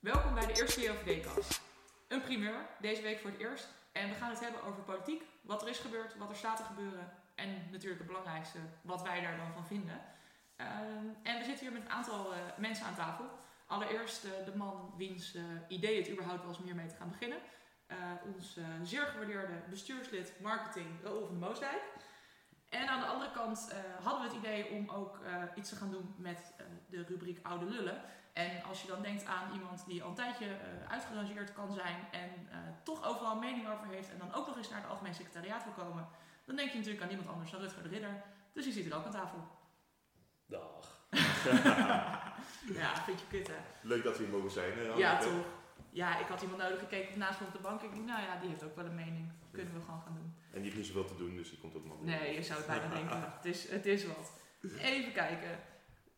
Welkom 0.00 0.34
bij 0.34 0.46
de 0.46 0.60
eerste 0.60 0.80
JOVD-kast. 0.80 1.62
Een 2.08 2.22
primeur, 2.22 2.66
deze 2.78 3.02
week 3.02 3.18
voor 3.18 3.30
het 3.30 3.40
eerst. 3.40 3.68
En 3.92 4.08
we 4.08 4.14
gaan 4.14 4.30
het 4.30 4.40
hebben 4.40 4.62
over 4.62 4.82
politiek, 4.82 5.22
wat 5.42 5.62
er 5.62 5.68
is 5.68 5.78
gebeurd, 5.78 6.16
wat 6.18 6.30
er 6.30 6.36
staat 6.36 6.56
te 6.56 6.62
gebeuren. 6.62 7.12
En 7.34 7.48
natuurlijk 7.70 7.98
het 7.98 8.06
belangrijkste, 8.06 8.58
wat 8.82 9.02
wij 9.02 9.20
daar 9.20 9.36
dan 9.36 9.52
van 9.52 9.66
vinden. 9.66 10.00
Ehm, 10.56 11.06
en 11.22 11.38
we 11.38 11.44
zitten 11.44 11.66
hier 11.66 11.72
met 11.72 11.82
een 11.82 11.90
aantal 11.90 12.34
eh, 12.34 12.38
mensen 12.58 12.86
aan 12.86 12.94
tafel. 12.94 13.24
Allereerst 13.66 14.24
eh, 14.24 14.30
de 14.44 14.56
man 14.56 14.94
wiens 14.96 15.34
eh, 15.34 15.42
idee 15.68 15.96
het 15.98 16.10
überhaupt 16.10 16.44
was 16.44 16.58
om 16.58 16.64
hiermee 16.64 16.86
te 16.86 16.96
gaan 16.96 17.10
beginnen. 17.10 17.38
Ons 18.34 18.58
zeer 18.82 19.02
gewaardeerde 19.02 19.62
bestuurslid 19.70 20.32
marketing, 20.40 20.86
Raoul 21.02 21.26
van 21.26 21.38
Moosdijk. 21.38 21.82
En 22.68 22.88
aan 22.88 23.00
de 23.00 23.06
andere 23.06 23.30
kant 23.30 23.74
hadden 24.02 24.22
we 24.22 24.28
het 24.28 24.44
idee 24.44 24.70
om 24.70 24.90
ook 24.90 25.18
iets 25.54 25.68
te 25.68 25.76
gaan 25.76 25.90
doen 25.90 26.14
met 26.18 26.54
de 26.88 27.02
rubriek 27.02 27.46
Oude 27.46 27.64
Lullen. 27.64 28.02
En 28.32 28.62
als 28.62 28.82
je 28.82 28.88
dan 28.88 29.02
denkt 29.02 29.24
aan 29.24 29.52
iemand 29.52 29.84
die 29.86 30.02
al 30.02 30.08
een 30.08 30.14
tijdje 30.14 30.46
eh, 30.46 30.90
uitgerangeerd 30.90 31.52
kan 31.52 31.72
zijn 31.72 31.96
en 32.10 32.30
eh, 32.50 32.58
toch 32.82 33.04
overal 33.04 33.32
een 33.32 33.38
mening 33.38 33.68
over 33.68 33.86
heeft 33.86 34.10
en 34.10 34.18
dan 34.18 34.34
ook 34.34 34.46
nog 34.46 34.56
eens 34.56 34.68
naar 34.68 34.80
het 34.80 34.90
Algemeen 34.90 35.14
Secretariaat 35.14 35.64
wil 35.64 35.84
komen, 35.84 36.08
dan 36.44 36.56
denk 36.56 36.70
je 36.70 36.76
natuurlijk 36.76 37.02
aan 37.02 37.08
niemand 37.08 37.28
anders 37.28 37.50
dan 37.50 37.60
Rutger 37.60 37.82
de 37.82 37.88
Ridder. 37.88 38.22
Dus 38.52 38.64
die 38.64 38.72
zit 38.72 38.86
er 38.86 38.96
ook 38.96 39.04
aan 39.04 39.10
tafel. 39.10 39.48
Dag. 40.46 40.98
ja, 42.80 43.04
vind 43.04 43.20
je 43.20 43.26
kut 43.28 43.46
hè? 43.46 43.54
Leuk 43.80 44.02
dat 44.04 44.18
we 44.18 44.24
hier 44.24 44.32
mogen 44.32 44.50
zijn. 44.50 44.72
Hè, 44.72 44.82
Ja, 44.82 45.18
toch. 45.18 45.44
Ja, 45.90 46.18
ik 46.18 46.26
had 46.26 46.42
iemand 46.42 46.62
nodig 46.62 46.78
gekeken 46.78 47.18
naast 47.18 47.40
me 47.40 47.46
op 47.46 47.52
de 47.52 47.58
bank. 47.58 47.82
Ik 47.82 47.90
dacht, 47.90 48.04
nou 48.04 48.22
ja, 48.22 48.40
die 48.40 48.48
heeft 48.48 48.64
ook 48.64 48.76
wel 48.76 48.84
een 48.84 48.94
mening. 48.94 49.32
Kunnen 49.52 49.74
we 49.74 49.80
gewoon 49.80 50.02
gaan 50.02 50.14
doen. 50.14 50.34
En 50.52 50.52
die 50.52 50.62
heeft 50.62 50.76
niet 50.76 50.86
zoveel 50.86 51.04
te 51.04 51.16
doen, 51.16 51.36
dus 51.36 51.50
die 51.50 51.58
komt 51.58 51.76
ook 51.76 51.84
maar. 51.84 51.96
Nee, 52.00 52.34
je 52.34 52.42
zou 52.42 52.58
het 52.58 52.66
bijna 52.66 52.88
denken. 52.94 53.20
Het 53.36 53.44
is, 53.44 53.70
het 53.70 53.86
is 53.86 54.06
wat. 54.06 54.32
Even 54.78 55.12
kijken. 55.12 55.58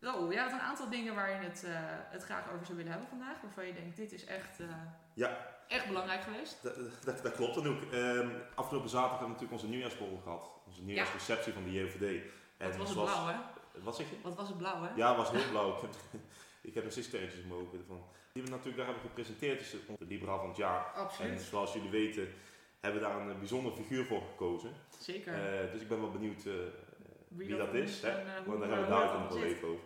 Oh, 0.03 0.31
jij 0.33 0.41
had 0.43 0.51
een 0.51 0.59
aantal 0.59 0.89
dingen 0.89 1.15
waar 1.15 1.29
je 1.29 1.35
het, 1.35 1.63
eh, 1.63 1.71
het 2.09 2.23
graag 2.23 2.51
over 2.53 2.65
zou 2.65 2.77
willen 2.77 2.91
hebben 2.91 3.09
vandaag. 3.09 3.41
Waarvan 3.41 3.65
je 3.65 3.73
denkt, 3.73 3.97
dit 3.97 4.11
is 4.11 4.25
echt, 4.25 4.59
eh, 4.59 4.67
Ja. 5.13 5.37
echt 5.67 5.87
belangrijk 5.87 6.21
geweest. 6.21 6.63
Dat, 6.63 6.75
dat, 7.05 7.23
dat 7.23 7.31
klopt 7.35 7.55
dan 7.55 7.67
ook. 7.67 7.91
Ehm, 7.91 8.29
afgelopen 8.55 8.89
zaterdag 8.89 9.19
hebben 9.19 9.27
we 9.27 9.33
natuurlijk 9.33 9.51
onze 9.51 9.67
nieuwjaarsborrel 9.67 10.17
gehad. 10.23 10.49
Onze 10.67 10.81
nieuwjaarsreceptie 10.83 11.53
van 11.53 11.63
de 11.63 11.71
JOVD. 11.71 12.01
En 12.57 12.67
Wat 12.67 12.77
was 12.77 12.87
het 12.87 12.97
zoals- 12.97 13.11
blauw, 13.11 13.27
hè? 13.27 13.35
Wat 13.83 13.95
zeg 13.95 14.09
je? 14.09 14.15
Wat 14.21 14.35
was 14.35 14.47
het 14.47 14.57
blauw, 14.57 14.81
hè? 14.83 14.89
Ja, 14.95 15.07
het 15.07 15.17
was 15.17 15.31
heel 15.31 15.49
blauw. 15.49 15.79
Ik 16.61 16.73
heb, 16.73 16.83
nog 16.83 16.91
steeds 16.91 17.07
sterretjes 17.07 17.41
in 17.41 17.47
mijn 17.47 17.59
ogen 17.59 17.79
ervan. 17.79 18.03
Die 18.33 18.43
we 18.43 18.49
natuurlijk 18.49 18.77
daar 18.77 18.85
hebben 18.85 19.03
gepresenteerd 19.03 19.61
is 19.61 19.71
de 19.71 20.05
Liberaal 20.05 20.39
van 20.39 20.47
het 20.47 20.57
jaar. 20.57 20.85
En 20.95 21.01
Absoluut. 21.01 21.41
zoals 21.41 21.73
jullie 21.73 21.89
weten 21.89 22.33
hebben 22.79 23.01
we 23.01 23.07
daar 23.07 23.19
een 23.21 23.29
eh, 23.29 23.37
bijzondere 23.37 23.75
figuur 23.75 24.05
voor 24.05 24.21
gekozen. 24.21 24.71
Zeker. 24.99 25.33
Dus 25.71 25.81
ik 25.81 25.87
ben 25.87 25.99
wel 26.01 26.11
benieuwd 26.11 26.45
eh, 26.45 26.53
wie, 27.27 27.55
dat, 27.57 27.73
is. 27.73 28.01
Hè? 28.01 28.09
en, 28.09 28.45
Want 28.45 28.59
daar 28.59 28.69
hebben 28.69 28.87
we 28.87 28.93
daar 28.93 29.07
dat 29.11 29.19
nog 29.19 29.33
wel 29.33 29.43
even 29.43 29.67
over. 29.67 29.83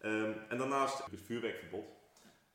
Ehm, 0.00 0.32
en 0.48 0.58
daarnaast 0.58 1.04
het 1.10 1.20
vuurwerkverbod. 1.26 1.84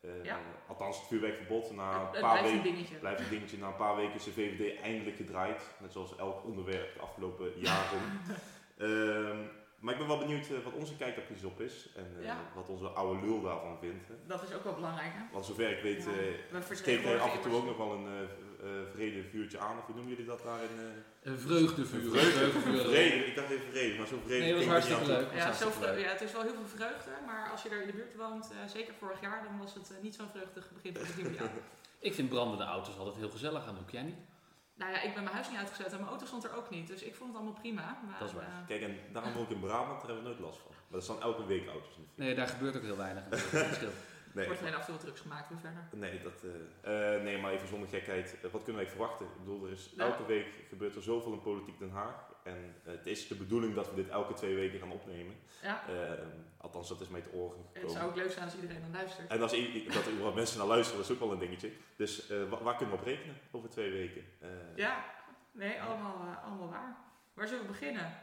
Eh, 0.02 0.24
Ja. 0.24 0.40
Althans, 0.68 0.98
het 0.98 1.08
vuurwerkverbod. 1.08 1.72
Na 1.76 1.92
Het, 1.92 2.00
een 2.02 2.12
het 2.12 2.22
paar 2.22 2.32
blijft 2.32 2.50
een 2.50 2.56
weken 2.62 2.74
dingetje. 2.76 2.96
blijft 2.96 3.20
een 3.20 3.30
dingetje. 3.30 3.58
Na 3.58 3.68
een 3.68 3.76
paar 3.76 3.96
weken 3.96 4.14
is 4.16 4.24
de 4.24 4.32
VVD 4.32 4.82
eindelijk 4.82 5.16
gedraaid. 5.16 5.62
Net 5.80 5.92
zoals 5.92 6.16
elk 6.16 6.44
onderwerp 6.44 6.94
de 6.94 7.00
afgelopen 7.00 7.52
jaren. 7.60 8.00
Ehm, 8.78 9.38
maar 9.80 9.94
ik 9.94 10.00
ben 10.00 10.08
wel 10.08 10.18
benieuwd 10.18 10.46
eh, 10.50 10.64
wat 10.64 10.74
onze 10.74 10.96
kijk 10.96 11.16
daar 11.16 11.26
precies 11.26 11.44
op 11.44 11.60
is. 11.62 11.90
En 11.96 12.16
eh, 12.20 12.26
Ja. 12.26 12.38
wat 12.56 12.70
onze 12.70 12.88
oude 12.88 13.26
lul 13.26 13.42
daarvan 13.42 13.78
vindt. 13.80 14.08
Hè. 14.08 14.14
Dat 14.28 14.44
is 14.44 14.54
ook 14.54 14.64
wel 14.64 14.74
belangrijk, 14.74 15.12
hè? 15.14 15.24
Want 15.32 15.46
zover 15.46 15.78
ik 15.78 15.84
weet, 15.84 16.04
Ja, 16.04 16.12
eh 16.12 16.62
we 16.68 16.76
steekt 16.76 17.04
hij 17.04 17.20
af 17.20 17.34
en 17.36 17.42
toe 17.42 17.54
ook 17.56 17.66
nog 17.66 17.78
wel 17.78 17.92
een 17.94 18.08
eh 18.08 18.22
eh, 18.64 18.72
vrede 18.94 19.24
vuurtje 19.24 19.60
aan. 19.60 19.78
Of 19.78 19.86
hoe 19.86 19.96
noemen 19.96 20.12
jullie 20.14 20.26
dat 20.26 20.44
daar 20.44 20.62
in... 20.64 20.70
eh, 20.80 21.32
Een 21.32 21.40
vreugdevuur. 21.40 22.04
een 22.04 22.10
vreugde- 22.10 22.32
vreugdevuur. 22.32 22.80
Vrede, 22.84 23.26
ik 23.26 23.36
dacht 23.36 23.50
even 23.50 23.70
vrede, 23.72 23.98
maar 23.98 24.08
zo 24.08 24.18
vrede 24.26 24.44
Nee, 24.44 24.50
dat 24.54 24.60
was 24.64 24.72
hartstikke 24.72 25.06
leuk. 25.06 25.28
Ja, 25.34 25.54
zo 25.54 25.70
leuk. 25.80 26.00
ja, 26.00 26.10
het 26.12 26.22
is 26.22 26.32
wel 26.32 26.42
heel 26.42 26.54
veel 26.54 26.68
vreugde, 26.78 27.12
maar 27.26 27.50
als 27.52 27.64
je 27.64 27.70
er 27.70 27.82
in 27.82 27.88
de 27.88 27.94
buurt 27.94 28.16
woont, 28.16 28.52
eh, 28.52 28.58
zeker 28.72 28.94
vorig 28.94 29.22
jaar, 29.22 29.44
dan 29.44 29.58
was 29.58 29.74
het 29.74 29.94
niet 30.02 30.16
zo'n 30.16 30.30
vreugdig 30.30 30.72
begin 30.74 30.94
van 30.96 31.06
het 31.06 31.16
nieuwe 31.16 31.34
jaar. 31.34 31.52
Ik 32.00 32.14
vind 32.14 32.30
brandende 32.30 32.64
auto's 32.64 32.98
altijd 32.98 33.16
heel 33.16 33.30
gezellig 33.30 33.68
aan. 33.68 33.76
Doe 33.76 33.84
jij 33.92 34.02
niet? 34.04 34.16
Nou 34.76 34.92
ja, 34.92 35.02
ik 35.02 35.14
ben 35.14 35.24
mijn 35.24 35.36
huis 35.36 35.50
niet 35.50 35.58
uitgezet 35.60 35.92
en 35.92 35.98
mijn 35.98 36.10
auto 36.10 36.26
stond 36.26 36.44
er 36.44 36.56
ook 36.56 36.70
niet, 36.70 36.88
dus 36.88 37.02
ik 37.04 37.16
vond 37.16 37.30
het 37.30 37.38
allemaal 37.42 37.60
prima. 37.62 38.00
Maar, 38.06 38.20
Dat 38.20 38.28
is 38.30 38.34
waar. 38.36 38.44
eh, 38.44 38.68
Kijk, 38.68 38.82
en 38.82 38.98
daarom 39.12 39.34
woon 39.34 39.44
ik 39.44 39.50
in 39.50 39.60
Brabant, 39.60 40.00
daar 40.02 40.06
hebben 40.12 40.24
we 40.24 40.30
nooit 40.30 40.40
last 40.40 40.60
van. 40.60 40.72
Maar 40.72 41.00
dat 41.00 41.04
staan 41.04 41.22
elke 41.22 41.46
week 41.46 41.68
auto's 41.68 41.96
in 41.98 42.08
de. 42.16 42.24
Nee, 42.24 42.36
daar 42.36 42.48
gebeurt 42.48 42.76
ook 42.76 42.82
heel 42.84 42.98
weinig. 42.98 43.24
Er 43.54 44.42
Nee, 44.42 44.46
wordt 44.48 44.62
alleen 44.62 44.76
af 44.76 44.88
en 44.88 44.94
toe 44.94 44.98
drugs 45.04 45.22
gemaakt 45.22 45.50
weer 45.50 45.58
verder. 45.60 45.88
nee, 45.92 46.22
dat, 46.24 46.44
eh, 46.84 47.16
eh, 47.16 47.24
nee, 47.24 47.38
maar 47.38 47.52
even 47.52 47.68
zonder 47.68 47.90
gekheid. 47.90 48.38
wat 48.52 48.64
kunnen 48.64 48.82
wij 48.82 48.92
verwachten? 48.92 49.26
Ik 49.26 49.38
bedoel, 49.40 49.66
er 49.66 49.72
is, 49.72 49.94
Ja. 49.96 50.06
elke 50.06 50.26
week 50.26 50.48
gebeurt 50.70 50.96
er 50.96 51.02
zoveel 51.04 51.32
in 51.34 51.42
politiek 51.42 51.80
Den 51.80 51.90
Haag. 51.92 52.16
En 52.46 52.76
eh, 52.84 52.92
het 52.92 53.06
is 53.06 53.28
de 53.28 53.36
bedoeling 53.36 53.74
dat 53.76 53.90
we 53.90 53.96
dit 53.96 54.10
elke 54.10 54.34
twee 54.34 54.56
weken 54.56 54.80
gaan 54.80 54.92
opnemen. 54.92 55.36
Ja, 55.62 55.84
Eh, 55.88 56.12
althans, 56.58 56.88
dat 56.90 57.02
is 57.02 57.08
mij 57.08 57.22
te 57.22 57.32
oren 57.32 57.58
het 57.58 57.68
gekomen. 57.74 57.96
zou 57.96 58.10
ook 58.10 58.16
leuk 58.16 58.32
zijn 58.32 58.46
als 58.46 58.56
iedereen 58.56 58.82
dan 58.82 58.92
luistert. 58.92 59.30
En 59.30 59.42
als 59.42 59.54
i- 59.54 59.88
dat 59.94 60.06
er 60.06 60.34
mensen 60.36 60.58
naar 60.58 60.68
luisteren, 60.68 60.98
dat 61.02 61.10
is 61.10 61.16
ook 61.16 61.22
wel 61.22 61.32
een 61.32 61.40
dingetje. 61.40 61.72
Dus 61.96 62.30
eh, 62.30 62.50
wa- 62.50 62.64
waar 62.64 62.76
kunnen 62.76 62.96
we 62.96 63.02
op 63.02 63.08
rekenen 63.08 63.36
over 63.52 63.70
twee 63.70 63.92
weken? 63.92 64.24
Eh, 64.40 64.50
Ja, 64.76 65.06
nee, 65.52 65.82
allemaal, 65.82 66.36
allemaal 66.46 66.70
waar. 66.70 66.98
Waar 67.34 67.48
zullen 67.48 67.64
we 67.66 67.70
beginnen? 67.72 68.18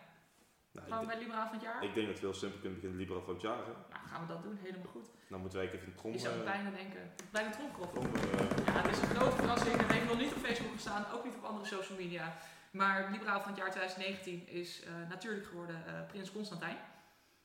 nou, 0.72 0.88
Gaan 0.88 0.98
we 0.98 1.04
ik, 1.04 1.10
bij 1.10 1.18
Liberaal 1.18 1.44
van 1.46 1.54
het 1.54 1.62
jaar? 1.64 1.84
ik 1.84 1.94
denk 1.94 2.06
dat 2.06 2.20
we 2.20 2.26
heel 2.26 2.34
simpel 2.34 2.58
kunnen 2.60 2.78
beginnen, 2.80 3.00
Libera 3.00 3.20
van 3.20 3.32
het 3.34 3.42
jaar. 3.42 3.56
Hè? 3.58 3.72
Nou, 3.92 4.06
gaan 4.10 4.20
we 4.20 4.26
dat 4.32 4.42
doen, 4.42 4.58
helemaal 4.62 4.90
goed. 4.92 5.08
Dan 5.28 5.40
moeten 5.40 5.58
wij 5.58 5.70
even 5.72 5.86
een 5.88 5.94
trom... 5.94 6.12
Je 6.12 6.18
zou 6.18 6.42
bijna 6.44 6.70
denken, 6.70 7.12
bijna 7.30 7.50
tromgeroffel. 7.50 8.00
trom, 8.02 8.14
eh, 8.14 8.66
Ja, 8.66 8.72
het 8.82 8.90
is 8.96 9.02
een 9.02 9.14
grote 9.16 9.36
verrassing. 9.36 9.76
Het 9.76 9.92
heeft 9.92 10.08
nog 10.08 10.18
niet 10.18 10.32
op 10.32 10.38
Facebook 10.44 10.72
gestaan, 10.72 11.04
ook 11.14 11.24
niet 11.24 11.34
op 11.34 11.44
andere 11.44 11.66
social 11.66 11.98
media. 11.98 12.36
Maar 12.72 13.10
Liberaal 13.10 13.40
van 13.40 13.48
het 13.50 13.58
jaar 13.60 13.70
2019 13.70 14.48
is 14.48 14.82
eh, 14.82 14.92
natuurlijk 15.08 15.46
geworden 15.46 15.86
eh, 15.86 16.06
Prins 16.06 16.32
Constantijn. 16.32 16.76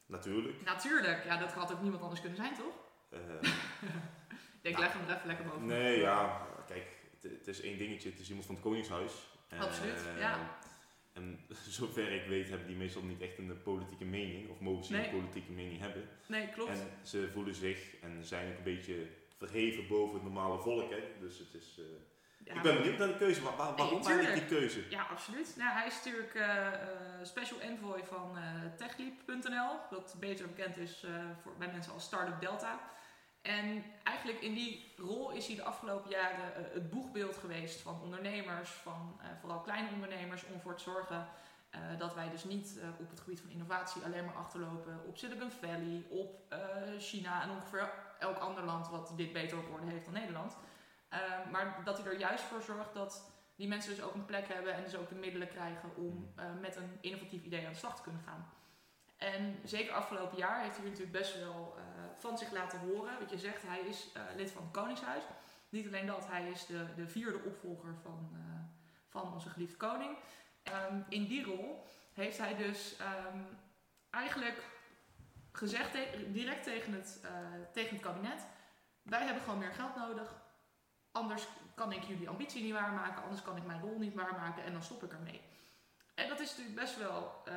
natuurlijk. 0.06 0.62
Natuurlijk, 0.66 1.24
ja, 1.26 1.38
dat 1.38 1.54
had 1.54 1.72
ook 1.72 1.82
niemand 1.82 2.02
anders 2.02 2.20
kunnen 2.22 2.38
zijn, 2.38 2.54
toch? 2.56 2.76
Eh, 3.10 3.20
Ik 3.42 3.52
denk, 4.62 4.76
Ja. 4.76 4.82
leg 4.82 4.94
hem 4.94 5.08
er 5.10 5.16
even 5.16 5.28
lekker 5.28 5.46
boven. 5.46 5.66
Nee, 5.66 6.00
ja, 6.00 6.48
kijk, 6.68 6.86
het, 7.22 7.32
het 7.32 7.48
is 7.48 7.62
één 7.62 7.78
dingetje. 7.78 8.10
Het 8.10 8.20
is 8.20 8.28
iemand 8.28 8.46
van 8.46 8.56
het 8.56 8.64
Koningshuis. 8.64 9.12
Eh, 9.50 9.60
Absoluut, 9.62 10.00
ja. 10.20 10.58
En 11.14 11.40
zover 11.80 12.12
ik 12.12 12.28
weet 12.28 12.50
hebben 12.50 12.68
die 12.68 12.76
meestal 12.76 13.02
niet 13.04 13.22
echt 13.22 13.38
een 13.38 13.62
politieke 13.64 14.06
mening, 14.06 14.50
of 14.50 14.60
mogen 14.60 14.86
ze 14.86 14.92
Nee. 14.94 15.06
een 15.06 15.12
politieke 15.20 15.52
mening 15.52 15.80
hebben. 15.80 16.10
Nee, 16.28 16.48
klopt. 16.50 16.70
En 16.72 16.90
ze 17.04 17.30
voelen 17.34 17.56
zich 17.56 17.96
en 18.02 18.24
zijn 18.26 18.52
ook 18.52 18.58
een 18.58 18.64
beetje 18.64 19.08
verheven 19.38 19.88
boven 19.88 20.14
het 20.14 20.24
normale 20.24 20.60
volk. 20.60 20.90
Hè? 20.92 21.04
Dus 21.20 21.38
het 21.40 21.54
is. 21.54 21.76
eh, 21.80 21.86
Ja, 22.48 22.54
ik 22.56 22.62
ben 22.62 22.76
benieuwd 22.78 22.98
naar 22.98 23.08
de 23.08 23.18
keuze. 23.18 23.42
Waar, 23.44 23.56
waar- 23.56 23.76
waarom 23.76 24.02
tuurlijk. 24.02 24.28
eigenlijk 24.28 24.50
die 24.50 24.58
keuze? 24.58 24.90
Ja, 24.90 25.08
absoluut. 25.12 25.54
Nou, 25.58 25.72
hij 25.78 25.88
is 25.88 25.96
natuurlijk 25.96 26.34
eh, 26.34 26.68
eh, 26.68 26.80
special 27.24 27.60
envoy 27.60 28.04
van 28.04 28.38
eh 28.38 28.44
techleap.nl, 28.78 29.70
dat 29.90 30.16
beter 30.20 30.48
bekend 30.48 30.78
is 30.78 31.06
voor, 31.42 31.54
bij 31.58 31.68
mensen 31.72 31.94
als 31.94 32.04
Startup 32.04 32.40
Delta. 32.42 32.80
En 33.42 33.84
eigenlijk 34.04 34.42
in 34.42 34.54
die 34.54 34.94
rol 34.98 35.32
is 35.32 35.48
hij 35.48 35.56
de 35.56 35.64
afgelopen 35.64 36.10
jaren 36.10 36.52
het 36.74 36.90
boegbeeld 36.90 37.38
geweest 37.38 37.82
van 37.82 38.02
ondernemers, 38.02 38.70
van 38.70 39.20
vooral 39.40 39.62
kleine 39.62 39.90
ondernemers, 39.94 40.46
om 40.46 40.54
ervoor 40.54 40.76
te 40.76 40.84
zorgen 40.84 41.28
dat 41.98 42.14
wij 42.16 42.30
dus 42.30 42.44
niet 42.44 42.80
op 43.00 43.10
het 43.10 43.20
gebied 43.20 43.40
van 43.42 43.50
innovatie 43.50 44.02
alleen 44.04 44.26
maar 44.26 44.36
achterlopen 44.36 45.00
op 45.08 45.18
Silicon 45.18 45.52
Valley, 45.52 46.06
op 46.10 46.56
China 47.00 47.44
en 47.44 47.50
ongeveer 47.50 47.92
elk 48.20 48.38
ander 48.38 48.64
land 48.64 48.90
wat 48.90 49.14
dit 49.16 49.34
beter 49.34 49.58
op 49.58 49.74
orde 49.74 49.92
heeft 49.92 50.06
dan 50.06 50.14
Nederland. 50.14 50.58
Eh, 51.22 51.52
maar 51.52 51.82
dat 51.84 51.98
hij 51.98 52.08
er 52.08 52.20
juist 52.20 52.44
voor 52.44 52.62
zorgt 52.62 52.94
dat 52.94 53.32
die 53.58 53.68
mensen 53.68 53.96
dus 53.96 54.04
ook 54.04 54.14
een 54.14 54.26
plek 54.26 54.48
hebben 54.48 54.74
en 54.74 54.84
dus 54.84 54.96
ook 54.96 55.10
de 55.10 55.16
middelen 55.16 55.48
krijgen 55.48 55.96
om 55.96 56.34
eh, 56.36 56.46
met 56.62 56.76
een 56.76 56.98
innovatief 57.02 57.44
idee 57.44 57.66
aan 57.66 57.72
de 57.72 57.78
slag 57.78 57.96
te 57.96 58.02
kunnen 58.02 58.22
gaan. 58.22 58.52
En 59.18 59.60
zeker 59.64 59.94
afgelopen 59.94 60.38
jaar 60.38 60.62
heeft 60.62 60.76
hij 60.78 60.86
natuurlijk 60.86 61.12
best 61.12 61.40
wel 61.40 61.76
eh, 61.78 61.84
van 62.18 62.38
zich 62.38 62.52
laten 62.52 62.80
horen. 62.80 63.20
Wat 63.20 63.30
je 63.30 63.38
zegt, 63.38 63.62
hij 63.62 63.80
is 63.80 64.12
eh, 64.14 64.22
lid 64.36 64.52
van 64.52 64.64
het 64.64 64.72
Koningshuis. 64.72 65.24
Niet 65.70 65.88
alleen 65.88 66.06
dat, 66.06 66.28
hij 66.28 66.50
is 66.50 66.66
de, 66.66 66.86
de 66.96 67.08
vierde 67.08 67.40
opvolger 67.44 67.96
van, 68.04 68.30
van 69.08 69.34
onze 69.34 69.50
geliefde 69.50 69.78
koning. 69.78 70.18
Ehm, 70.64 71.00
in 71.10 71.26
die 71.28 71.44
rol 71.44 71.84
heeft 72.14 72.38
hij 72.38 72.56
dus 72.56 72.96
ehm, 72.98 73.40
eigenlijk 74.10 74.64
gezegd, 75.52 75.92
te- 75.92 76.28
direct 76.32 76.64
tegen 76.64 76.94
het, 76.94 77.22
tegen 77.74 77.94
het 77.96 78.02
kabinet: 78.06 78.46
Wij 79.02 79.24
hebben 79.24 79.44
gewoon 79.44 79.60
meer 79.60 79.74
geld 79.74 79.96
nodig. 79.96 80.36
Anders 81.18 81.48
kan 81.76 81.92
ik 81.92 82.04
jullie 82.04 82.30
ambitie 82.30 82.64
niet 82.64 82.74
waarmaken, 82.74 83.24
anders 83.24 83.42
kan 83.42 83.58
ik 83.58 83.66
mijn 83.66 83.82
rol 83.82 83.98
niet 83.98 84.14
waarmaken 84.14 84.64
en 84.64 84.72
dan 84.72 84.82
stop 84.84 85.04
ik 85.04 85.12
ermee. 85.12 85.42
En 86.16 86.30
dat 86.30 86.40
is 86.40 86.50
natuurlijk 86.50 86.76
best 86.80 86.98
wel, 86.98 87.42
eh, 87.46 87.54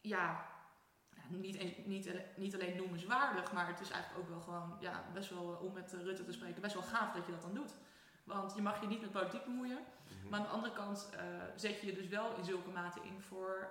ja, 0.00 0.46
niet, 1.28 1.86
niet, 1.86 2.12
niet 2.36 2.54
alleen 2.54 2.76
noemenswaardig, 2.76 3.52
maar 3.52 3.66
het 3.66 3.80
is 3.80 3.90
eigenlijk 3.90 4.22
ook 4.22 4.28
wel 4.28 4.40
gewoon, 4.40 4.76
ja, 4.80 5.04
best 5.12 5.30
wel, 5.30 5.52
eh, 5.54 5.62
om 5.62 5.72
met 5.72 5.94
eh, 5.94 6.00
Rutte 6.02 6.24
te 6.24 6.32
spreken, 6.32 6.60
best 6.62 6.74
wel 6.74 6.82
gaaf 6.82 7.12
dat 7.14 7.26
je 7.26 7.32
dat 7.32 7.42
dan 7.42 7.54
doet. 7.54 7.74
Want 8.24 8.54
je 8.54 8.62
mag 8.62 8.80
je 8.80 8.86
niet 8.86 9.00
met 9.00 9.12
politiek 9.12 9.44
bemoeien, 9.44 9.78
Mhm. 9.78 10.28
maar 10.28 10.38
aan 10.38 10.44
de 10.46 10.52
andere 10.52 10.72
kant 10.74 11.08
zet 11.56 11.80
je 11.80 11.86
je 11.86 11.92
dus 11.94 12.08
wel 12.08 12.34
in 12.36 12.44
zulke 12.44 12.70
mate 12.70 13.00
in 13.02 13.20
voor, 13.20 13.68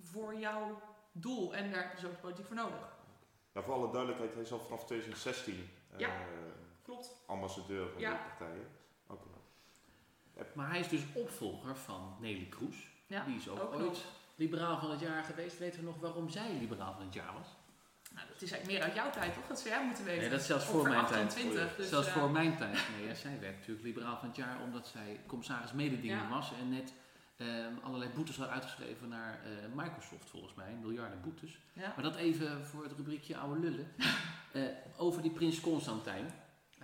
voor 0.00 0.34
jouw 0.34 0.80
doel. 1.12 1.54
En 1.54 1.70
daar 1.70 1.82
heb 1.82 1.90
je 1.96 2.00
dus 2.00 2.10
ook 2.10 2.20
politiek 2.20 2.46
voor 2.46 2.56
nodig. 2.56 2.94
Ja, 3.52 3.62
voor 3.62 3.74
alle 3.74 3.90
duidelijkheid, 3.90 4.32
hij 4.34 4.42
is 4.42 4.52
al 4.52 4.58
vanaf 4.58 4.84
2016 4.84 5.70
eh, 5.92 5.98
Ja. 5.98 6.10
Klopt. 6.86 7.10
ambassadeur 7.26 7.88
van 7.90 8.00
Ja. 8.00 8.10
de 8.10 8.18
partijen. 8.36 8.66
Oké. 9.06 9.28
Maar 10.54 10.68
hij 10.70 10.78
is 10.80 10.88
dus 10.88 11.02
opvolger 11.14 11.76
van 11.76 12.16
Nelly 12.20 12.46
Kroes. 12.48 12.76
Ja, 13.06 13.24
Die 13.24 13.36
is 13.36 13.48
ook, 13.48 13.60
ook 13.60 13.72
ooit 13.74 13.84
nog. 13.84 13.98
liberaal 14.36 14.78
van 14.78 14.90
het 14.90 15.00
jaar 15.00 15.24
geweest. 15.24 15.58
Weten 15.58 15.80
we 15.80 15.86
nog 15.86 15.98
waarom 16.00 16.28
zij 16.28 16.52
liberaal 16.58 16.92
van 16.94 17.04
het 17.04 17.14
jaar 17.14 17.32
was? 17.32 17.46
Nou, 18.14 18.26
dat 18.32 18.42
is 18.42 18.50
eigenlijk 18.50 18.66
meer 18.80 18.82
uit 18.88 18.94
jouw 18.94 19.10
tijd, 19.10 19.34
toch? 19.34 19.46
Dat 19.46 19.58
zou 19.60 19.74
jij 19.74 19.84
moeten 19.86 20.04
weten. 20.04 20.20
Nee, 20.20 20.30
dat 20.30 20.40
is 20.40 20.46
zelfs 20.46 20.64
voor 20.64 20.82
mijn 20.88 21.00
28, 21.00 21.52
tijd. 21.52 21.76
dus, 21.76 21.88
Zelfs 21.88 22.06
eh, 22.06 22.12
voor 22.12 22.30
mijn 22.30 22.56
tijd. 22.62 22.78
Nee, 22.96 23.06
ja, 23.08 23.14
zij 23.14 23.40
werd 23.40 23.56
natuurlijk 23.56 23.84
liberaal 23.84 24.16
van 24.18 24.28
het 24.28 24.36
jaar 24.36 24.60
omdat 24.62 24.86
zij 24.88 25.20
commissaris 25.26 25.72
mededinging 25.72 26.20
Ja. 26.20 26.28
was 26.28 26.52
en 26.60 26.68
net 26.70 26.92
ehm, 27.36 27.72
allerlei 27.82 28.10
boetes 28.14 28.36
had 28.36 28.48
uitgeschreven 28.48 29.08
naar 29.08 29.40
eh, 29.44 29.50
Microsoft 29.74 30.30
volgens 30.30 30.54
mij, 30.54 30.72
miljarden 30.80 31.20
boetes. 31.20 31.58
Ja. 31.72 31.92
Maar 31.94 32.02
dat 32.04 32.16
even 32.16 32.64
voor 32.66 32.82
het 32.82 32.92
rubriekje 32.92 33.36
oude 33.36 33.60
lullen. 33.60 33.92
Eh, 34.52 34.62
over 34.96 35.22
die 35.22 35.30
prins 35.30 35.60
Constantijn. 35.60 36.34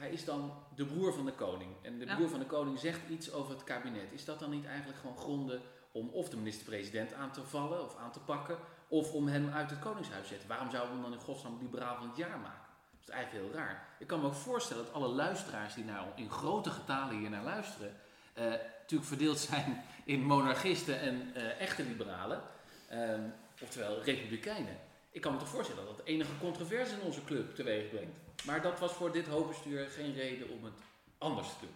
Hij 0.03 0.11
is 0.11 0.25
dan 0.25 0.53
de 0.75 0.85
broer 0.85 1.15
van 1.15 1.25
de 1.25 1.33
koning. 1.33 1.71
En 1.83 1.99
de 1.99 2.07
broer 2.07 2.29
van 2.29 2.39
de 2.39 2.47
koning 2.47 2.79
zegt 2.79 3.01
iets 3.09 3.33
over 3.33 3.53
het 3.53 3.65
kabinet. 3.65 4.13
Is 4.13 4.25
dat 4.25 4.39
dan 4.39 4.51
niet 4.51 4.67
eigenlijk 4.67 4.99
gewoon 4.99 5.17
gronden 5.17 5.61
om 5.93 6.09
of 6.09 6.29
de 6.29 6.37
minister-president 6.37 7.13
aan 7.13 7.33
te 7.33 7.43
vallen 7.43 7.85
of 7.85 7.97
aan 7.97 8.13
te 8.13 8.21
pakken, 8.21 8.59
of 8.89 9.13
om 9.13 9.29
hem 9.29 9.51
uit 9.51 9.71
het 9.71 9.79
koningshuis 9.79 10.23
te 10.23 10.29
zetten? 10.29 10.49
Waarom 10.49 10.71
zouden 10.71 10.91
we 10.91 11.01
hem 11.01 11.11
dan 11.11 11.19
in 11.19 11.25
godsnaam 11.25 11.59
liberaal 11.61 11.97
van 11.97 12.09
het 12.09 12.17
jaar 12.17 12.39
maken? 12.39 12.69
Dat 12.91 13.09
is 13.09 13.15
eigenlijk 13.15 13.45
heel 13.45 13.55
raar. 13.61 13.89
Ik 13.99 14.07
kan 14.07 14.21
me 14.21 14.27
ook 14.27 14.35
voorstellen 14.35 14.85
dat 14.85 14.93
alle 14.93 15.09
luisteraars 15.09 15.75
die 15.75 15.85
nou 15.85 16.07
in 16.15 16.31
grote 16.31 16.71
getalen 16.71 17.19
hier 17.19 17.31
naar 17.31 17.45
luisteren, 17.45 17.97
eh, 18.33 18.45
natuurlijk 18.81 19.09
verdeeld 19.09 19.39
zijn 19.51 19.85
in 20.05 20.23
monarchisten 20.23 21.01
en 21.01 21.35
eh, 21.35 21.61
echte 21.61 21.83
liberalen, 21.83 22.43
ehm, 22.89 23.23
oftewel 23.61 24.03
republikeinen. 24.03 24.79
Ik 25.11 25.21
kan 25.21 25.33
me 25.33 25.39
toch 25.39 25.49
voorstellen 25.49 25.87
dat 25.87 25.97
dat 25.97 26.07
enige 26.07 26.39
controverse 26.41 26.95
in 26.95 27.01
onze 27.01 27.25
club 27.25 27.55
teweeg 27.55 27.91
brengt. 27.91 28.19
Maar 28.43 28.63
dat 28.63 28.79
was 28.79 28.93
voor 28.93 29.13
dit 29.13 29.27
hoofdbestuur 29.27 29.89
geen 29.89 30.15
reden 30.15 30.49
om 30.51 30.65
het 30.65 30.79
anders 31.19 31.49
te 31.49 31.55
doen. 31.61 31.75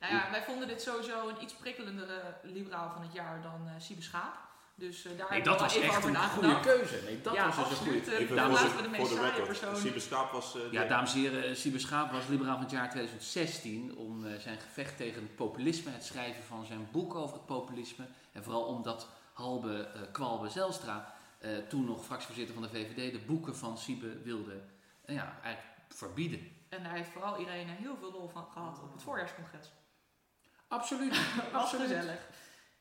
Nou 0.00 0.14
ja, 0.14 0.30
wij 0.30 0.42
vonden 0.42 0.68
dit 0.68 0.82
sowieso 0.82 1.28
een 1.28 1.42
iets 1.42 1.54
prikkelendere 1.54 2.20
liberaal 2.42 2.90
van 2.90 3.02
het 3.02 3.12
jaar 3.12 3.42
dan 3.42 3.68
eh 3.68 3.80
Siebe 3.80 4.02
Schaap. 4.02 4.44
Dus 4.74 5.04
eh, 5.04 5.18
daar 5.18 5.30
Nee, 5.30 5.42
dat 5.42 5.60
was 5.60 5.76
echt 5.78 6.04
een 6.04 6.16
goede 6.16 6.60
keuze. 6.60 7.00
Nee, 7.04 7.20
dat 7.20 7.34
ja, 7.34 7.46
was 7.46 7.68
dus 7.68 7.78
een 7.78 7.84
goede 7.86 8.16
eh, 8.16 8.30
laten 8.30 8.68
de, 8.68 8.76
we 8.76 8.82
de 8.82 8.88
meest 8.88 9.12
saaie 9.12 9.42
persoon. 9.42 9.76
Siebe 9.76 10.00
Schaap 10.00 10.32
was 10.32 10.56
eh, 10.56 10.72
Ja, 10.72 10.84
dames 10.84 11.12
en 11.12 11.20
heren, 11.20 11.56
Siebe 11.56 11.78
Schaap 11.78 12.10
was 12.12 12.26
liberaal 12.26 12.54
van 12.54 12.62
het 12.62 12.70
jaar 12.70 12.90
2016 12.90 13.96
om 13.96 14.26
eh, 14.26 14.38
zijn 14.38 14.58
gevecht 14.58 14.96
tegen 14.96 15.22
het 15.22 15.36
populisme, 15.36 15.90
het 15.90 16.04
schrijven 16.04 16.42
van 16.42 16.66
zijn 16.66 16.88
boek 16.90 17.14
over 17.14 17.36
het 17.36 17.46
populisme 17.46 18.04
en 18.32 18.42
vooral 18.42 18.64
omdat 18.64 19.08
Halbe 19.32 19.88
eh, 19.94 20.00
Kwalbe 20.12 20.48
Zelstra, 20.48 21.14
eh, 21.38 21.50
toen 21.68 21.84
nog 21.84 22.04
fractievoorzitter 22.04 22.54
van 22.54 22.62
de 22.62 22.68
VVD, 22.68 23.12
de 23.12 23.24
boeken 23.26 23.56
van 23.56 23.78
Siebe 23.78 24.22
wilde 24.22 24.60
ja, 25.06 25.38
eigenlijk 25.42 25.75
verbieden. 25.88 26.56
En 26.68 26.82
daar 26.82 26.92
heeft 26.92 27.10
vooral 27.10 27.38
Irene 27.38 27.72
heel 27.72 27.96
veel 27.96 28.12
lol 28.12 28.28
van 28.28 28.46
gehad 28.46 28.82
op 28.82 28.92
het 28.92 29.02
voorjaarscongres. 29.02 29.72
Absoluut, 30.68 31.20
absoluut. 31.52 31.86
gezellig. 31.86 32.28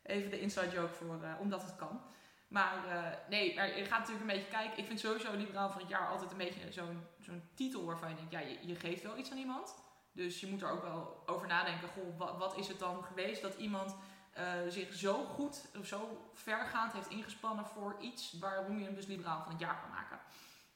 Even 0.03 0.29
de 0.29 0.39
inside 0.39 0.69
joke 0.69 0.93
voor, 0.93 1.23
eh, 1.23 1.39
omdat 1.39 1.61
het 1.61 1.75
kan. 1.75 2.01
Maar 2.47 2.85
eh, 2.87 3.29
nee, 3.29 3.55
maar 3.55 3.77
je 3.77 3.85
gaat 3.85 3.99
natuurlijk 3.99 4.29
een 4.29 4.35
beetje 4.35 4.51
kijken. 4.51 4.77
Ik 4.77 4.85
vind 4.85 4.99
sowieso 4.99 5.35
liberaal 5.35 5.69
van 5.69 5.81
het 5.81 5.89
jaar 5.89 6.07
altijd 6.07 6.31
een 6.31 6.37
beetje 6.37 6.71
zo'n 6.71 7.07
zo'n 7.19 7.49
titel 7.53 7.85
waarvan 7.85 8.09
je 8.09 8.15
denkt, 8.15 8.31
ja, 8.31 8.39
je, 8.39 8.67
je 8.67 8.75
geeft 8.75 9.03
wel 9.03 9.17
iets 9.17 9.31
aan 9.31 9.37
iemand. 9.37 9.75
Dus 10.11 10.39
je 10.39 10.47
moet 10.47 10.61
er 10.61 10.69
ook 10.69 10.81
wel 10.81 11.23
over 11.25 11.47
nadenken, 11.47 11.89
goh, 11.89 12.17
wat, 12.17 12.37
wat 12.37 12.57
is 12.57 12.67
het 12.67 12.79
dan 12.79 13.03
geweest 13.03 13.41
dat 13.41 13.55
iemand 13.55 13.95
eh, 14.33 14.53
zich 14.67 14.93
zo 14.93 15.23
goed 15.23 15.65
of 15.79 15.85
zo 15.85 16.29
vergaand 16.33 16.93
heeft 16.93 17.09
ingespannen 17.09 17.65
voor 17.65 17.95
iets 17.99 18.37
waarom 18.39 18.77
je 18.77 18.85
hem 18.85 18.95
dus 18.95 19.05
liberaal 19.05 19.43
van 19.43 19.51
het 19.51 19.61
jaar 19.61 19.79
kan 19.81 19.89
maken. 19.89 20.19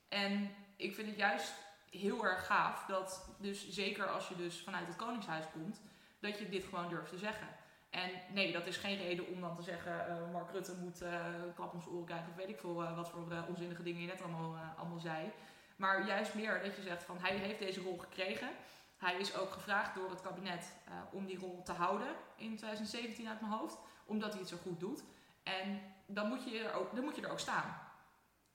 En 0.08 0.56
ik 0.76 0.96
vind 0.96 1.08
het 1.08 1.18
juist 1.18 1.54
heel 1.92 2.26
erg 2.26 2.46
gaaf 2.46 2.86
dat, 2.86 3.30
dus 3.38 3.70
zeker 3.70 4.08
als 4.08 4.28
je 4.28 4.36
dus 4.36 4.62
vanuit 4.62 4.88
het 4.88 4.96
Koningshuis 4.96 5.46
komt, 5.54 5.82
dat 6.20 6.40
je 6.40 6.50
dit 6.50 6.64
gewoon 6.64 6.90
durft 6.90 7.10
te 7.10 7.18
zeggen. 7.18 7.48
En 7.90 8.12
nee, 8.34 8.52
dat 8.52 8.66
is 8.66 8.78
geen 8.78 8.98
reden 8.98 9.28
om 9.28 9.42
dan 9.42 9.56
te 9.56 9.62
zeggen, 9.62 10.08
eh, 10.08 10.32
Mark 10.32 10.52
Rutte 10.52 10.76
moet 10.76 11.02
eh 11.02 11.26
klap 11.56 11.74
om 11.74 11.82
zijn 11.82 11.94
oren 11.94 12.06
krijgen 12.06 12.30
of 12.30 12.36
weet 12.36 12.50
ik 12.50 12.60
veel 12.60 12.84
eh, 12.84 12.96
wat 12.96 13.10
voor 13.10 13.28
onzinnige 13.48 13.84
dingen 13.84 14.02
je 14.02 14.08
net 14.08 14.22
allemaal, 14.22 14.56
allemaal 14.78 15.00
zei. 15.00 15.32
Maar 15.76 16.08
juist 16.08 16.34
meer 16.34 16.62
dat 16.64 16.76
je 16.76 16.82
zegt 16.82 17.04
van 17.04 17.18
hij 17.20 17.36
heeft 17.36 17.60
deze 17.60 17.82
rol 17.82 17.98
gekregen. 17.98 18.50
Hij 18.98 19.16
is 19.16 19.38
ook 19.38 19.52
gevraagd 19.52 19.96
door 19.96 20.10
het 20.10 20.22
kabinet 20.22 20.74
om 21.12 21.26
die 21.26 21.40
rol 21.40 21.62
te 21.64 21.72
houden 21.72 22.08
in 22.36 22.56
2017 22.56 23.28
uit 23.28 23.42
mijn 23.42 23.54
hoofd, 23.54 23.78
omdat 24.06 24.32
hij 24.32 24.40
het 24.40 24.50
zo 24.50 24.58
goed 24.62 24.80
doet. 24.80 25.04
En 25.44 25.82
dan 26.06 26.28
moet 26.28 26.44
je 26.44 26.60
er 26.60 26.74
ook, 26.74 26.96
dan 26.96 27.04
moet 27.04 27.16
je 27.16 27.22
er 27.22 27.32
ook 27.32 27.40
staan. 27.40 27.89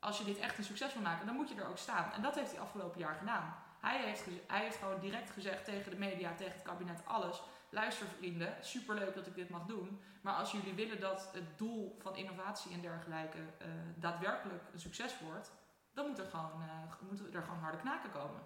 Als 0.04 0.18
je 0.18 0.24
dit 0.24 0.38
echt 0.38 0.58
een 0.58 0.64
succes 0.64 0.92
wil 0.92 1.02
maken, 1.02 1.26
dan 1.26 1.34
moet 1.34 1.48
je 1.48 1.54
er 1.54 1.68
ook 1.68 1.78
staan. 1.78 2.12
En 2.12 2.22
dat 2.22 2.34
heeft 2.34 2.50
hij 2.50 2.60
afgelopen 2.60 3.00
jaar 3.00 3.14
gedaan. 3.14 3.54
Hij 3.80 4.16
heeft, 4.46 4.76
gewoon 4.76 5.00
direct 5.00 5.30
gezegd 5.30 5.64
tegen 5.64 5.90
de 5.90 5.98
media, 5.98 6.34
tegen 6.34 6.52
het 6.52 6.62
kabinet, 6.62 7.00
alles. 7.04 7.42
Luister 7.70 8.06
vrienden, 8.18 8.56
superleuk 8.60 9.14
dat 9.14 9.26
ik 9.26 9.34
dit 9.34 9.48
mag 9.48 9.66
doen. 9.66 10.00
Maar 10.20 10.34
als 10.34 10.52
jullie 10.52 10.74
willen 10.74 11.00
dat 11.00 11.30
het 11.32 11.58
doel 11.58 11.96
van 12.02 12.16
innovatie 12.16 12.72
en 12.72 12.80
dergelijke 12.80 13.38
eh, 13.38 13.68
daadwerkelijk 13.96 14.62
een 14.72 14.80
succes 14.80 15.14
wordt, 15.20 15.52
dan 15.94 16.06
moet 16.08 16.18
er, 16.18 16.26
gewoon, 16.26 16.62
eh, 16.62 17.08
moeten 17.08 17.34
er 17.34 17.42
gewoon 17.42 17.60
harde 17.60 17.78
knaken 17.78 18.10
komen. 18.10 18.40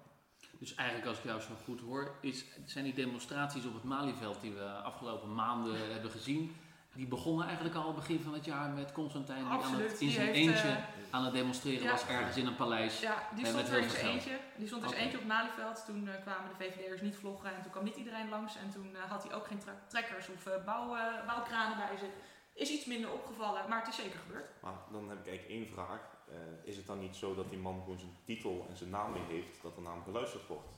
Dus 0.58 0.74
eigenlijk, 0.74 1.08
als 1.08 1.18
ik 1.18 1.24
jou 1.24 1.40
zo 1.40 1.54
goed 1.64 1.80
hoor, 1.80 2.16
is, 2.20 2.44
zijn 2.64 2.84
die 2.84 2.94
demonstraties 2.94 3.64
op 3.64 3.74
het 3.74 3.84
Malieveld 3.84 4.40
die 4.40 4.52
we 4.52 4.70
afgelopen 4.70 5.34
maanden 5.34 5.92
hebben 5.92 6.10
gezien, 6.10 6.56
die 6.98 7.06
begonnen 7.06 7.46
eigenlijk 7.46 7.76
al 7.76 7.92
begin 7.92 8.20
van 8.20 8.34
het 8.34 8.44
jaar 8.44 8.70
met 8.70 8.92
Constantijn 8.92 9.44
die 9.44 9.64
aan 9.64 9.74
het, 9.74 10.00
in 10.00 10.10
zijn 10.10 10.26
heeft, 10.26 10.38
eentje 10.38 10.68
eh, 10.68 10.76
aan 11.10 11.24
het 11.24 11.32
demonstreren 11.32 11.82
ja. 11.82 11.90
was 11.90 12.06
ergens 12.06 12.36
in 12.36 12.46
een 12.46 12.56
paleis. 12.56 13.00
Ja, 13.00 13.28
die 13.34 13.46
stond 13.46 13.62
met 13.62 13.68
er 13.68 13.74
heel 13.74 13.82
in 13.82 13.90
veel 13.90 14.00
zijn 14.00 14.12
geld. 14.12 14.26
eentje. 14.26 14.38
Die 14.56 14.66
stond 14.66 14.82
er 14.82 14.88
eens 14.88 14.98
eentje 14.98 15.18
op 15.18 15.24
Malieveld. 15.24 15.84
Toen 15.86 16.08
eh, 16.08 16.22
kwamen 16.22 16.48
de 16.48 16.64
VVD'ers 16.64 17.00
niet 17.00 17.16
vloggen 17.16 17.54
en 17.54 17.62
toen 17.62 17.70
kwam 17.70 17.84
niet 17.84 17.96
iedereen 17.96 18.28
langs. 18.28 18.56
En 18.56 18.70
toen 18.70 18.96
eh, 18.96 19.10
had 19.10 19.22
hij 19.22 19.34
ook 19.34 19.46
geen 19.46 19.60
trekkers 19.86 20.28
of 20.28 20.64
bouw, 20.64 20.96
eh, 20.96 21.26
bouwkranen 21.26 21.76
bij 21.76 21.96
zich. 21.96 22.14
Is 22.52 22.70
iets 22.70 22.84
minder 22.84 23.12
opgevallen, 23.12 23.68
maar 23.68 23.78
het 23.78 23.88
is 23.88 23.96
zeker 23.96 24.18
gebeurd. 24.18 24.50
Maar 24.62 24.72
dan 24.92 25.08
heb 25.08 25.18
ik 25.18 25.26
eigenlijk 25.26 25.58
één 25.58 25.68
vraag. 25.74 26.00
Eh, 26.30 26.36
is 26.64 26.76
het 26.76 26.86
dan 26.86 26.98
niet 26.98 27.16
zo 27.16 27.34
dat 27.34 27.50
die 27.50 27.58
man 27.58 27.80
gewoon 27.82 27.98
zijn 27.98 28.16
titel 28.24 28.66
en 28.70 28.76
zijn 28.76 28.90
naam 28.90 29.12
mee 29.12 29.22
heeft, 29.28 29.62
dat 29.62 29.76
er 29.76 29.82
naam 29.82 30.02
geluisterd 30.02 30.46
wordt? 30.46 30.68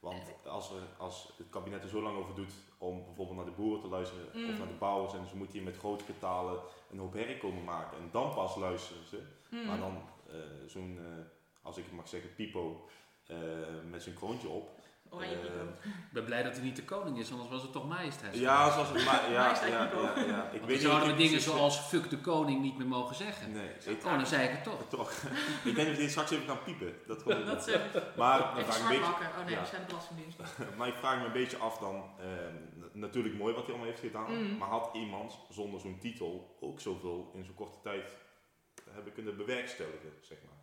Want 0.00 0.46
als, 0.46 0.70
er, 0.70 0.82
als 0.98 1.32
het 1.36 1.48
kabinet 1.50 1.82
er 1.82 1.88
zo 1.88 2.02
lang 2.02 2.16
over 2.16 2.34
doet 2.34 2.52
om 2.78 3.04
bijvoorbeeld 3.04 3.36
naar 3.36 3.46
de 3.46 3.60
boeren 3.60 3.80
te 3.80 3.88
luisteren 3.88 4.26
Mm. 4.32 4.50
of 4.50 4.58
naar 4.58 4.68
de 4.68 4.74
bouwers 4.78 5.14
en 5.14 5.26
ze 5.26 5.36
moeten 5.36 5.54
hier 5.58 5.64
met 5.64 5.76
grote 5.76 6.04
getalen 6.04 6.60
een 6.90 6.98
hoop 6.98 7.12
herrie 7.12 7.38
komen 7.38 7.64
maken 7.64 7.98
en 7.98 8.08
dan 8.12 8.34
pas 8.34 8.56
luisteren 8.56 9.06
ze. 9.06 9.22
Hmm. 9.48 9.66
Maar 9.66 9.78
dan 9.78 10.02
eh, 10.30 10.36
zo'n, 10.66 10.98
eh, 10.98 11.24
als 11.62 11.76
ik 11.76 11.84
het 11.84 11.92
mag 11.92 12.08
zeggen, 12.08 12.34
Pipo 12.34 12.88
eh, 13.26 13.36
met 13.90 14.02
zijn 14.02 14.14
kroontje 14.14 14.48
op. 14.48 14.79
Oranje 15.10 15.34
eh, 15.34 15.40
pico. 15.40 15.62
Ik 15.82 16.12
ben 16.12 16.24
blij 16.24 16.42
dat 16.42 16.52
hij 16.54 16.62
niet 16.62 16.76
de 16.76 16.84
koning 16.84 17.18
is, 17.18 17.30
anders 17.32 17.50
was 17.50 17.62
het 17.62 17.72
toch 17.72 17.88
majesteit. 17.88 18.36
Ja, 18.38 18.72
zoals 18.72 18.88
het 18.88 19.04
maar. 19.04 19.30
Ja, 19.30 19.42
Majesteit 19.42 19.72
ja, 19.72 19.90
ja, 20.16 20.24
ja. 20.24 20.50
Ik 20.52 20.62
weet 20.62 20.80
zouden 20.80 21.08
we 21.08 21.14
dingen 21.14 21.40
zoals 21.40 21.78
fuck 21.78 22.10
de 22.10 22.18
koning 22.18 22.62
niet 22.62 22.78
meer 22.78 22.86
mogen 22.86 23.16
zeggen. 23.16 23.52
Nee, 23.52 23.68
ik, 23.84 24.04
Oh, 24.04 24.16
dan 24.16 24.26
zei 24.26 24.44
ik 24.44 24.50
het 24.50 24.64
toch. 24.64 24.88
toch. 24.98 25.12
ik 25.64 25.74
denk 25.74 25.76
dat 25.76 25.96
we 25.96 26.02
dit 26.02 26.10
straks 26.10 26.30
even 26.30 26.46
gaan 26.46 26.62
piepen. 26.62 26.94
Dat 27.06 27.22
gewoon 27.22 27.46
Dat 27.54 27.68
eh, 27.68 27.80
maar 28.16 28.38
dan 28.38 28.64
vraag 28.64 28.76
ik 28.76 28.82
een 28.82 28.88
beetje. 28.88 29.04
Oh 29.38 29.44
nee, 29.44 29.54
ja. 29.54 29.60
dat 29.60 29.68
zijn 29.68 29.80
de 29.80 29.86
belastingdiensten. 29.86 30.44
maar 30.78 30.88
ik 30.88 30.94
vraag 30.94 31.18
me 31.18 31.24
een 31.26 31.32
beetje 31.32 31.56
af 31.56 31.78
dan, 31.78 32.04
ehm, 32.18 32.54
natuurlijk 32.92 33.34
mooi 33.38 33.54
wat 33.54 33.62
hij 33.62 33.72
allemaal 33.74 33.90
heeft 33.90 34.04
gedaan, 34.04 34.32
Mm. 34.32 34.56
maar 34.58 34.68
had 34.68 34.90
iemand 34.92 35.38
zonder 35.50 35.80
zo'n 35.80 35.98
titel 35.98 36.56
ook 36.60 36.80
zoveel 36.80 37.30
in 37.34 37.44
zo'n 37.44 37.54
korte 37.54 37.78
tijd 37.82 38.16
hebben 38.90 39.12
kunnen 39.12 39.36
bewerkstelligen, 39.36 40.12
zeg 40.20 40.38
maar. 40.44 40.58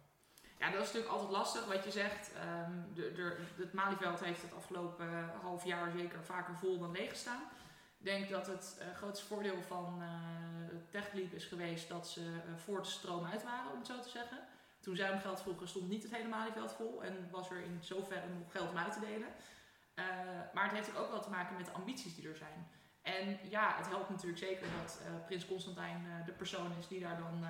Ja, 0.59 0.71
dat 0.71 0.81
is 0.81 0.85
natuurlijk 0.85 1.13
altijd 1.13 1.31
lastig 1.31 1.65
wat 1.65 1.83
je 1.83 1.91
zegt. 1.91 2.33
Ehm, 2.33 2.71
de, 2.93 3.11
de, 3.11 3.37
het 3.55 3.73
Malieveld 3.73 4.19
heeft 4.19 4.41
het 4.41 4.53
afgelopen 4.53 5.07
eh, 5.07 5.41
half 5.41 5.65
jaar 5.65 5.91
zeker 5.91 6.23
vaker 6.23 6.55
vol 6.55 6.79
dan 6.79 6.91
leeg 6.91 7.09
gestaan. 7.09 7.41
Ik 7.99 8.05
denk 8.05 8.29
dat 8.29 8.47
het 8.47 8.77
eh, 8.79 8.87
grootste 8.95 9.25
voordeel 9.25 9.61
van 9.61 10.01
eh 10.01 10.07
TechLeap 10.89 11.33
is 11.33 11.45
geweest 11.45 11.89
dat 11.89 12.07
ze 12.07 12.39
voor 12.55 12.81
de 12.81 12.87
stroom 12.87 13.25
uit 13.25 13.43
waren, 13.43 13.71
om 13.71 13.77
het 13.77 13.87
zo 13.87 13.99
te 13.99 14.09
zeggen. 14.09 14.37
Toen 14.79 14.95
zij 14.95 15.11
om 15.11 15.19
geld 15.19 15.41
vroegen 15.41 15.67
stond 15.67 15.89
niet 15.89 16.03
het 16.03 16.11
hele 16.11 16.27
Malieveld 16.27 16.71
vol 16.71 17.03
en 17.03 17.27
was 17.31 17.49
er 17.49 17.61
in 17.61 17.77
zoverre 17.81 18.27
nog 18.39 18.51
geld 18.51 18.69
om 18.69 18.77
uit 18.77 18.93
te 18.93 18.99
delen. 18.99 19.27
Maar 20.53 20.63
het 20.63 20.71
heeft 20.71 20.97
ook 20.97 21.09
wel 21.09 21.21
te 21.21 21.29
maken 21.29 21.55
met 21.55 21.65
de 21.65 21.71
ambities 21.71 22.15
die 22.15 22.29
er 22.29 22.35
zijn. 22.35 22.67
En 23.01 23.39
ja, 23.49 23.75
het 23.77 23.87
helpt 23.87 24.09
natuurlijk 24.09 24.37
zeker 24.37 24.67
dat 24.81 25.01
Prins 25.25 25.45
Constantijn 25.45 26.23
de 26.25 26.31
persoon 26.31 26.71
is 26.79 26.87
die 26.87 26.99
daar 26.99 27.17
dan... 27.17 27.45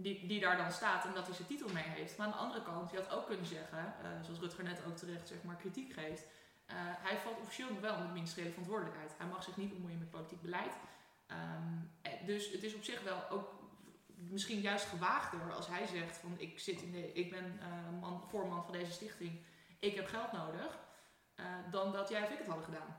die, 0.00 0.26
die 0.26 0.40
daar 0.40 0.56
dan 0.56 0.72
staat 0.72 1.04
en 1.04 1.14
dat 1.14 1.26
hij 1.26 1.34
zijn 1.34 1.48
titel 1.48 1.68
mee 1.72 1.82
heeft. 1.84 2.16
Maar 2.16 2.26
aan 2.26 2.32
de 2.32 2.38
andere 2.38 2.62
kant, 2.62 2.90
je 2.90 2.96
had 2.96 3.10
ook 3.10 3.26
kunnen 3.26 3.46
zeggen, 3.46 3.78
eh, 3.78 4.10
zoals 4.22 4.40
Rutger 4.40 4.64
net 4.64 4.84
ook 4.86 4.96
terecht 4.96 5.28
zeg 5.28 5.42
maar, 5.42 5.56
kritiek 5.56 5.92
geeft. 5.92 6.26
eh, 6.66 6.76
hij 6.78 7.18
valt 7.18 7.40
officieel 7.40 7.68
nog 7.68 7.80
wel 7.80 7.96
de 7.96 8.12
ministeriële 8.12 8.50
verantwoordelijkheid. 8.50 9.12
Hij 9.18 9.26
mag 9.26 9.42
zich 9.44 9.56
niet 9.56 9.72
bemoeien 9.72 9.98
met 9.98 10.10
politiek 10.10 10.42
beleid. 10.42 10.72
Ehm, 11.26 11.76
eh, 12.02 12.12
dus 12.26 12.52
het 12.52 12.62
is 12.62 12.74
op 12.74 12.84
zich 12.84 13.02
wel 13.02 13.30
ook 13.30 13.54
misschien 14.14 14.60
juist 14.60 14.86
gewaagder 14.86 15.52
als 15.52 15.66
hij 15.66 15.86
zegt 15.86 16.16
van 16.16 16.34
ik, 16.38 16.58
zit 16.58 16.82
in 16.82 16.92
de, 16.92 17.12
ik 17.12 17.30
ben 17.30 17.58
eh, 17.60 18.00
man, 18.00 18.22
voorman 18.28 18.64
van 18.64 18.72
deze 18.72 18.92
stichting, 18.92 19.42
ik 19.78 19.94
heb 19.94 20.06
geld 20.06 20.32
nodig. 20.32 20.78
dan 21.70 21.92
dat 21.92 22.08
jij 22.08 22.22
of 22.22 22.30
ik 22.30 22.38
het 22.38 22.46
hadden 22.46 22.64
gedaan. 22.64 22.96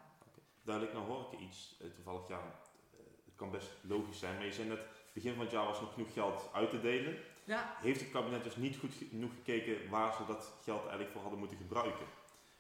Duidelijk, 0.61 0.95
nou 0.95 1.07
hoor 1.07 1.33
ik 1.33 1.39
iets, 1.39 1.79
toevallig 1.95 2.27
ja, 2.27 2.41
het 3.25 3.35
kan 3.35 3.51
best 3.51 3.69
logisch 3.81 4.19
zijn, 4.19 4.35
maar 4.35 4.45
je 4.45 4.51
zei 4.51 4.67
net, 4.67 4.98
begin 5.13 5.33
van 5.33 5.41
het 5.43 5.51
jaar 5.51 5.65
was 5.65 5.81
nog 5.81 5.93
genoeg 5.93 6.13
geld 6.13 6.49
uit 6.53 6.69
te 6.69 6.81
delen. 6.81 7.17
Ja, 7.43 7.75
Heeft 7.81 7.99
het 7.99 8.11
kabinet 8.11 8.43
dus 8.43 8.55
niet 8.55 8.77
goed 8.77 8.91
genoeg 9.09 9.31
gekeken 9.33 9.89
waar 9.89 10.13
ze 10.13 10.25
dat 10.27 10.53
geld 10.63 10.81
eigenlijk 10.81 11.11
voor 11.11 11.21
hadden 11.21 11.39
moeten 11.39 11.57
gebruiken? 11.57 12.05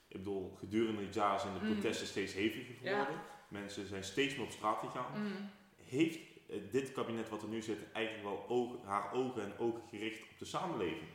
Ik 0.07 0.17
bedoel, 0.17 0.55
gedurende 0.59 1.01
het 1.05 1.13
jaar 1.13 1.39
zijn 1.39 1.53
de 1.53 1.59
Mm. 1.65 1.73
protesten 1.73 2.07
steeds 2.07 2.33
heviger 2.33 2.75
geworden. 2.81 3.21
Mensen 3.47 3.87
zijn 3.87 4.03
steeds 4.03 4.35
meer 4.35 4.45
op 4.45 4.51
straat 4.51 4.79
gegaan. 4.79 5.21
mm. 5.21 5.49
Heeft 5.83 6.19
eh, 6.49 6.57
dit 6.71 6.91
kabinet 6.91 7.29
wat 7.29 7.41
er 7.41 7.47
nu 7.47 7.61
zit 7.61 7.91
eigenlijk 7.91 8.25
wel 8.47 8.81
haar 8.85 9.13
ogen 9.13 9.41
en 9.43 9.57
ogen 9.57 9.81
gericht 9.89 10.21
op 10.21 10.37
de 10.39 10.45
samenleving? 10.45 11.09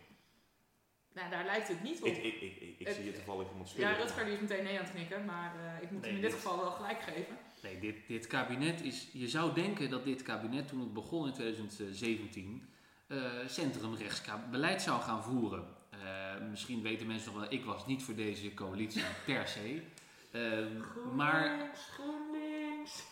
Nou, 1.12 1.30
daar 1.30 1.44
lijkt 1.44 1.68
het 1.68 1.82
niet 1.82 2.00
op. 2.00 2.06
Ik, 2.06 2.16
ik, 2.22 2.40
ik, 2.40 2.60
ik, 2.78 2.86
Het- 2.86 2.94
zie 2.96 3.04
je 3.04 3.12
toevallig 3.12 3.48
iemand 3.50 3.68
ja, 3.70 3.74
schudden. 3.74 3.96
Rutger 4.06 4.24
die 4.24 4.34
is 4.34 4.40
meteen 4.40 4.64
nee 4.64 4.78
aan 4.78 4.84
het 4.84 4.94
knikken, 4.94 5.24
maar 5.24 5.54
eh, 5.56 5.82
ik 5.82 5.90
moet 5.90 6.00
Nee, 6.00 6.10
hem 6.10 6.20
in 6.20 6.26
dit- 6.26 6.32
geval 6.34 6.58
wel 6.60 6.70
gelijk 6.70 7.00
geven. 7.02 7.38
Nee, 7.64 7.78
dit, 7.78 7.96
dit 8.06 8.26
kabinet 8.26 8.80
is. 8.80 9.08
Je 9.12 9.28
zou 9.28 9.54
denken 9.54 9.90
dat 9.90 10.04
dit 10.04 10.22
kabinet, 10.22 10.68
toen 10.68 10.80
het 10.80 10.92
begon 10.92 11.26
in 11.26 11.32
2017, 11.32 12.68
eh 13.06 13.22
centrumrechts 13.46 14.22
beleid 14.50 14.82
zou 14.82 15.00
gaan 15.02 15.22
voeren. 15.22 15.64
Eh, 15.90 15.98
misschien 16.50 16.82
weten 16.82 17.06
mensen 17.06 17.32
nog 17.32 17.40
wel, 17.40 17.52
ik 17.52 17.64
was 17.64 17.86
niet 17.86 18.02
voor 18.02 18.14
deze 18.14 18.54
coalitie 18.54 19.02
per 19.26 19.48
se. 19.48 19.82
Ehm, 20.30 21.16
maar 21.16 21.70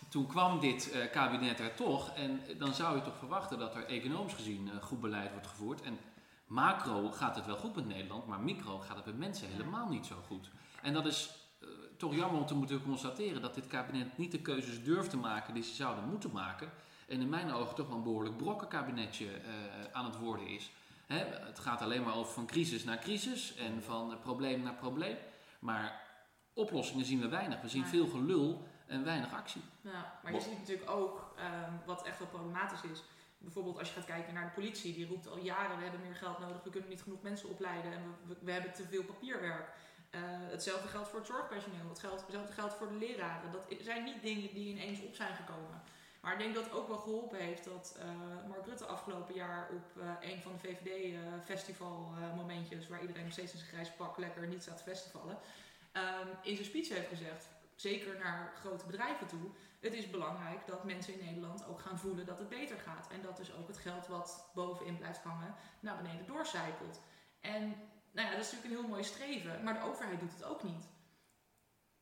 toen 0.09 0.26
kwam 0.26 0.61
dit 0.61 1.09
kabinet 1.12 1.61
er 1.61 1.75
toch. 1.75 2.14
En 2.16 2.40
dan 2.59 2.75
zou 2.75 2.97
je 2.97 3.02
toch 3.02 3.18
verwachten 3.18 3.59
dat 3.59 3.75
er 3.75 3.87
economisch 3.87 4.35
gezien 4.35 4.71
goed 4.80 5.00
beleid 5.00 5.30
wordt 5.30 5.47
gevoerd. 5.47 5.82
En 5.82 5.99
macro 6.47 7.11
gaat 7.11 7.37
het 7.37 7.47
wel 7.47 7.56
goed 7.56 7.75
met 7.75 7.87
Nederland, 7.87 8.26
maar 8.26 8.40
micro 8.40 8.78
gaat 8.78 8.97
het 8.97 9.06
met 9.06 9.18
mensen 9.18 9.49
helemaal 9.49 9.88
niet 9.88 10.06
zo 10.06 10.16
goed. 10.26 10.50
En 10.82 10.92
dat 10.92 11.06
is 11.06 11.42
toch 11.97 12.14
jammer 12.14 12.40
om 12.40 12.47
te 12.47 12.54
moeten 12.54 12.83
constateren 12.83 13.42
dat 13.42 13.54
dit 13.54 13.66
kabinet 13.66 14.19
niet 14.19 14.33
de 14.33 14.40
keuzes 14.40 14.85
durft 14.85 15.11
te 15.11 15.16
maken 15.16 15.54
die 15.54 15.62
ze 15.62 15.75
zouden 15.75 16.09
moeten 16.09 16.31
maken. 16.33 16.71
En 17.09 17.21
in 17.21 17.28
mijn 17.28 17.52
ogen 17.52 17.75
toch 17.75 17.88
wel 17.88 17.97
een 17.97 18.02
behoorlijk 18.02 18.37
brokkenkabinetje 18.37 19.26
eh, 19.26 19.50
aan 19.92 20.04
het 20.04 20.19
worden 20.19 20.47
is. 20.47 20.71
Hè, 21.07 21.25
het 21.25 21.59
gaat 21.59 21.83
alleen 21.83 22.02
maar 22.02 22.14
over 22.14 22.33
van 22.33 22.47
crisis 22.47 22.85
naar 22.85 22.99
crisis 22.99 23.54
en 23.54 23.83
van 23.83 24.12
eh, 24.12 24.21
probleem 24.21 24.62
naar 24.62 24.75
probleem. 24.75 25.16
Maar 25.59 26.00
oplossingen 26.52 27.04
zien 27.04 27.21
we 27.21 27.28
weinig. 27.28 27.61
We 27.61 27.69
zien 27.69 27.87
veel 27.87 28.07
gelul 28.07 28.66
en 28.87 29.04
weinig 29.04 29.33
actie. 29.33 29.62
Ja, 29.81 30.21
maar 30.23 30.33
je 30.33 30.40
ziet 30.40 30.59
natuurlijk 30.59 30.90
ook 30.90 31.35
ehm, 31.37 31.73
wat 31.87 32.07
echt 32.07 32.19
wel 32.19 32.28
problematisch 32.28 32.83
is. 32.92 33.02
Bijvoorbeeld 33.38 33.78
als 33.78 33.88
je 33.88 33.95
gaat 33.95 34.04
kijken 34.04 34.35
naar 34.35 34.45
de 34.45 34.61
politie, 34.61 34.95
die 34.95 35.07
roept 35.07 35.28
al 35.28 35.38
jaren, 35.38 35.76
we 35.76 35.83
hebben 35.83 36.00
meer 36.00 36.14
geld 36.14 36.38
nodig, 36.38 36.62
we 36.62 36.71
kunnen 36.71 36.88
niet 36.88 37.02
genoeg 37.02 37.23
mensen 37.23 37.49
opleiden 37.49 37.92
en 37.92 38.02
we, 38.02 38.35
we, 38.35 38.45
we 38.45 38.52
hebben 38.52 38.73
te 38.73 38.85
veel 38.85 39.04
papierwerk. 39.04 39.69
Eh, 40.12 40.21
hetzelfde 40.50 40.88
geldt 40.88 41.09
voor 41.09 41.19
het 41.19 41.28
zorgpersoneel, 41.28 41.88
het 41.88 42.02
hetzelfde 42.02 42.52
geldt 42.52 42.75
voor 42.75 42.88
de 42.88 42.95
leraren. 42.95 43.52
Dat 43.52 43.66
zijn 43.81 44.04
niet 44.04 44.23
dingen 44.23 44.54
die 44.54 44.69
ineens 44.69 45.02
op 45.02 45.14
zijn 45.14 45.35
gekomen. 45.35 45.83
Maar 46.21 46.33
ik 46.33 46.38
denk 46.38 46.54
dat 46.54 46.64
het 46.64 46.73
ook 46.73 46.88
wel 46.88 46.99
geholpen 46.99 47.38
heeft 47.38 47.64
dat 47.64 47.97
eh, 47.99 48.04
Mark 48.49 48.66
Rutte 48.66 48.85
afgelopen 48.85 49.35
jaar 49.35 49.69
op 49.71 50.02
eh, 50.02 50.31
een 50.31 50.42
van 50.42 50.52
de 50.52 50.59
VVD-festivalmomentjes, 50.59 52.88
waar 52.88 53.00
iedereen 53.00 53.23
nog 53.23 53.33
steeds 53.33 53.52
in 53.52 53.59
zijn 53.59 53.71
grijs 53.71 53.90
pak 53.90 54.16
lekker 54.16 54.47
niet 54.47 54.62
staat 54.62 54.76
te 54.76 54.83
festivallen, 54.83 55.38
ehm, 55.92 56.26
in 56.42 56.54
zijn 56.54 56.66
speech 56.66 56.88
heeft 56.88 57.09
gezegd, 57.09 57.49
zeker 57.75 58.19
naar 58.19 58.52
grote 58.61 58.87
bedrijven 58.87 59.26
toe, 59.26 59.50
het 59.81 59.95
is 59.95 60.11
belangrijk 60.11 60.66
dat 60.66 60.85
mensen 60.85 61.21
in 61.21 61.25
Nederland 61.25 61.66
ook 61.66 61.81
gaan 61.81 61.99
voelen 61.99 62.26
dat 62.26 62.38
het 62.38 62.49
beter 62.49 62.78
gaat. 62.78 63.09
En 63.11 63.23
dat 63.23 63.37
dus 63.37 63.54
ook 63.54 63.66
het 63.66 63.78
geld 63.78 64.07
wat 64.07 64.50
bovenin 64.54 64.99
blijft 64.99 65.23
hangen 65.23 65.54
naar 65.81 65.97
beneden 65.97 66.26
doorcijpelt. 66.26 67.00
En 67.40 67.91
nou 68.12 68.28
ja, 68.28 68.35
dat 68.35 68.45
is 68.45 68.52
natuurlijk 68.52 68.75
een 68.75 68.81
heel 68.81 68.95
mooi 68.95 69.04
streven, 69.04 69.62
maar 69.62 69.75
de 69.75 69.87
overheid 69.88 70.21
doet 70.21 70.33
het 70.33 70.45
ook 70.45 70.62
niet. 70.62 70.88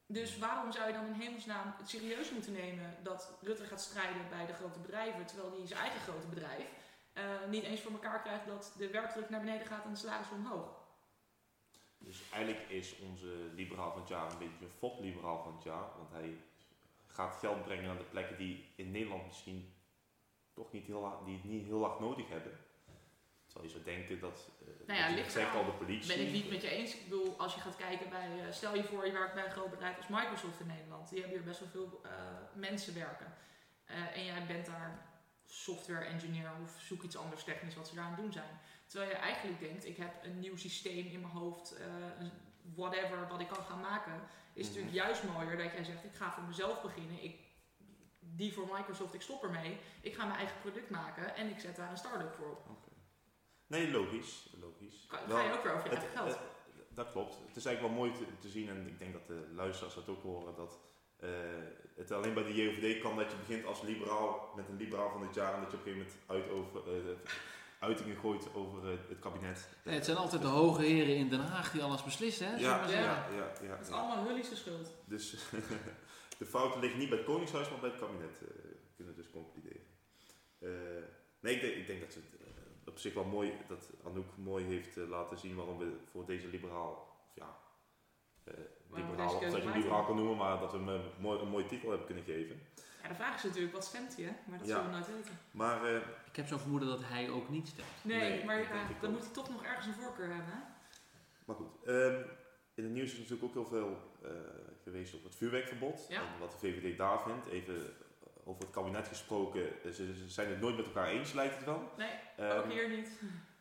Dus 0.07 0.39
waarom 0.39 0.73
zou 0.73 0.87
je 0.87 0.93
dan 0.93 1.07
in 1.07 1.13
hemelsnaam 1.13 1.75
het 1.77 1.89
serieus 1.89 2.31
moeten 2.31 2.53
nemen 2.53 2.97
dat 3.03 3.39
Rutte 3.41 3.65
gaat 3.65 3.81
strijden 3.81 4.29
bij 4.29 4.47
de 4.47 4.53
grote 4.53 4.79
bedrijven, 4.79 5.27
terwijl 5.27 5.57
hij 5.57 5.67
zijn 5.67 5.81
eigen 5.81 6.01
grote 6.01 6.27
bedrijf 6.27 6.67
eh, 7.13 7.25
niet 7.49 7.65
eens 7.65 7.81
voor 7.81 7.93
elkaar 7.93 8.23
krijgt 8.23 8.47
dat 8.47 8.75
de 8.77 8.91
werkdruk 8.91 9.31
naar 9.31 9.41
beneden 9.41 9.67
gaat 9.67 9.85
en 9.85 9.91
de 9.91 9.97
salarissen 9.97 10.37
omhoog? 10.37 10.79
Dus 11.99 12.31
eigenlijk 12.31 12.69
is 12.69 12.97
onze 12.99 13.51
liberaal 13.55 13.91
van 13.91 14.01
het 14.01 14.09
jaar 14.09 14.31
een 14.31 14.39
beetje 14.39 14.65
een 14.65 14.79
fop-liberaal 14.79 15.43
van 15.43 15.55
het 15.55 15.63
jaar. 15.63 15.89
Want 15.97 16.11
hij 16.11 16.39
gaat 17.07 17.37
geld 17.37 17.63
brengen 17.63 17.85
naar 17.85 17.99
de 17.99 18.05
plekken 18.05 18.37
die 18.37 18.73
in 18.77 18.91
Nederland 18.91 19.27
misschien 19.27 19.75
toch 20.53 20.73
niet 20.73 20.87
heel, 20.87 21.23
die 21.25 21.35
het 21.35 21.45
niet 21.45 21.67
heel 21.67 21.85
hard 21.85 22.01
nodig 22.01 22.29
hebben. 22.29 22.59
Terwijl 23.51 23.71
je 23.71 23.79
zou 23.81 23.85
denken 23.97 24.21
dat, 24.21 24.49
eh 24.61 24.87
Nou 24.87 24.99
ja, 25.01 25.15
ligt 25.15 25.37
al 25.55 25.65
de 25.65 25.71
politie. 25.73 26.17
Ben 26.17 26.27
ik 26.27 26.33
niet 26.33 26.51
met 26.51 26.63
je 26.63 26.69
eens. 26.69 26.95
Ik 26.95 27.03
bedoel, 27.09 27.39
als 27.39 27.55
je 27.55 27.61
gaat 27.61 27.77
kijken 27.77 28.09
bij, 28.11 28.29
eh, 28.47 28.53
stel 28.53 28.75
je 28.75 28.85
voor 28.85 29.07
je 29.07 29.13
werkt 29.13 29.35
bij 29.35 29.45
een 29.45 29.51
groot 29.51 29.71
bedrijf 29.71 29.97
als 29.97 30.09
Microsoft 30.09 30.61
in 30.61 30.67
Nederland. 30.67 31.09
Die 31.09 31.21
hebben 31.21 31.37
hier 31.39 31.47
best 31.47 31.61
wel 31.61 31.69
veel 31.69 32.01
eh, 32.05 32.11
mensen 32.55 32.95
werken. 32.95 33.35
En 34.15 34.25
jij 34.25 34.47
bent 34.47 34.67
daar 34.67 35.09
software 35.47 36.05
engineer 36.05 36.51
of 36.63 36.81
zoek 36.81 37.03
iets 37.03 37.17
anders 37.17 37.45
technisch 37.45 37.75
wat 37.75 37.89
ze 37.89 37.95
daar 37.95 38.05
aan 38.05 38.11
het 38.13 38.21
doen 38.21 38.33
zijn. 38.33 38.61
Terwijl 38.87 39.11
je 39.11 39.17
eigenlijk 39.17 39.61
denkt, 39.61 39.85
ik 39.87 39.97
heb 39.97 40.25
een 40.25 40.41
nieuw 40.41 40.57
systeem 40.57 41.07
in 41.07 41.21
mijn 41.21 41.33
hoofd, 41.33 41.75
whatever 42.75 43.29
wat 43.29 43.41
ik 43.41 43.49
kan 43.49 43.65
gaan 43.65 43.81
maken. 43.81 44.13
Is 44.13 44.67
Mhm. 44.69 44.75
natuurlijk 44.77 44.95
juist 45.05 45.23
mooier 45.25 45.57
dat 45.57 45.73
jij 45.73 45.85
zegt, 45.85 46.05
ik 46.05 46.15
ga 46.15 46.33
voor 46.33 46.43
mezelf 46.43 46.83
beginnen. 46.83 47.23
Ik, 47.25 47.39
die 48.19 48.53
voor 48.53 48.69
Microsoft, 48.73 49.15
ik 49.15 49.23
stop 49.23 49.43
ermee. 49.43 49.79
Ik 50.01 50.15
ga 50.15 50.25
mijn 50.25 50.39
eigen 50.39 50.61
product 50.61 50.91
maken 50.91 51.35
en 51.37 51.51
ik 51.51 51.61
zet 51.61 51.77
daar 51.77 51.91
een 51.91 51.97
start-up 51.97 52.35
voor 52.35 52.51
op. 52.51 52.89
Nee, 53.71 53.91
logisch. 53.91 54.49
logisch. 54.61 55.07
Ga, 55.09 55.21
Wel, 55.27 55.37
ga 55.37 55.43
je 55.45 55.53
ook 55.53 55.63
weer 55.63 55.73
over 55.75 55.85
je 55.91 55.95
het- 55.97 55.99
eigen 56.05 56.17
geld. 56.23 56.39
het- 56.39 56.49
dat 56.97 57.11
klopt. 57.11 57.35
Het 57.47 57.57
is 57.57 57.65
eigenlijk 57.65 57.95
wel 57.97 58.05
mooi 58.07 58.19
te, 58.19 58.25
te 58.41 58.49
zien 58.49 58.69
en 58.69 58.87
ik 58.87 58.99
denk 58.99 59.13
dat 59.13 59.27
de 59.27 59.47
luisteraars 59.55 59.95
dat 59.95 60.09
ook 60.09 60.23
horen. 60.23 60.55
Dat 60.57 60.79
eh, 61.17 61.29
het 61.97 62.11
alleen 62.13 62.35
bij 62.35 62.43
de 62.43 62.55
JOVD 62.55 63.01
kan 63.01 63.17
dat 63.17 63.31
je 63.31 63.37
begint 63.37 63.65
als 63.65 63.83
liberaal 63.83 64.53
met 64.57 64.69
een 64.69 64.77
liberaal 64.77 65.11
van 65.11 65.23
het 65.23 65.35
jaar 65.35 65.55
en 65.55 65.61
dat 65.63 65.71
je 65.71 65.77
op 65.77 65.87
een 65.87 65.93
gegeven 65.93 66.15
moment 66.27 66.47
uit 66.47 66.51
over, 66.59 66.95
eh, 66.97 67.13
uitingen 67.79 68.17
gooit 68.17 68.55
over 68.55 68.93
eh, 68.93 68.99
het 69.09 69.19
kabinet. 69.19 69.69
Nee, 69.85 69.95
het 69.95 70.05
zijn 70.05 70.17
altijd 70.17 70.43
de 70.43 70.49
hoge 70.49 70.83
heren 70.83 71.17
in 71.17 71.29
Den 71.29 71.41
Haag 71.41 71.71
die 71.73 71.83
alles 71.83 72.05
beslissen, 72.05 72.47
hè? 72.47 72.57
Ja, 72.57 72.77
maar 72.81 72.91
ja, 72.91 72.97
ja, 73.01 73.27
ja, 73.63 73.71
Het 73.77 73.81
is 73.81 73.89
ja. 73.89 73.95
allemaal 73.95 74.25
Hully's 74.27 74.59
schuld. 74.59 74.93
Dus 75.05 75.31
de 76.39 76.47
fouten 76.47 76.81
liggen 76.81 76.99
niet 76.99 77.09
bij 77.09 77.19
het 77.19 77.27
Koningshuis, 77.27 77.71
maar 77.71 77.81
bij 77.81 77.91
het 77.91 77.99
kabinet, 77.99 78.39
eh, 78.41 78.49
kunnen 78.97 79.15
we 79.15 79.21
dus 79.23 79.31
concluderen. 79.31 79.83
Eh, 80.59 80.71
nee, 81.41 81.55
ik 81.55 81.61
denk, 81.61 81.75
ik 81.75 81.87
denk 81.87 82.01
dat 82.01 82.15
het 82.15 82.25
eh, 82.41 82.47
op 82.87 82.99
zich 82.99 83.15
wel 83.15 83.25
mooi, 83.25 83.53
dat 83.69 83.91
Anouk 84.07 84.37
mooi 84.37 84.65
heeft 84.65 84.97
eh, 84.97 85.09
laten 85.09 85.39
zien 85.39 85.57
waarom 85.57 85.79
we 85.79 85.97
voor 86.11 86.27
deze 86.27 86.49
liberaal, 86.49 86.91
of 86.93 87.35
ja, 87.35 87.57
eh, 88.45 88.55
we 88.91 88.97
liberaal, 88.97 89.35
of 89.35 89.43
dat 89.45 89.63
je 89.63 89.71
liberaal 89.71 90.05
kan 90.05 90.17
noemen, 90.17 90.37
maar 90.37 90.59
dat 90.61 90.73
we 90.73 90.79
hem 90.79 90.89
een, 90.89 91.03
mooi, 91.21 91.41
een 91.41 91.49
mooie 91.49 91.67
titel 91.67 91.89
hebben 91.89 92.07
kunnen 92.07 92.25
geven. 92.25 92.61
Ja, 93.03 93.09
de 93.09 93.15
vraag 93.15 93.37
is 93.37 93.43
natuurlijk, 93.43 93.73
wat 93.73 93.85
stemt 93.85 94.17
hij, 94.17 94.25
hè? 94.25 94.31
Maar 94.47 94.59
dat 94.59 94.67
Ja. 94.69 94.75
zullen 94.75 94.91
we 94.91 94.97
nooit 94.97 95.17
weten. 95.17 95.39
Maar 95.51 95.85
eh, 95.85 96.01
Ik 96.27 96.37
heb 96.37 96.47
zo'n 96.47 96.59
vermoeden 96.59 96.89
dat 96.89 97.01
hij 97.05 97.31
ook 97.31 97.49
niet 97.49 97.69
stemt. 97.69 97.89
Nee, 98.03 98.19
Nee, 98.31 98.45
maar 98.45 98.69
dan 99.01 99.11
ook. 99.11 99.17
moet 99.17 99.25
hij 99.25 99.33
toch 99.35 99.49
nog 99.51 99.65
ergens 99.65 99.87
een 99.87 99.93
voorkeur 99.95 100.29
hebben, 100.29 100.53
hè? 100.53 100.61
Maar 101.45 101.57
goed, 101.57 101.85
ehm, 101.85 102.23
in 102.75 102.85
het 102.85 102.93
nieuws 102.93 103.13
is 103.13 103.19
natuurlijk 103.19 103.45
ook 103.45 103.53
heel 103.55 103.67
veel 103.67 103.99
eh, 104.23 104.31
geweest 104.83 105.15
over 105.15 105.27
het 105.27 105.37
vuurwerkverbod. 105.37 106.07
Ja. 106.09 106.21
En 106.21 106.39
wat 106.41 106.51
de 106.51 106.59
VVD 106.59 106.99
daar 106.99 107.23
vindt. 107.23 107.47
Even 107.47 107.75
eh, 107.77 107.83
over 108.51 108.63
het 108.63 108.73
kabinet 108.73 109.09
gesproken. 109.09 109.83
eh, 109.85 109.91
Ze, 109.91 110.25
zijn 110.29 110.49
het 110.49 110.61
nooit 110.61 110.77
met 110.77 110.87
elkaar 110.87 111.07
eens, 111.09 111.33
lijkt 111.33 111.57
het 111.57 111.65
wel. 111.65 111.91
Nee, 111.97 112.11
Ehm, 112.37 112.59
ook 112.59 112.73
hier 112.73 112.89
niet. 112.89 113.09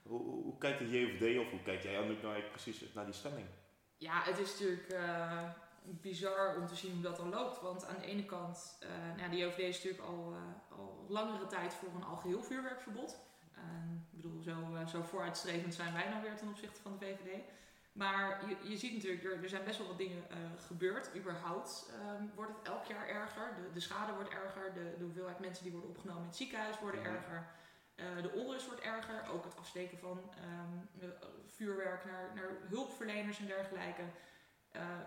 hoe, 0.03 0.57
kijkt 0.57 0.79
de 0.79 0.89
JVD 0.89 1.39
of 1.39 1.49
hoe 1.51 1.61
kijk 1.61 1.83
jij 1.83 1.99
Anouk 1.99 2.21
nou 2.21 2.41
precies 2.41 2.93
naar 2.93 3.05
die 3.05 3.13
stemming? 3.13 3.47
Ja, 3.97 4.21
het 4.23 4.37
is 4.39 4.51
natuurlijk 4.51 4.87
eh, 4.89 5.49
bizar 5.83 6.57
om 6.57 6.67
te 6.67 6.75
zien 6.75 6.91
hoe 6.93 7.01
dat 7.01 7.17
dan 7.17 7.29
loopt. 7.29 7.61
Want 7.61 7.85
aan 7.85 7.95
de 7.99 8.05
ene 8.05 8.25
kant, 8.25 8.77
eh 8.79 8.89
nou, 8.89 9.19
ja, 9.19 9.27
de 9.27 9.37
JOVD 9.37 9.57
is 9.59 9.75
natuurlijk 9.75 10.03
al, 10.03 10.33
al 10.69 11.05
langere 11.09 11.45
tijd 11.47 11.73
voor 11.73 11.89
een 11.95 12.03
algeheel 12.03 12.41
vuurwerkverbod. 12.43 13.19
Ehm, 13.55 13.93
ik 14.11 14.21
bedoel, 14.21 14.41
zo, 14.41 14.53
zo 14.87 15.01
vooruitstrevend 15.01 15.73
zijn 15.73 15.93
wij 15.93 16.09
nou 16.09 16.21
weer 16.21 16.35
ten 16.37 16.47
opzichte 16.47 16.81
van 16.81 16.97
de 16.97 17.05
VVD. 17.05 17.41
Maar 17.99 18.39
je, 18.47 18.69
je 18.69 18.77
ziet 18.77 18.93
natuurlijk, 18.93 19.23
er, 19.23 19.43
er 19.43 19.49
zijn 19.49 19.63
best 19.63 19.77
wel 19.77 19.87
wat 19.87 19.97
dingen 19.97 20.23
eh, 20.29 20.37
gebeurd. 20.67 21.09
Überhaupt 21.15 21.89
ehm, 21.93 22.23
wordt 22.35 22.51
het 22.57 22.67
elk 22.67 22.85
jaar 22.85 23.07
erger. 23.07 23.55
De, 23.55 23.73
de 23.73 23.79
schade 23.79 24.13
wordt 24.13 24.29
erger. 24.29 24.73
De, 24.73 24.93
de 24.97 25.03
hoeveelheid 25.03 25.39
mensen 25.39 25.63
die 25.63 25.71
worden 25.71 25.89
opgenomen 25.89 26.21
in 26.21 26.27
het 26.27 26.37
ziekenhuis 26.37 26.79
worden 26.79 27.01
Mhm. 27.01 27.09
erger. 27.15 27.47
Eh, 27.95 28.05
de 28.21 28.31
onrust 28.31 28.65
wordt 28.65 28.81
erger. 28.81 29.29
Ook 29.31 29.43
het 29.43 29.57
afsteken 29.57 29.97
van 29.97 30.31
ehm, 30.35 31.03
eh, 31.03 31.27
vuurwerk 31.47 32.05
naar, 32.05 32.31
naar 32.35 32.49
hulpverleners 32.69 33.39
en 33.39 33.45
dergelijke. 33.45 34.03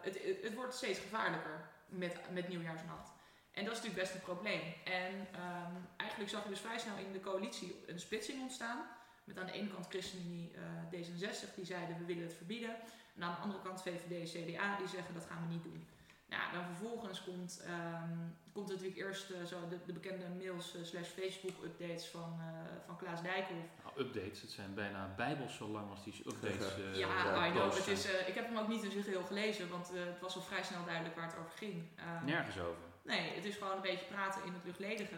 Het, 0.00 0.22
het, 0.22 0.42
het 0.42 0.54
wordt 0.54 0.74
steeds 0.74 0.98
gevaarlijker 0.98 1.60
met, 1.86 2.16
met 2.32 2.48
nieuwjaarsnacht. 2.48 3.10
En 3.52 3.64
dat 3.64 3.72
is 3.72 3.82
natuurlijk 3.82 4.02
best 4.02 4.14
een 4.14 4.34
probleem. 4.34 4.74
En 4.84 5.28
ehm, 5.32 5.74
eigenlijk 5.96 6.30
zag 6.30 6.42
je 6.42 6.48
dus 6.48 6.60
vrij 6.60 6.78
snel 6.78 6.96
in 6.96 7.12
de 7.12 7.20
coalitie 7.20 7.84
een 7.86 8.00
splitsing 8.00 8.40
ontstaan. 8.42 8.86
Met 9.34 9.40
aan 9.44 9.46
de 9.50 9.58
ene 9.58 9.68
kant 9.68 9.86
ChristenUnie, 9.88 10.50
eh, 10.54 10.62
D66, 10.92 11.54
die 11.54 11.64
zeiden 11.64 11.98
we 11.98 12.04
willen 12.04 12.22
het 12.22 12.34
verbieden. 12.34 12.70
En 13.16 13.22
aan 13.22 13.34
de 13.34 13.40
andere 13.40 13.62
kant 13.62 13.82
VVD, 13.82 14.30
CDA, 14.30 14.76
die 14.76 14.88
zeggen 14.88 15.14
dat 15.14 15.26
gaan 15.28 15.42
we 15.48 15.52
niet 15.54 15.62
doen. 15.62 15.86
Nou, 16.28 16.52
dan 16.52 16.64
vervolgens 16.64 17.22
komt, 17.24 17.62
ehm, 17.66 18.16
komt 18.52 18.68
natuurlijk 18.68 18.96
eerst 18.96 19.30
eh, 19.30 19.44
zo 19.44 19.68
de, 19.68 19.78
de 19.86 19.92
bekende 19.92 20.24
mails 20.38 20.74
eh, 20.76 20.84
slash 20.84 21.08
Facebook 21.08 21.64
updates 21.64 22.06
van, 22.06 22.36
eh, 22.40 22.46
van 22.86 22.96
Klaas 22.96 23.22
Dijkhoff. 23.22 23.66
Nou, 23.84 24.00
updates, 24.06 24.40
het 24.40 24.50
zijn 24.50 24.74
bijna 24.74 25.12
bijbels 25.16 25.56
zo 25.56 25.68
lang 25.68 25.90
als 25.90 26.04
die 26.04 26.22
updates. 26.26 26.76
eh, 26.76 26.94
ja, 26.98 27.46
I 27.46 27.50
know. 27.50 27.74
Het 27.74 27.86
is, 27.86 28.04
eh, 28.06 28.28
ik 28.28 28.34
heb 28.34 28.46
hem 28.46 28.58
ook 28.58 28.68
niet 28.68 28.82
in 28.82 28.90
zijn 28.90 29.02
geheel 29.04 29.24
gelezen, 29.24 29.68
want 29.70 29.92
eh, 29.94 30.04
het 30.04 30.20
was 30.20 30.34
al 30.36 30.42
vrij 30.42 30.62
snel 30.62 30.84
duidelijk 30.84 31.16
waar 31.16 31.26
het 31.26 31.36
over 31.38 31.56
ging. 31.56 31.82
Ehm, 31.96 32.24
Nergens 32.24 32.58
over. 32.58 32.82
Nee, 33.02 33.30
het 33.34 33.44
is 33.44 33.54
gewoon 33.56 33.76
een 33.76 33.82
beetje 33.82 34.06
praten 34.06 34.44
in 34.44 34.52
het 34.52 34.64
luchtledige. 34.64 35.16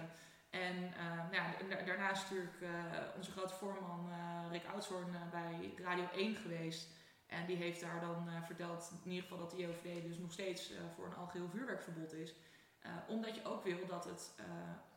En 0.63 0.93
eh, 0.95 1.17
nou 1.17 1.35
ja, 1.35 1.55
da- 1.69 1.83
daarnaast 1.85 2.23
natuurlijk 2.23 2.61
eh, 2.61 2.71
onze 3.17 3.31
grote 3.31 3.55
voorman 3.55 4.09
eh, 4.11 4.51
Rick 4.51 4.67
Oudshoorn 4.73 5.15
eh, 5.15 5.21
bij 5.31 5.75
Radio 5.85 6.05
1 6.13 6.35
geweest. 6.37 6.89
En 7.27 7.47
die 7.47 7.57
heeft 7.57 7.81
daar 7.81 8.01
dan 8.01 8.29
verteld, 8.45 8.93
in 9.05 9.11
ieder 9.11 9.23
geval 9.23 9.39
dat 9.39 9.51
de 9.51 9.57
JOVD 9.57 10.03
dus 10.03 10.19
nog 10.19 10.33
steeds 10.33 10.73
voor 10.95 11.07
een 11.07 11.15
algeheel 11.15 11.49
vuurwerkverbod 11.49 12.13
is. 12.13 12.35
Omdat 13.09 13.35
je 13.35 13.45
ook 13.45 13.65
wil 13.65 13.87
dat 13.87 14.05
het 14.05 14.35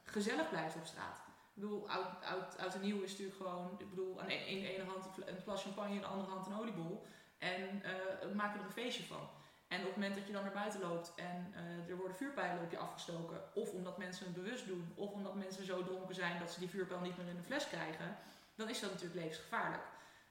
gezellig 0.04 0.50
blijft 0.50 0.76
op 0.76 0.86
straat. 0.86 1.18
Ik 1.18 1.62
bedoel, 1.62 1.90
oud, 1.90 2.26
oud, 2.58 2.76
en 2.76 2.82
nieuw 2.82 3.02
is 3.02 3.12
natuurlijk 3.12 3.38
gewoon, 3.38 3.76
ik 3.78 3.90
bedoel, 3.90 4.22
aan 4.22 4.30
in 4.30 4.60
de 4.60 4.74
ene 4.76 4.84
hand 4.84 5.06
een 5.26 5.42
glas 5.42 5.62
champagne, 5.64 5.94
in 5.96 6.00
de 6.02 6.06
andere 6.06 6.30
hand 6.32 6.48
een 6.48 6.58
oliebol. 6.60 7.06
En 7.38 7.82
we 8.22 8.32
maken 8.36 8.60
er 8.60 8.66
een 8.66 8.72
feestje 8.72 9.04
van. 9.04 9.30
En 9.68 9.80
op 9.80 9.86
het 9.86 9.96
moment 9.96 10.16
dat 10.16 10.28
je 10.28 10.34
dan 10.34 10.44
naar 10.44 10.54
buiten 10.54 10.80
loopt 10.80 11.14
en 11.16 11.54
eh, 11.56 11.90
er 11.90 11.98
worden 11.98 12.18
vuurpijlen 12.18 12.64
op 12.64 12.72
je 12.72 12.78
afgestoken, 12.78 13.42
of 13.54 13.72
omdat 13.72 13.98
mensen 13.98 14.26
het 14.26 14.36
bewust 14.36 14.68
doen, 14.68 14.92
of 14.96 15.12
omdat 15.12 15.36
mensen 15.36 15.66
zo 15.66 15.84
dronken 15.84 16.16
zijn 16.16 16.40
dat 16.40 16.52
ze 16.52 16.60
die 16.60 16.70
vuurpijl 16.70 17.00
niet 17.00 17.18
meer 17.18 17.28
in 17.28 17.36
de 17.36 17.44
fles 17.44 17.68
krijgen, 17.68 18.18
dan 18.56 18.70
is 18.70 18.80
dat 18.80 18.92
natuurlijk 18.92 19.20
levensgevaarlijk. 19.20 19.84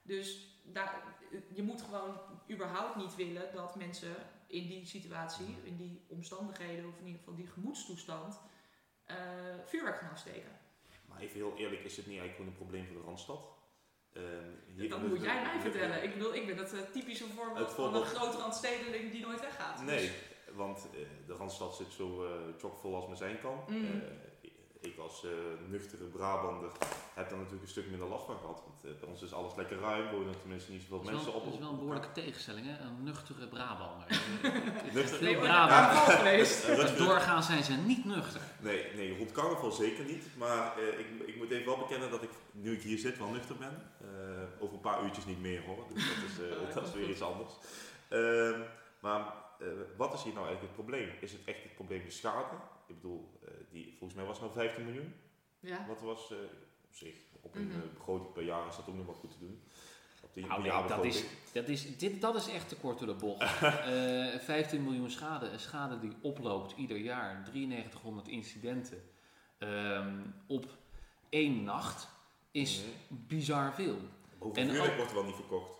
Dus 0.02 0.58
daar, 0.64 1.02
je 1.54 1.62
moet 1.62 1.82
gewoon 1.82 2.18
überhaupt 2.50 2.96
niet 2.96 3.14
willen 3.14 3.52
dat 3.52 3.76
mensen 3.76 4.14
in 4.46 4.66
die 4.68 4.86
situatie, 4.86 5.56
in 5.62 5.76
die 5.76 6.04
omstandigheden, 6.08 6.88
of 6.88 6.98
in 6.98 7.06
ieder 7.06 7.18
geval 7.18 7.36
die 7.36 7.46
gemoedstoestand, 7.46 8.40
eh, 9.04 9.16
vuurwerk 9.64 9.96
gaan 9.96 10.10
afsteken. 10.10 10.58
Maar 11.08 11.18
even 11.18 11.36
heel 11.36 11.56
eerlijk, 11.56 11.84
is 11.84 11.96
het 11.96 12.06
niet 12.06 12.18
eigenlijk 12.18 12.36
gewoon 12.36 12.50
een 12.50 12.58
probleem 12.58 12.86
voor 12.86 12.96
de 12.96 13.06
Randstad? 13.06 13.55
Ehm, 14.16 14.24
hier 14.76 14.88
Dat 14.90 14.98
in 15.00 15.08
moet 15.08 15.22
jij 15.22 15.42
mij 15.42 15.60
vertellen. 15.60 16.02
Ik 16.04 16.12
bedoel, 16.14 16.34
ik 16.34 16.46
ben 16.46 16.56
het 16.56 16.72
eh, 16.72 16.78
typische 16.92 17.24
voorbeeld 17.36 17.72
van 17.72 17.94
een 17.94 18.04
grote 18.04 18.36
randstedeling 18.36 19.12
die 19.12 19.20
nooit 19.26 19.40
weggaat. 19.40 19.78
Dus- 19.78 19.86
Nee, 19.86 20.10
want 20.54 20.86
eh, 20.92 20.98
de 21.26 21.32
Randstad 21.34 21.76
zit 21.76 21.92
zo 21.92 22.24
eh 22.24 22.30
chockvol 22.60 22.94
als 22.94 23.06
maar 23.06 23.16
zijn 23.16 23.40
kan. 23.40 23.58
Mm. 23.68 23.84
Eh, 23.84 24.50
ik 24.80 24.98
als 24.98 25.24
eh, 25.24 25.30
nuchtere 25.68 26.04
Brabander 26.04 26.70
heb 27.14 27.28
daar 27.28 27.38
natuurlijk 27.38 27.62
een 27.64 27.68
stuk 27.70 27.90
minder 27.90 28.08
last 28.08 28.24
van 28.26 28.36
gehad. 28.40 28.62
Want 28.66 29.00
bij 29.00 29.08
ons 29.08 29.22
is 29.22 29.32
alles 29.32 29.54
lekker 29.54 29.78
ruim, 29.78 30.10
wonen 30.10 30.40
tenminste 30.40 30.72
niet 30.72 30.80
zoveel 30.82 31.02
Dat 31.02 31.12
mensen 31.12 31.34
op. 31.34 31.44
dat 31.44 31.52
is 31.52 31.58
wel 31.58 31.68
een 31.70 31.76
behoorlijke 31.78 32.12
tegenstelling, 32.12 32.66
hè? 32.66 32.84
Een 32.84 33.02
nuchtere 33.02 33.46
Brabander. 33.48 34.06
Nuchter- 34.94 35.22
Nee, 35.22 35.36
ik 35.36 35.42
geweest. 35.96 36.66
Doorgaans 36.98 37.46
zijn 37.46 37.64
ze 37.64 37.72
niet 37.72 38.04
nuchter. 38.04 38.40
Nee, 38.60 38.84
nee, 38.94 39.16
rond 39.18 39.32
carnaval 39.32 39.70
zeker 39.72 40.04
niet. 40.04 40.24
Maar 40.38 40.78
eh, 40.78 40.98
ik, 40.98 41.06
ik 41.26 41.36
moet 41.36 41.50
even 41.50 41.66
wel 41.66 41.78
bekennen 41.78 42.10
dat 42.10 42.22
ik, 42.22 42.30
nu 42.52 42.72
ik 42.72 42.82
hier 42.82 42.98
zit, 42.98 43.18
wel 43.18 43.28
nuchter 43.30 43.56
ben. 43.56 43.90
Eh, 44.56 44.62
over 44.62 44.74
een 44.74 44.80
paar 44.80 45.04
uurtjes 45.04 45.24
niet 45.26 45.40
meer 45.40 45.62
hoor. 45.62 45.84
Dus 45.94 46.04
dat 46.08 46.30
is, 46.30 46.50
eh, 46.50 46.60
Oh, 46.68 46.74
dat 46.74 46.86
is 46.86 46.92
weer 46.92 47.10
iets 47.10 47.22
anders. 47.22 47.52
Ehm, 48.08 48.60
maar 49.00 49.20
eh, 49.60 49.66
wat 49.96 50.14
is 50.14 50.22
hier 50.22 50.32
nou 50.34 50.46
eigenlijk 50.46 50.76
het 50.76 50.84
probleem? 50.86 51.10
Is 51.20 51.32
het 51.32 51.44
echt 51.44 51.62
het 51.62 51.74
probleem 51.74 52.04
de 52.04 52.10
schade? 52.10 52.54
Ik 52.86 52.94
bedoel, 53.00 53.38
eh, 53.44 53.50
die, 53.70 53.94
volgens 53.98 54.14
mij 54.18 54.24
was 54.28 54.40
het 54.40 54.54
nou 54.54 54.66
15 54.66 54.84
miljoen. 54.84 55.14
Ja. 55.60 55.86
Wat 55.88 56.00
was 56.00 56.30
eh, 56.30 56.36
op 56.88 56.94
zich, 56.94 57.14
op 57.40 57.54
een 57.54 57.66
Mhm. 57.68 57.94
begroting 57.94 58.32
per 58.32 58.42
jaar 58.42 58.66
is 58.68 58.76
dat 58.76 58.88
ook 58.88 58.94
nog 58.96 59.06
wel 59.06 59.14
goed 59.14 59.30
te 59.30 59.38
doen. 59.38 59.62
Nou, 60.34 60.48
nee, 60.48 60.56
dat 60.56 60.72
jaarbegroting. 60.72 61.14
is, 61.14 61.24
dat, 61.52 61.68
is, 61.68 61.96
dit, 61.96 62.20
dat 62.20 62.34
is 62.34 62.48
echt 62.48 62.68
te 62.68 62.76
kort 62.76 62.98
door 62.98 63.06
de 63.08 63.14
bocht. 63.14 63.62
Eh 63.62 64.38
15 64.38 64.84
miljoen 64.84 65.10
schade. 65.10 65.48
Een 65.48 65.60
schade 65.60 65.98
die 65.98 66.12
oploopt 66.22 66.74
ieder 66.76 66.96
jaar. 66.96 67.48
9300 67.52 68.28
incidenten 68.28 69.02
ehm, 69.58 70.20
op 70.46 70.66
één 71.28 71.62
nacht 71.64 72.08
is 72.50 72.80
Mhm. 72.80 72.90
bizar 73.26 73.74
veel. 73.74 73.98
Hoeveel 74.38 74.62
en 74.62 74.80
ook- 74.80 74.94
wordt 74.96 75.10
er 75.10 75.14
wel 75.16 75.24
niet 75.24 75.34
verkocht? 75.34 75.70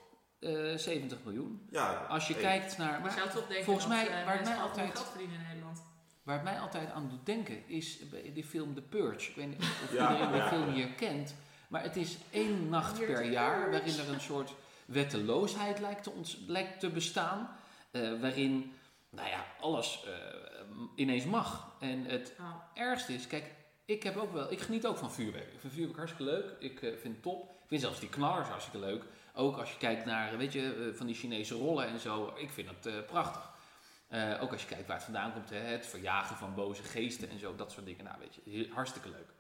Eh 0.41 0.75
70 0.77 1.19
miljoen. 1.25 1.67
Ja, 1.71 1.93
Als 2.09 2.27
je 2.27 2.33
hey, 2.33 2.43
kijkt 2.43 2.79
naar... 2.79 3.01
Maar 3.01 3.11
zou 3.13 3.31
toch 3.31 3.47
denken 3.47 3.65
volgens 3.65 3.87
dat 3.87 3.95
mij- 3.97 4.09
eh, 4.09 4.25
waar 4.25 4.37
het 4.37 4.45
mij 4.49 4.57
altijd- 4.57 4.91
geld 4.95 5.09
verdienen 5.09 5.37
in 5.41 5.47
Nederland. 5.47 5.83
Waar 6.23 6.35
het 6.35 6.45
mij 6.45 6.59
altijd 6.61 6.91
aan 6.91 7.09
doet 7.09 7.27
denken 7.27 7.69
is 7.69 7.99
die 8.35 8.45
film 8.45 8.75
The 8.75 8.83
Purge. 8.83 9.31
Ik 9.31 9.37
weet 9.37 9.47
niet 9.49 9.59
of 9.59 9.93
Ja, 9.93 10.11
iedereen 10.11 10.33
die 10.33 10.41
ja. 10.41 10.49
film 10.49 10.73
hier 10.73 10.89
kent. 10.89 11.35
Maar 11.69 11.83
het 11.83 11.97
is 11.97 12.19
één 12.31 12.69
nacht 12.69 12.99
per 12.99 13.25
jaar 13.31 13.71
waarin 13.71 13.99
er 13.99 14.09
een 14.09 14.21
soort 14.21 14.55
wetteloosheid 14.87 15.81
lijkt 15.81 16.03
te, 16.03 16.11
lijkt 16.47 16.81
te 16.81 16.91
bestaan. 16.91 17.57
eh, 17.91 18.21
waarin 18.21 18.73
nou 19.11 19.29
ja, 19.29 19.45
alles 19.61 20.05
eh, 20.07 20.13
ineens 20.95 21.25
mag. 21.25 21.77
En 21.81 22.05
het 22.05 22.33
Oh. 22.41 22.55
ergste 22.75 23.15
is, 23.15 23.27
kijk, 23.27 23.45
ik, 23.87 24.03
heb 24.03 24.17
ook 24.17 24.33
wel, 24.33 24.53
ik 24.53 24.61
geniet 24.61 24.87
ook 24.87 24.97
van 24.97 25.13
vuurwerk. 25.13 25.53
Ik 25.53 25.61
vind 25.61 25.73
vuurwerk 25.73 25.97
hartstikke 25.97 26.33
leuk. 26.33 26.55
Ik 26.59 26.83
eh, 26.83 26.91
vind 26.97 27.15
het 27.15 27.23
top. 27.23 27.43
Ik 27.43 27.69
vind 27.69 27.81
zelfs 27.81 28.01
die 28.01 28.09
knallers 28.09 28.49
hartstikke 28.49 28.87
leuk. 28.87 29.05
Ook 29.35 29.57
als 29.57 29.73
je 29.73 29.79
kijkt 29.79 30.05
naar, 30.05 30.39
weet 30.39 30.53
je, 30.53 30.75
eh, 30.91 30.97
van 30.97 31.07
die 31.07 31.15
Chinese 31.15 31.55
rollen 31.55 31.87
en 31.87 32.01
zo. 32.01 32.33
Ik 32.37 32.51
vind 32.51 32.69
het 32.69 32.87
eh, 32.87 32.95
prachtig. 33.07 33.55
Ook 34.41 34.53
als 34.53 34.63
je 34.63 34.69
kijkt 34.69 34.87
waar 34.87 34.97
het 34.97 35.05
vandaan 35.05 35.33
komt, 35.33 35.51
hè, 35.51 35.57
het 35.57 35.87
verjagen 35.87 36.37
van 36.37 36.55
boze 36.55 36.83
geesten 36.83 37.29
en 37.29 37.39
zo, 37.39 37.57
dat 37.57 37.73
soort 37.73 37.87
dingen. 37.87 38.05
Nou, 38.05 38.17
weet 38.19 38.39
je, 38.45 38.69
hartstikke 38.73 39.09
leuk. 39.09 39.33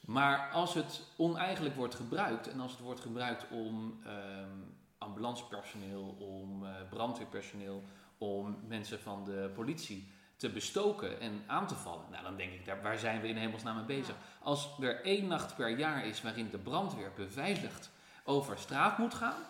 Maar 0.00 0.50
als 0.50 0.74
het 0.74 1.00
oneigenlijk 1.16 1.74
wordt 1.74 1.94
gebruikt 1.94 2.48
en 2.48 2.60
als 2.60 2.72
het 2.72 2.80
wordt 2.80 3.00
gebruikt 3.00 3.46
om 3.50 4.00
ehm, 4.04 4.58
ambulancepersoneel, 4.98 6.16
om 6.18 6.66
brandweerpersoneel, 6.90 7.82
om 8.18 8.58
mensen 8.66 9.00
van 9.00 9.24
de 9.24 9.50
politie 9.54 10.12
te 10.40 10.48
bestoken 10.48 11.20
en 11.20 11.42
aan 11.46 11.66
te 11.66 11.74
vallen, 11.74 12.04
nou 12.10 12.22
dan 12.22 12.36
denk 12.36 12.52
ik, 12.52 12.64
daar, 12.64 12.82
waar 12.82 12.98
zijn 12.98 13.20
we 13.20 13.28
in 13.28 13.36
hemelsnaam 13.36 13.76
mee 13.76 14.00
bezig? 14.00 14.14
Als 14.42 14.68
er 14.80 15.04
één 15.04 15.26
nacht 15.26 15.56
per 15.56 15.78
jaar 15.78 16.06
is 16.06 16.22
waarin 16.22 16.50
de 16.50 16.58
brandweer 16.58 17.12
beveiligd 17.16 17.90
over 18.24 18.58
straat 18.58 18.98
moet 18.98 19.14
gaan, 19.14 19.42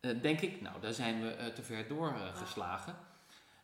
eh, 0.00 0.22
denk 0.22 0.40
ik, 0.40 0.60
nou 0.60 0.80
daar 0.80 0.92
zijn 0.92 1.22
we 1.22 1.30
eh, 1.30 1.46
te 1.46 1.62
ver 1.62 1.88
doorgeslagen. 1.88 2.96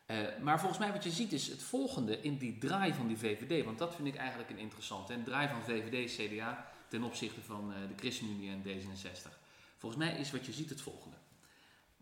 Eh, 0.05 0.17
maar 0.41 0.59
volgens 0.59 0.79
mij 0.79 0.91
wat 0.91 1.03
je 1.03 1.11
ziet 1.11 1.31
is 1.31 1.47
het 1.47 1.63
volgende 1.63 2.21
in 2.21 2.37
die 2.37 2.57
draai 2.57 2.93
van 2.93 3.07
die 3.07 3.17
VVD. 3.17 3.65
Want 3.65 3.77
dat 3.77 3.95
vind 3.95 4.07
ik 4.07 4.15
eigenlijk 4.15 4.49
een 4.49 4.57
interessante. 4.57 5.13
Een 5.13 5.23
draai 5.23 5.47
van 5.47 5.63
VVD, 5.63 6.15
CDA 6.15 6.65
ten 6.87 7.03
opzichte 7.03 7.41
van 7.41 7.73
de 7.89 7.95
ChristenUnie 7.95 8.49
en 8.49 8.63
D66. 8.63 9.29
Volgens 9.77 10.03
mij 10.03 10.19
is 10.19 10.31
wat 10.31 10.45
je 10.45 10.53
ziet 10.53 10.69
het 10.69 10.81
volgende. 10.81 11.17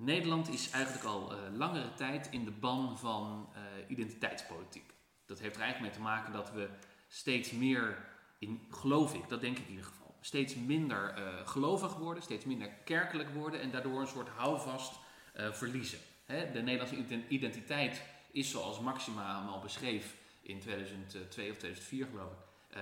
Nederland 0.04 0.50
is 0.50 0.70
eigenlijk 0.70 1.06
al 1.06 1.32
eh, 1.32 1.38
langere 1.58 1.94
tijd 1.94 2.28
in 2.32 2.46
de 2.46 2.52
ban 2.52 2.98
van 2.98 3.50
eh, 3.54 3.62
identiteitspolitiek. 3.88 4.94
Dat 5.26 5.40
heeft 5.40 5.56
er 5.56 5.62
eigenlijk 5.62 5.92
mee 5.92 6.04
te 6.04 6.10
maken 6.10 6.34
dat 6.34 6.52
we 6.52 6.70
steeds 7.08 7.52
meer, 7.52 8.06
in, 8.40 8.68
geloof 8.70 9.14
ik, 9.14 9.30
dat 9.30 9.42
denk 9.42 9.58
ik 9.58 9.66
in 9.66 9.70
ieder 9.70 9.86
geval, 9.86 10.16
steeds 10.22 10.56
minder 10.56 11.14
eh, 11.14 11.48
gelovig 11.48 11.96
worden, 11.96 12.24
steeds 12.24 12.46
minder 12.46 12.70
kerkelijk 12.70 13.30
worden 13.30 13.62
en 13.62 13.72
daardoor 13.72 14.02
een 14.02 14.08
soort 14.08 14.30
houvast 14.30 15.02
verliezen. 15.36 16.00
Hè, 16.26 16.52
de 16.52 16.62
Nederlandse 16.62 16.96
ident- 16.96 17.30
identiteit 17.30 18.02
is 18.32 18.50
zoals 18.50 18.80
Maxima 18.80 19.40
hem 19.40 19.50
al 19.50 19.60
beschreef 19.60 20.16
in 20.42 20.60
2002 20.60 21.52
of 21.52 21.58
2004 21.58 22.08
geloof 22.08 22.32
ik, 22.32 22.78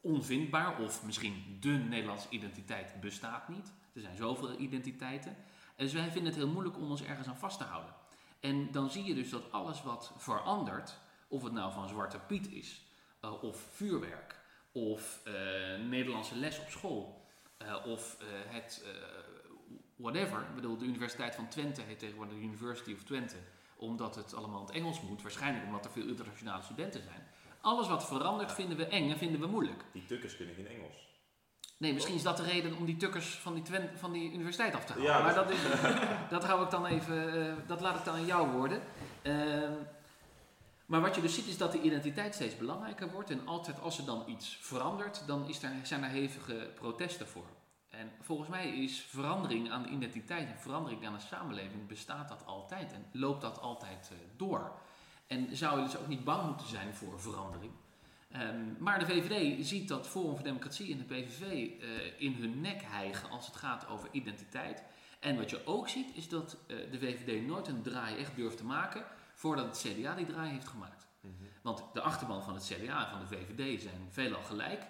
onvindbaar 0.00 0.80
of 0.80 1.04
misschien 1.04 1.58
de 1.60 1.68
Nederlandse 1.68 2.28
identiteit 2.30 3.00
bestaat 3.00 3.48
niet. 3.48 3.72
Er 3.92 4.00
zijn 4.00 4.16
zoveel 4.16 4.58
identiteiten. 4.58 5.36
Dus 5.76 5.92
wij 5.92 6.10
vinden 6.10 6.32
het 6.32 6.34
heel 6.34 6.52
moeilijk 6.52 6.76
om 6.76 6.90
ons 6.90 7.02
ergens 7.02 7.28
aan 7.28 7.36
vast 7.36 7.58
te 7.58 7.64
houden. 7.64 7.94
En 8.40 8.72
dan 8.72 8.90
zie 8.90 9.04
je 9.04 9.14
dus 9.14 9.30
dat 9.30 9.52
alles 9.52 9.82
wat 9.82 10.12
verandert, 10.16 10.98
of 11.28 11.42
het 11.42 11.52
nou 11.52 11.72
van 11.72 11.88
Zwarte 11.88 12.18
Piet 12.18 12.52
is, 12.52 12.82
eh, 13.20 13.42
of 13.42 13.56
vuurwerk, 13.72 14.40
of 14.72 15.20
eh, 15.24 15.32
Nederlandse 15.88 16.36
les 16.36 16.58
op 16.58 16.68
school, 16.68 17.26
eh, 17.56 17.86
of 17.86 18.16
het 18.48 18.84
whatever. 19.96 20.40
Ik 20.40 20.54
bedoel, 20.54 20.76
de 20.76 20.84
Universiteit 20.84 21.34
van 21.34 21.48
Twente 21.48 21.82
heet 21.82 21.98
tegenwoordig 21.98 22.34
de 22.34 22.42
University 22.42 22.92
of 22.92 23.02
Twente, 23.02 23.36
omdat 23.76 24.14
het 24.14 24.34
allemaal 24.34 24.60
in 24.60 24.66
het 24.66 24.74
Engels 24.74 25.00
moet, 25.00 25.22
waarschijnlijk 25.22 25.64
omdat 25.64 25.84
er 25.84 25.90
veel 25.90 26.06
internationale 26.06 26.62
studenten 26.62 27.02
zijn. 27.02 27.28
Alles 27.60 27.88
wat 27.88 28.06
verandert 28.06 28.52
vinden 28.52 28.76
we 28.76 28.86
eng 28.86 29.10
en 29.10 29.18
vinden 29.18 29.40
we 29.40 29.46
moeilijk. 29.46 29.84
Die 29.92 30.04
tukkers 30.04 30.36
kunnen 30.36 30.54
geen 30.54 30.68
Engels. 30.68 31.15
Nee, 31.76 31.92
misschien 31.92 32.14
is 32.14 32.22
dat 32.22 32.36
de 32.36 32.42
reden 32.42 32.76
om 32.76 32.84
die 32.84 32.96
tukkers 32.96 33.34
van 33.34 33.54
die, 33.54 33.62
Twen- 33.62 33.90
van 33.94 34.12
die 34.12 34.32
universiteit 34.32 34.74
af 34.74 34.84
te 34.84 34.92
halen. 34.92 35.06
Ja, 35.08 35.22
maar 35.22 35.34
dat- 35.34 35.48
dat, 35.48 35.56
is, 35.56 35.62
dat 36.30 36.44
hou 36.44 36.64
ik 36.64 36.70
dan 36.70 36.86
even, 36.86 37.46
eh, 37.48 37.54
dat 37.66 37.80
laat 37.80 37.98
ik 37.98 38.04
dan 38.04 38.14
aan 38.14 38.24
jou 38.26 38.48
worden. 38.50 38.82
Ehm, 39.22 39.72
maar 40.86 41.00
wat 41.00 41.14
je 41.14 41.20
dus 41.20 41.34
ziet 41.34 41.46
is 41.46 41.58
dat 41.58 41.72
de 41.72 41.80
identiteit 41.80 42.34
steeds 42.34 42.56
belangrijker 42.56 43.10
wordt. 43.10 43.30
En 43.30 43.46
altijd 43.46 43.80
als 43.80 43.98
er 43.98 44.04
dan 44.04 44.24
iets 44.26 44.58
verandert, 44.60 45.22
dan 45.26 45.48
is 45.48 45.62
er, 45.62 45.70
zijn 45.82 46.02
er 46.02 46.10
hevige 46.10 46.70
protesten 46.74 47.28
voor. 47.28 47.46
En 47.90 48.12
volgens 48.22 48.48
mij 48.48 48.68
is 48.68 49.00
verandering 49.08 49.70
aan 49.70 49.82
de 49.82 49.88
identiteit 49.88 50.48
en 50.48 50.58
verandering 50.58 51.06
aan 51.06 51.12
de 51.14 51.20
samenleving, 51.20 51.86
bestaat 51.86 52.28
dat 52.28 52.46
altijd 52.46 52.92
en 52.92 53.06
loopt 53.12 53.40
dat 53.40 53.60
altijd 53.60 54.08
eh, 54.12 54.18
door. 54.36 54.72
En 55.26 55.56
zou 55.56 55.78
je 55.78 55.84
dus 55.84 55.96
ook 55.96 56.06
niet 56.08 56.24
bang 56.24 56.46
moeten 56.46 56.66
zijn 56.68 56.94
voor 56.94 57.20
verandering. 57.20 57.72
Ehm, 58.30 58.74
maar 58.78 58.98
de 58.98 59.06
VVD 59.06 59.66
ziet 59.66 59.88
dat 59.88 60.08
Forum 60.08 60.34
voor 60.34 60.44
Democratie 60.44 60.92
en 60.92 60.98
de 60.98 61.04
PVV 61.04 61.40
eh, 61.42 62.20
in 62.20 62.32
hun 62.32 62.60
nek 62.60 62.82
hijgen 62.82 63.30
als 63.30 63.46
het 63.46 63.56
gaat 63.56 63.88
over 63.88 64.08
identiteit. 64.12 64.82
En 65.20 65.36
wat 65.36 65.50
je 65.50 65.66
ook 65.66 65.88
ziet 65.88 66.16
is 66.16 66.28
dat 66.28 66.56
eh, 66.66 66.76
de 66.90 66.98
VVD 66.98 67.46
nooit 67.46 67.68
een 67.68 67.82
draai 67.82 68.16
echt 68.16 68.36
durft 68.36 68.56
te 68.56 68.64
maken 68.64 69.04
voordat 69.34 69.66
het 69.66 69.92
CDA 69.92 70.14
die 70.14 70.26
draai 70.26 70.50
heeft 70.50 70.68
gemaakt. 70.68 71.06
Want 71.62 71.84
de 71.92 72.00
achterban 72.00 72.42
van 72.42 72.54
het 72.54 72.64
CDA 72.64 73.04
en 73.04 73.10
van 73.10 73.20
de 73.20 73.36
VVD 73.36 73.82
zijn 73.82 74.08
veelal 74.10 74.42
gelijk. 74.42 74.86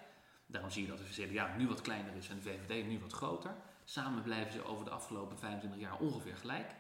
Daarom 0.47 0.71
zie 0.71 0.83
je 0.83 0.89
dat 0.89 0.99
de 0.99 1.27
CDA 1.27 1.57
nu 1.57 1.67
wat 1.67 1.81
kleiner 1.81 2.15
is 2.15 2.29
en 2.29 2.37
de 2.37 2.43
VVD 2.43 2.87
nu 2.87 2.99
wat 2.99 3.13
groter. 3.13 3.55
Samen 3.85 4.23
blijven 4.23 4.53
ze 4.53 4.65
over 4.65 4.85
de 4.85 4.91
afgelopen 4.91 5.39
25 5.39 5.81
jaar 5.81 5.99
ongeveer 5.99 6.37
gelijk. 6.37 6.75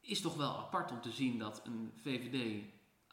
Is 0.00 0.20
toch 0.20 0.36
wel 0.36 0.58
apart 0.58 0.90
om 0.90 1.00
te 1.00 1.10
zien 1.10 1.38
dat 1.38 1.62
een 1.64 1.92
VVD 1.96 2.64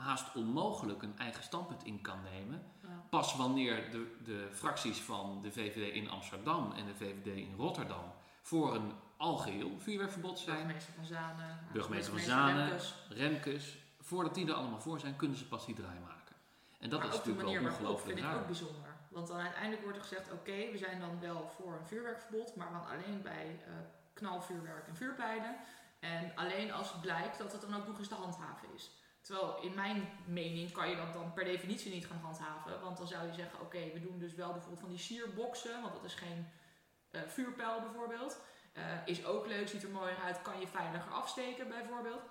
haast 0.02 0.36
onmogelijk 0.36 1.02
een 1.02 1.18
eigen 1.18 1.44
standpunt 1.44 1.84
in 1.84 2.02
kan 2.02 2.20
nemen. 2.32 2.64
Ja. 2.82 3.06
Pas 3.10 3.36
wanneer 3.36 3.92
de, 3.92 4.16
de 4.24 4.50
fracties 4.52 5.00
van 5.00 5.42
de 5.42 5.52
VVD 5.52 5.94
in 5.94 6.10
Amsterdam 6.10 6.72
en 6.72 6.86
de 6.86 6.96
VVD 6.96 7.26
in 7.26 7.54
Rotterdam 7.58 8.14
voor 8.42 8.76
een 8.76 8.92
algeheel 9.18 9.72
vuurwerkverbod 9.80 10.40
zijn. 10.40 10.56
Burgemeester 10.58 10.94
van 10.94 11.06
Zanen. 11.06 11.60
Burgemeester 11.72 12.14
van 12.14 12.22
Zanen. 12.22 12.68
Remkes. 12.68 12.94
Remkes, 13.10 13.78
voordat 14.00 14.36
die 14.36 14.48
er 14.48 14.54
allemaal 14.54 14.82
voor 14.82 15.00
zijn, 15.00 15.16
kunnen 15.16 15.38
ze 15.38 15.48
pas 15.48 15.66
die 15.66 15.76
draai 15.76 16.00
maken. 16.00 16.36
En 16.80 16.90
dat 16.90 17.00
maar 17.00 17.08
is 17.10 17.16
natuurlijk 17.16 17.48
wel 17.48 17.58
ongelooflijk 17.60 18.20
vind 18.20 18.32
ik 18.32 18.36
ook 18.36 18.46
bijzonder. 18.46 18.96
Want 19.10 19.28
dan 19.28 19.38
uiteindelijk 19.38 19.82
wordt 19.82 19.98
er 19.98 20.04
gezegd, 20.04 20.32
oké, 20.32 20.72
we 20.72 20.78
zijn 20.78 21.00
dan 21.00 21.20
wel 21.20 21.52
voor 21.56 21.74
een 21.74 21.88
vuurwerkverbod, 21.88 22.56
maar 22.56 22.72
dan 22.72 22.88
alleen 22.88 23.22
bij 23.22 23.60
uh, 23.68 23.74
knalvuurwerk 24.14 24.88
en 24.88 24.96
vuurpijlen. 24.96 25.56
En 26.00 26.32
alleen 26.36 26.72
als 26.72 26.92
het 26.92 27.02
blijkt 27.02 27.38
dat 27.38 27.52
het 27.52 27.62
dan 27.62 27.76
ook 27.76 27.88
nog 27.88 27.98
eens 27.98 28.08
te 28.08 28.16
handhaven 28.16 28.68
is. 28.76 28.92
Terwijl 29.22 29.62
in 29.62 29.74
mijn 29.74 30.10
mening 30.26 30.72
kan 30.72 30.90
je 30.90 30.96
dat 30.96 31.14
dan 31.14 31.34
per 31.34 31.44
definitie 31.44 31.94
niet 31.94 32.06
gaan 32.06 32.22
handhaven. 32.22 32.82
Want 32.82 32.98
dan 32.98 33.08
zou 33.08 33.28
je 33.28 33.34
zeggen, 33.34 33.62
oké, 33.62 33.92
we 33.94 34.02
doen 34.02 34.20
dus 34.20 34.34
wel 34.34 34.52
bijvoorbeeld 34.52 34.80
van 34.80 34.90
die 34.90 34.98
sierboxen, 34.98 35.82
want 35.82 35.94
dat 35.94 36.04
is 36.04 36.14
geen 36.14 36.48
uh, 37.12 37.22
vuurpijl 37.28 37.82
bijvoorbeeld. 37.82 38.40
Uh, 38.78 38.84
is 39.06 39.26
ook 39.26 39.48
leuk, 39.48 39.68
ziet 39.68 39.84
er 39.84 39.90
mooier 39.90 40.18
uit, 40.18 40.42
kan 40.42 40.60
je 40.60 40.68
veiliger 40.68 41.12
afsteken 41.12 41.68
bijvoorbeeld. 41.68 42.22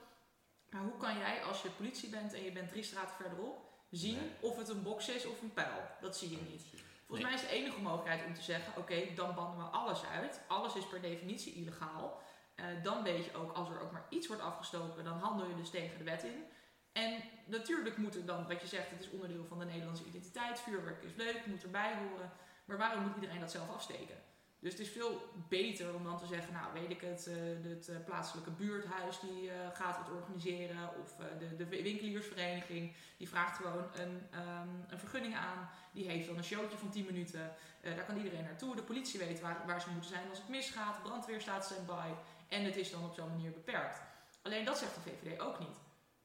Maar 0.71 0.83
hoe 0.83 0.97
kan 0.97 1.19
jij 1.19 1.43
als 1.43 1.63
je 1.63 1.71
politie 1.71 2.09
bent 2.09 2.35
en 2.35 2.43
je 2.43 2.53
bent 2.53 2.69
drie 2.69 2.83
straten 2.83 3.17
verderop, 3.17 3.69
zien 3.91 4.19
of 4.41 4.57
het 4.57 4.69
een 4.69 4.83
box 4.83 5.09
is 5.09 5.27
of 5.27 5.43
een 5.43 5.53
pijl? 5.53 5.81
Dat 6.01 6.17
zie 6.17 6.31
je 6.31 6.43
niet. 6.51 6.63
Volgens 7.07 7.29
mij 7.29 7.39
is 7.39 7.49
de 7.49 7.57
enige 7.57 7.81
mogelijkheid 7.81 8.27
om 8.27 8.35
te 8.35 8.43
zeggen, 8.43 8.77
oké, 8.77 9.15
dan 9.15 9.35
bannen 9.35 9.57
we 9.57 9.63
alles 9.63 10.05
uit. 10.05 10.41
Alles 10.49 10.75
is 10.75 10.87
per 10.87 11.01
definitie 11.01 11.55
illegaal. 11.55 12.21
Uh, 12.57 12.65
dan 12.83 13.03
weet 13.03 13.25
je 13.25 13.35
ook, 13.35 13.53
als 13.53 13.69
er 13.69 13.81
ook 13.81 13.93
maar 13.93 14.07
iets 14.09 14.27
wordt 14.27 14.43
afgestoken, 14.43 15.05
dan 15.05 15.19
handel 15.19 15.47
je 15.47 15.57
dus 15.57 15.71
tegen 15.71 15.99
de 15.99 16.05
wet 16.05 16.23
in. 16.23 16.45
En 16.93 17.23
natuurlijk 17.45 17.97
moet 17.97 18.15
er 18.15 18.25
dan, 18.25 18.47
wat 18.49 18.61
je 18.61 18.67
zegt, 18.67 18.91
het 18.91 19.01
is 19.01 19.11
onderdeel 19.11 19.45
van 19.45 19.59
de 19.59 19.65
Nederlandse 19.65 20.05
identiteit. 20.05 20.61
Vuurwerk 20.61 21.03
is 21.03 21.15
leuk, 21.17 21.47
moet 21.47 21.63
erbij 21.63 21.95
horen. 21.95 22.31
Maar 22.65 22.79
waarom 22.79 23.03
moet 23.03 23.15
iedereen 23.15 23.41
dat 23.41 23.51
zelf 23.51 23.71
afsteken? 23.71 24.17
Dus 24.61 24.73
het 24.73 24.81
is 24.81 24.89
veel 24.89 25.33
beter 25.49 25.95
om 25.95 26.05
dan 26.05 26.19
te 26.19 26.27
zeggen, 26.27 26.53
nou 26.53 26.73
weet 26.73 26.91
ik 26.91 27.01
het, 27.01 27.29
uh, 27.29 27.35
het 27.71 27.89
uh, 27.89 27.97
plaatselijke 28.05 28.51
buurthuis 28.51 29.21
die 29.21 29.43
uh, 29.43 29.53
gaat 29.73 29.97
het 29.97 30.09
organiseren. 30.09 30.91
Of 31.03 31.17
de, 31.39 31.57
de 31.57 31.67
winkeliersvereniging, 31.67 32.93
die 33.17 33.29
vraagt 33.29 33.57
gewoon 33.57 33.85
een, 33.95 34.29
um, 34.35 34.85
een 34.89 34.99
vergunning 34.99 35.37
aan. 35.37 35.71
Die 35.93 36.09
heeft 36.09 36.27
dan 36.27 36.37
een 36.37 36.45
showtje 36.45 36.79
van 36.79 36.91
10 36.91 37.05
minuten. 37.05 37.55
daar 37.83 38.05
kan 38.05 38.17
iedereen 38.17 38.45
naartoe. 38.45 38.77
De 38.77 38.83
politie 38.83 39.19
weet 39.19 39.41
waar, 39.41 39.63
waar 39.67 39.81
ze 39.81 39.91
moeten 39.91 40.11
zijn 40.11 40.29
als 40.29 40.39
het 40.39 40.49
misgaat. 40.49 40.95
De 40.95 41.03
brandweer 41.03 41.41
staat 41.41 41.65
standby. 41.65 42.09
En 42.49 42.65
het 42.65 42.77
is 42.77 42.91
dan 42.91 43.05
op 43.05 43.15
zo'n 43.15 43.29
manier 43.29 43.51
beperkt. 43.51 44.01
Alleen 44.43 44.65
dat 44.65 44.79
zegt 44.79 44.95
de 44.95 45.01
VVD 45.01 45.41
ook 45.41 45.59
niet. 45.59 45.79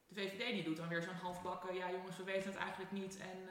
De 0.08 0.14
VVD 0.14 0.52
die 0.52 0.64
doet 0.64 0.76
dan 0.76 0.88
weer 0.88 1.02
zo'n 1.02 1.14
halfbakken, 1.14 1.74
ja 1.74 1.90
jongens, 1.90 2.16
we 2.16 2.24
weten 2.24 2.50
het 2.50 2.58
eigenlijk 2.58 2.92
niet 2.92 3.18
en 3.18 3.48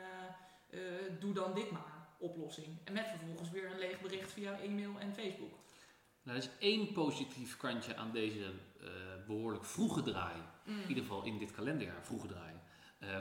doe 1.19 1.33
dan 1.33 1.53
dit 1.53 1.71
maar 1.71 2.07
oplossing. 2.17 2.67
En 2.83 2.93
met 2.93 3.07
vervolgens 3.07 3.51
weer 3.51 3.71
een 3.71 3.79
leeg 3.79 4.01
bericht 4.01 4.31
via 4.31 4.59
e-mail 4.59 4.99
en 4.99 5.13
Facebook. 5.13 5.53
Nou, 6.23 6.37
er 6.37 6.43
is 6.43 6.49
één 6.59 6.91
positief 6.91 7.57
kantje 7.57 7.95
aan 7.95 8.11
deze 8.11 8.39
uh, 8.81 8.89
behoorlijk 9.27 9.65
vroege 9.65 10.01
draai, 10.01 10.35
mm. 10.63 10.81
in 10.81 10.87
ieder 10.87 11.03
geval 11.03 11.23
in 11.23 11.37
dit 11.37 11.51
kalenderjaar 11.51 12.03
vroege 12.05 12.27
draai, 12.27 12.53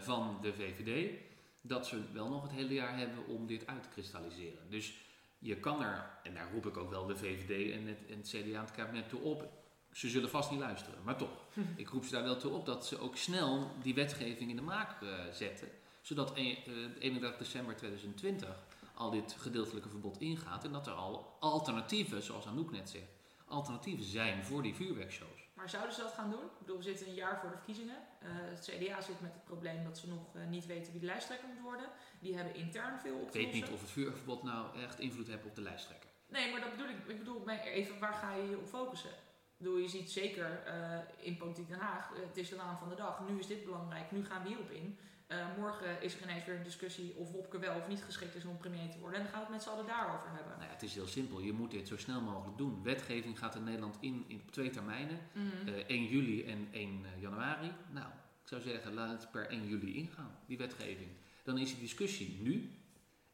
van 0.01 0.39
de 0.43 0.55
VVD. 0.55 1.21
Dat 1.61 1.87
ze 1.87 2.13
wel 2.13 2.29
nog 2.29 2.43
het 2.43 2.53
hele 2.53 2.75
jaar 2.75 2.99
hebben 2.99 3.27
om 3.27 3.47
dit 3.47 3.67
uit 3.67 3.83
te 3.83 3.89
kristalliseren. 3.89 4.71
Dus 4.71 4.95
je 5.39 5.57
kan 5.57 5.83
er, 5.83 6.19
en 6.23 6.35
daar 6.35 6.53
roep 6.53 6.67
ik 6.67 6.77
ook 6.77 6.91
wel 6.91 7.07
de 7.07 7.17
VVD 7.17 7.73
en 7.73 7.87
het, 7.87 8.07
en 8.09 8.17
het 8.17 8.29
CDA 8.29 8.39
en 8.39 8.61
het 8.61 8.71
kabinet 8.71 9.09
toe 9.09 9.21
op. 9.21 9.64
Ze 9.95 10.09
zullen 10.09 10.31
vast 10.31 10.51
niet 10.51 10.61
luisteren, 10.61 10.99
maar 11.05 11.17
toch. 11.17 11.45
ik 11.77 11.89
roep 11.89 12.05
ze 12.05 12.11
daar 12.11 12.23
wel 12.23 12.37
toe 12.37 12.53
op 12.53 12.67
dat 12.67 12.87
ze 12.87 12.99
ook 12.99 13.17
snel 13.17 13.71
die 13.83 13.95
wetgeving 13.95 14.51
in 14.51 14.57
de 14.57 14.63
maak 14.63 15.01
uh, 15.03 15.11
zetten. 15.33 15.69
Zodat 16.01 16.35
31 16.37 17.37
december 17.37 17.77
2020 17.77 18.49
al 18.95 19.11
dit 19.11 19.37
gedeeltelijke 19.39 19.89
verbod 19.89 20.21
ingaat 20.21 20.65
en 20.65 20.73
dat 20.73 20.87
er 20.87 20.93
al 20.93 21.37
alternatieven, 21.41 22.23
zoals 22.23 22.47
Anouk 22.47 22.71
net 22.71 22.91
zegt, 22.91 23.13
alternatieven 23.47 24.05
zijn 24.05 24.45
voor 24.45 24.63
die 24.63 24.75
vuurwerkshows. 24.75 25.49
Maar 25.55 25.71
zouden 25.71 25.95
ze 25.95 26.01
dat 26.01 26.13
gaan 26.13 26.31
doen? 26.31 26.45
Ik 26.45 26.59
bedoel, 26.59 26.77
we 26.77 26.83
zitten 26.83 27.09
een 27.09 27.15
jaar 27.15 27.41
voor 27.41 27.51
de 27.51 27.57
verkiezingen. 27.57 27.97
Uh, 28.23 28.29
het 28.31 28.71
CDA 28.71 29.01
zit 29.01 29.21
met 29.21 29.33
het 29.33 29.45
probleem 29.45 29.85
dat 29.85 29.99
ze 29.99 30.09
nog 30.09 30.35
uh, 30.37 30.47
niet 30.47 30.67
weten 30.67 30.93
wie 30.93 31.01
de 31.01 31.07
lijsttrekker 31.07 31.49
moet 31.49 31.63
worden. 31.63 31.89
Die 32.21 32.37
hebben 32.37 32.55
intern 32.55 33.01
veel 33.01 33.17
op 33.17 33.27
Ik 33.27 33.33
weet 33.33 33.53
niet 33.53 33.71
of 33.71 33.81
het 33.81 33.91
vuurwerkverbod 33.91 34.43
nou 34.43 34.79
echt 34.79 34.99
invloed 34.99 35.27
heeft 35.27 35.45
op 35.45 35.55
de 35.55 35.63
lijsttrekker. 35.63 36.11
Nee, 36.29 36.53
maar 36.53 36.61
dat 36.61 36.71
bedoel 36.71 36.89
ik. 36.89 36.97
Ik 37.07 37.19
bedoel, 37.19 37.49
even, 37.49 37.99
waar 37.99 38.15
ga 38.15 38.35
je 38.35 38.49
je 38.51 38.59
op 38.59 38.67
focussen? 38.67 39.11
Bedoel, 39.65 39.79
je 39.79 39.89
ziet 39.89 40.11
zeker 40.11 40.63
uh, 40.67 41.27
in 41.27 41.37
Politiek 41.37 41.69
Den 41.69 41.79
Haag, 41.79 42.11
het 42.29 42.37
is 42.37 42.49
de 42.49 42.57
naam 42.57 42.77
van 42.77 42.89
de 42.89 42.95
dag. 42.95 43.29
Nu 43.29 43.39
is 43.39 43.47
dit 43.47 43.65
belangrijk, 43.65 44.13
nu 44.13 44.25
gaan 44.25 44.43
we 44.43 44.49
hierop 44.49 44.71
in. 44.71 44.99
Uh, 45.29 45.47
morgen 45.59 46.03
is 46.03 46.15
er 46.15 46.23
ineens 46.23 46.45
weer 46.45 46.57
een 46.57 46.63
discussie 46.63 47.15
of 47.17 47.31
Wopke 47.31 47.59
wel 47.59 47.77
of 47.77 47.89
niet 47.89 48.03
geschikt 48.03 48.35
is 48.35 48.45
om 48.45 48.59
premier 48.59 48.91
te 48.91 48.99
worden. 48.99 49.19
En 49.19 49.25
dan 49.25 49.33
gaan 49.33 49.41
we 49.41 49.47
het 49.47 49.55
met 49.55 49.63
z'n 49.63 49.69
allen 49.69 49.87
daarover 49.87 50.29
hebben. 50.31 50.53
Nou 50.53 50.65
ja, 50.65 50.73
het 50.73 50.83
is 50.83 50.95
heel 50.95 51.07
simpel. 51.07 51.41
Je 51.41 51.53
moet 51.53 51.71
dit 51.71 51.89
zo 51.89 51.97
snel 51.97 52.21
mogelijk 52.21 52.59
doen. 52.59 52.83
Wetgeving 52.83 53.39
gaat 53.39 53.55
in 53.55 53.65
Nederland 53.65 53.97
in, 54.01 54.25
in 54.29 54.41
op 54.41 54.53
twee 54.53 54.71
termijnen. 54.71 55.19
Mm 55.33 55.51
-hmm. 55.51 55.69
uh, 55.69 55.75
1 55.87 56.05
juli 56.05 56.45
en 56.45 56.69
1 56.71 57.07
januari. 57.19 57.73
Nou, 57.91 58.07
ik 58.43 58.49
zou 58.49 58.63
zeggen, 58.63 58.95
laat 58.95 59.11
het 59.11 59.31
per 59.31 59.49
1 59.49 59.69
juli 59.69 59.95
ingaan, 59.95 60.39
die 60.47 60.59
wetgeving. 60.59 61.09
Dan 61.43 61.59
is 61.59 61.71
die 61.71 61.81
discussie 61.81 62.39
nu. 62.43 62.71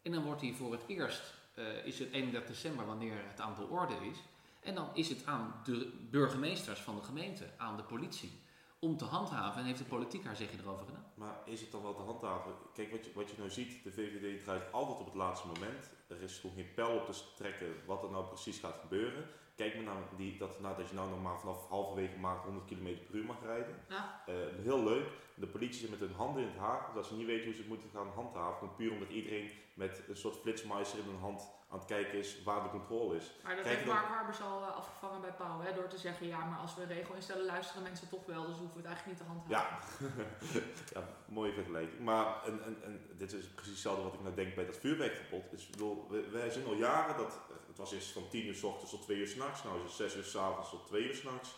En 0.03 0.13
dan 0.13 0.23
wordt 0.23 0.41
die 0.41 0.55
voor 0.55 0.73
het 0.73 0.83
eerst, 0.87 1.35
uh, 1.55 1.87
is 1.87 1.99
het 1.99 2.13
31 2.13 2.51
december 2.51 2.87
wanneer 2.87 3.17
het 3.29 3.41
aan 3.41 3.55
de 3.59 3.67
orde 3.67 3.95
is. 4.11 4.19
En 4.61 4.75
dan 4.75 4.89
is 4.95 5.09
het 5.09 5.27
aan 5.27 5.61
de 5.65 5.93
burgemeesters 6.11 6.81
van 6.81 6.97
de 6.97 7.03
gemeente, 7.03 7.45
aan 7.57 7.77
de 7.77 7.83
politie 7.83 8.49
om 8.79 8.97
te 8.97 9.05
handhaven 9.05 9.61
en 9.61 9.67
heeft 9.67 9.79
de 9.79 9.85
politiek 9.85 10.25
haar 10.25 10.37
zegje 10.37 10.59
erover 10.59 10.87
gedaan. 10.87 11.05
Maar 11.15 11.37
is 11.45 11.61
het 11.61 11.71
dan 11.71 11.83
wel 11.83 11.95
te 11.95 12.03
handhaven? 12.03 12.53
Kijk, 12.75 12.91
wat 12.91 13.05
je, 13.05 13.11
wat 13.15 13.31
je 13.31 13.37
nou 13.39 13.51
ziet, 13.51 13.85
de 13.85 13.93
VVD 13.93 14.43
draait 14.43 14.73
altijd 14.73 14.99
op 14.99 15.05
het 15.05 15.15
laatste 15.15 15.47
moment. 15.47 15.91
Er 16.09 16.23
is 16.23 16.39
gewoon 16.39 16.57
geen 16.57 16.75
pijl 16.75 16.97
op 16.99 17.07
te 17.07 17.35
trekken 17.37 17.67
wat 17.87 18.03
er 18.03 18.11
nou 18.11 18.25
precies 18.25 18.59
gaat 18.59 18.79
gebeuren. 18.81 19.27
Kijk 19.55 19.75
maar 19.75 19.85
naar 19.85 20.03
die, 20.17 20.39
dat, 20.39 20.61
nou, 20.61 20.77
dat 20.77 20.89
je 20.89 20.95
nou 20.95 21.11
nog 21.11 21.23
maar 21.23 21.39
vanaf 21.41 21.69
halverwege 21.69 22.19
maart 22.19 22.45
100 22.45 22.67
km 22.67 22.97
per 23.07 23.15
uur 23.15 23.25
mag 23.25 23.43
rijden. 23.43 23.75
Ja. 23.89 24.23
Uh, 24.29 24.35
heel 24.63 24.85
leuk. 24.85 25.09
De 25.35 25.47
politie 25.47 25.81
zit 25.81 25.91
met 25.91 25.99
hun 25.99 26.15
handen 26.17 26.43
in 26.43 26.49
het 26.49 26.59
haar, 26.59 26.95
dat 26.95 27.07
ze 27.07 27.15
niet 27.15 27.27
weten 27.27 27.45
hoe 27.45 27.55
ze 27.55 27.61
het 27.61 27.69
moeten 27.69 27.91
gaan 27.91 28.09
handhaven. 28.15 28.75
Puur 28.75 28.93
omdat 28.93 29.09
iedereen 29.09 29.51
met 29.75 30.03
een 30.09 30.17
soort 30.17 30.37
flitsmeister 30.37 30.99
in 30.99 31.05
hun 31.05 31.21
hand 31.21 31.49
aan 31.71 31.79
het 31.79 31.89
kijken 31.89 32.19
is 32.19 32.43
waar 32.43 32.63
de 32.63 32.69
controle 32.69 33.17
is. 33.17 33.31
Maar 33.43 33.57
dat 33.57 33.65
Kijk 33.65 33.77
heeft 33.77 33.89
Mark 33.89 34.07
Harbers 34.07 34.41
al 34.41 34.63
uh, 34.63 34.77
afgevangen 34.77 35.21
bij 35.21 35.33
Pauw, 35.33 35.61
hè, 35.61 35.75
door 35.75 35.89
te 35.89 35.99
zeggen, 35.99 36.27
ja, 36.27 36.45
maar 36.45 36.59
als 36.59 36.75
we 36.75 36.83
een 36.83 36.89
regel 36.89 37.15
instellen, 37.15 37.45
luisteren 37.45 37.83
mensen 37.83 38.09
toch 38.09 38.27
wel, 38.27 38.47
dus 38.47 38.57
hoeven 38.57 38.83
we 38.83 38.89
het 38.89 38.93
eigenlijk 38.93 39.19
niet 39.19 39.27
te 39.27 39.33
handhaven. 39.33 39.77
Ja, 40.05 40.61
ja 40.95 41.09
mooie 41.25 41.53
vergelijking. 41.53 42.01
Maar 42.01 42.45
en, 42.45 42.65
en, 42.65 42.83
en 42.83 43.07
dit 43.17 43.33
is 43.33 43.49
precies 43.49 43.73
hetzelfde 43.73 44.03
wat 44.03 44.15
ik 44.15 44.23
nou 44.23 44.35
denk 44.35 44.55
bij 44.55 44.67
dat 44.67 44.77
vuurwerkverbod. 44.77 45.51
Dus, 45.51 45.71
bedoel, 45.71 46.11
wij 46.31 46.51
zijn 46.51 46.67
al 46.67 46.75
jaren, 46.75 47.17
dat, 47.17 47.39
het 47.67 47.79
was 47.79 47.93
eerst 47.93 48.13
van 48.13 48.29
10 48.29 48.47
uur 48.47 48.55
s 48.55 48.63
ochtends 48.63 48.91
tot 48.91 49.03
2 49.03 49.19
uur 49.19 49.29
s'nachts, 49.29 49.63
nou 49.65 49.77
is 49.77 49.83
het 49.83 49.93
6 49.93 50.17
uur 50.17 50.25
s'avonds 50.25 50.71
tot 50.71 50.87
2 50.87 51.03
uur 51.03 51.15
s'nachts. 51.15 51.55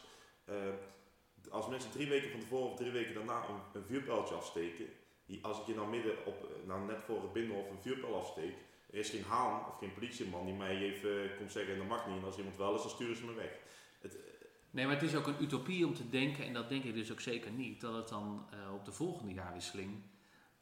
Uh, 0.49 0.57
als 1.51 1.69
mensen 1.69 1.91
drie 1.91 2.09
weken 2.09 2.31
van 2.31 2.41
tevoren 2.41 2.71
of 2.71 2.77
drie 2.77 2.91
weken 2.91 3.15
daarna 3.15 3.49
een, 3.49 3.61
een 3.81 3.87
vuurpijltje 3.87 4.35
afsteken, 4.35 4.87
als 5.43 5.61
ik 5.61 5.67
je 5.67 5.75
nou 5.75 5.89
midden 5.89 6.27
op, 6.27 6.49
nou 6.67 6.87
net 6.87 7.03
voor 7.03 7.23
het 7.23 7.33
binnenhof 7.33 7.71
een 7.71 7.83
vuurpijl 7.83 8.17
afsteek, 8.17 8.55
er 8.93 8.99
is 8.99 9.11
geen 9.11 9.25
haan 9.25 9.67
of 9.67 9.79
geen 9.79 9.95
politieman 9.95 10.45
die 10.45 10.55
mij 10.55 10.77
even 10.77 11.37
komt 11.37 11.53
zeggen 11.53 11.79
dat 11.79 11.87
mag 11.87 12.07
niet. 12.07 12.17
En 12.17 12.25
als 12.25 12.37
iemand 12.37 12.57
wel 12.57 12.75
is, 12.75 12.81
dan 12.83 12.91
sturen 12.91 13.17
ze 13.17 13.25
me 13.25 13.35
weg. 13.35 13.59
Het, 14.01 14.19
nee, 14.71 14.87
maar 14.87 14.95
het 14.95 15.05
is 15.05 15.15
ook 15.15 15.27
een 15.27 15.43
utopie 15.43 15.87
om 15.87 15.95
te 15.95 16.09
denken, 16.09 16.45
en 16.45 16.53
dat 16.53 16.69
denk 16.69 16.85
ik 16.85 16.95
dus 16.95 17.13
ook 17.13 17.21
zeker 17.21 17.51
niet, 17.51 17.81
dat 17.81 17.95
het 17.95 18.09
dan 18.09 18.47
uh, 18.55 18.75
op 18.75 18.85
de 18.85 18.93
volgende 18.93 19.33
jaarwisseling 19.33 20.03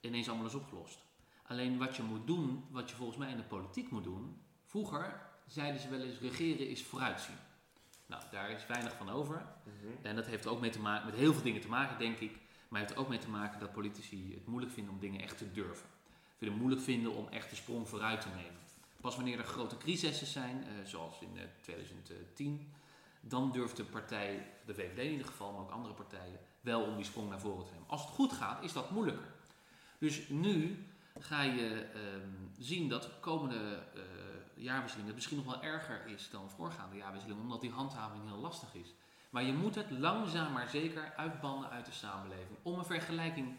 ineens 0.00 0.28
allemaal 0.28 0.46
is 0.46 0.54
opgelost. 0.54 0.98
Alleen 1.42 1.78
wat 1.78 1.96
je 1.96 2.02
moet 2.02 2.26
doen, 2.26 2.64
wat 2.70 2.90
je 2.90 2.96
volgens 2.96 3.18
mij 3.18 3.30
in 3.30 3.36
de 3.36 3.42
politiek 3.42 3.90
moet 3.90 4.04
doen, 4.04 4.40
vroeger 4.64 5.20
zeiden 5.46 5.80
ze 5.80 5.88
wel 5.88 6.00
eens 6.00 6.18
regeren 6.18 6.68
is 6.68 6.84
vooruitzien. 6.84 7.36
Nou, 8.06 8.22
daar 8.30 8.50
is 8.50 8.66
weinig 8.66 8.96
van 8.96 9.10
over. 9.10 9.34
Mm 9.34 9.72
-hmm. 9.80 9.98
En 10.02 10.16
dat 10.16 10.26
heeft 10.26 10.46
ook 10.46 10.60
mee 10.60 10.70
te 10.70 10.80
maken, 10.80 11.06
met 11.06 11.14
heel 11.14 11.32
veel 11.32 11.42
dingen 11.42 11.60
te 11.60 11.68
maken, 11.68 11.98
denk 11.98 12.18
ik. 12.18 12.38
Maar 12.68 12.80
het 12.80 12.88
heeft 12.88 13.00
ook 13.00 13.08
mee 13.08 13.18
te 13.18 13.30
maken 13.30 13.60
dat 13.60 13.72
politici 13.72 14.34
het 14.34 14.46
moeilijk 14.46 14.72
vinden 14.72 14.92
om 14.92 15.00
dingen 15.00 15.20
echt 15.20 15.38
te 15.38 15.52
durven 15.52 15.88
moeilijk 16.48 16.82
vinden 16.82 17.12
om 17.12 17.28
echt 17.28 17.50
de 17.50 17.56
sprong 17.56 17.88
vooruit 17.88 18.20
te 18.20 18.28
nemen. 18.28 18.60
Pas 19.00 19.16
wanneer 19.16 19.38
er 19.38 19.44
grote 19.44 19.78
crisissen 19.78 20.26
zijn, 20.26 20.56
uh, 20.56 20.86
zoals 20.86 21.20
in 21.20 21.36
uh, 21.36 21.42
2010, 21.62 22.72
dan 23.20 23.52
durft 23.52 23.76
de 23.76 23.84
partij, 23.84 24.46
de 24.66 24.74
VVD 24.74 24.98
in 24.98 25.10
ieder 25.10 25.26
geval, 25.26 25.52
maar 25.52 25.60
ook 25.60 25.70
andere 25.70 25.94
partijen, 25.94 26.38
wel 26.60 26.82
om 26.82 26.96
die 26.96 27.04
sprong 27.04 27.28
naar 27.28 27.40
voren 27.40 27.66
te 27.66 27.72
nemen. 27.72 27.88
Als 27.88 28.00
het 28.00 28.10
goed 28.10 28.32
gaat, 28.32 28.62
is 28.62 28.72
dat 28.72 28.90
moeilijker. 28.90 29.32
Dus 29.98 30.28
nu 30.28 30.86
ga 31.18 31.42
je 31.42 31.86
uh, 31.94 32.00
zien 32.58 32.88
dat 32.88 33.02
de 33.02 33.10
komende 33.20 33.82
uh, 33.94 34.02
jaarwisseling 34.54 35.06
het 35.06 35.16
misschien 35.16 35.36
nog 35.36 35.46
wel 35.46 35.62
erger 35.62 36.06
is 36.06 36.30
dan 36.30 36.50
voorgaande 36.50 36.96
jaarwisseling, 36.96 37.40
omdat 37.40 37.60
die 37.60 37.70
handhaving 37.70 38.26
heel 38.26 38.40
lastig 38.40 38.74
is. 38.74 38.94
Maar 39.30 39.42
je 39.42 39.52
moet 39.52 39.74
het 39.74 39.90
langzaam 39.90 40.52
maar 40.52 40.68
zeker 40.68 41.12
uitbannen 41.16 41.70
uit 41.70 41.86
de 41.86 41.92
samenleving 41.92 42.58
om 42.62 42.78
een 42.78 42.84
vergelijking 42.84 43.56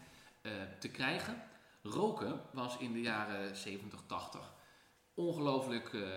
te 0.78 0.88
krijgen 0.88 1.42
Roken 1.82 2.40
was 2.52 2.78
in 2.78 2.92
de 2.92 3.00
jaren 3.00 3.56
70, 3.56 4.00
80 4.06 4.52
ongelooflijk 5.14 5.92
uh, 5.92 6.08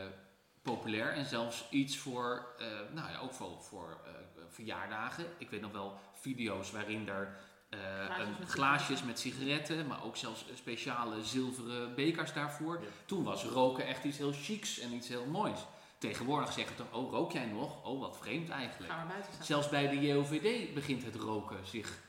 populair 0.62 1.14
en 1.14 1.26
zelfs 1.26 1.66
iets 1.70 1.98
voor, 1.98 2.56
uh, 2.60 2.66
nou 2.94 3.12
ja, 3.12 3.20
ook 3.20 3.34
voor, 3.34 3.62
voor 3.62 3.98
uh, 4.06 4.12
verjaardagen. 4.50 5.26
Ik 5.38 5.50
weet 5.50 5.62
nog 5.62 5.72
wel 5.72 6.00
video's 6.14 6.72
waarin 6.72 7.10
er 7.10 7.38
glaasjes, 7.70 8.40
met, 8.40 8.50
glaasjes 8.50 9.04
met 9.04 9.20
sigaretten, 9.20 9.88
maar 9.88 10.04
ook 10.04 10.18
zelfs 10.18 10.46
speciale 10.54 11.24
zilveren 11.24 11.96
bekers 11.96 12.34
daarvoor. 12.34 12.80
Ja. 12.82 12.88
Toen 13.06 13.24
was 13.24 13.44
roken 13.44 13.88
echt 13.88 14.04
iets 14.04 14.18
heel 14.18 14.34
chics 14.34 14.80
en 14.80 14.94
iets 14.94 15.08
heel 15.08 15.26
moois. 15.26 15.60
Tegenwoordig 15.98 16.54
zeggen 16.54 16.76
toch, 16.76 16.92
oh 16.92 17.12
rook 17.12 17.32
jij 17.32 17.46
nog? 17.46 17.86
Oh 17.86 18.00
wat 18.00 18.18
vreemd 18.18 18.50
eigenlijk. 18.50 18.94
Zelfs 19.42 19.70
bij 19.70 19.88
de 19.88 20.02
JOVD 20.02 20.74
begint 20.74 21.04
het 21.04 21.16
roken 21.16 21.68
zich 21.68 22.00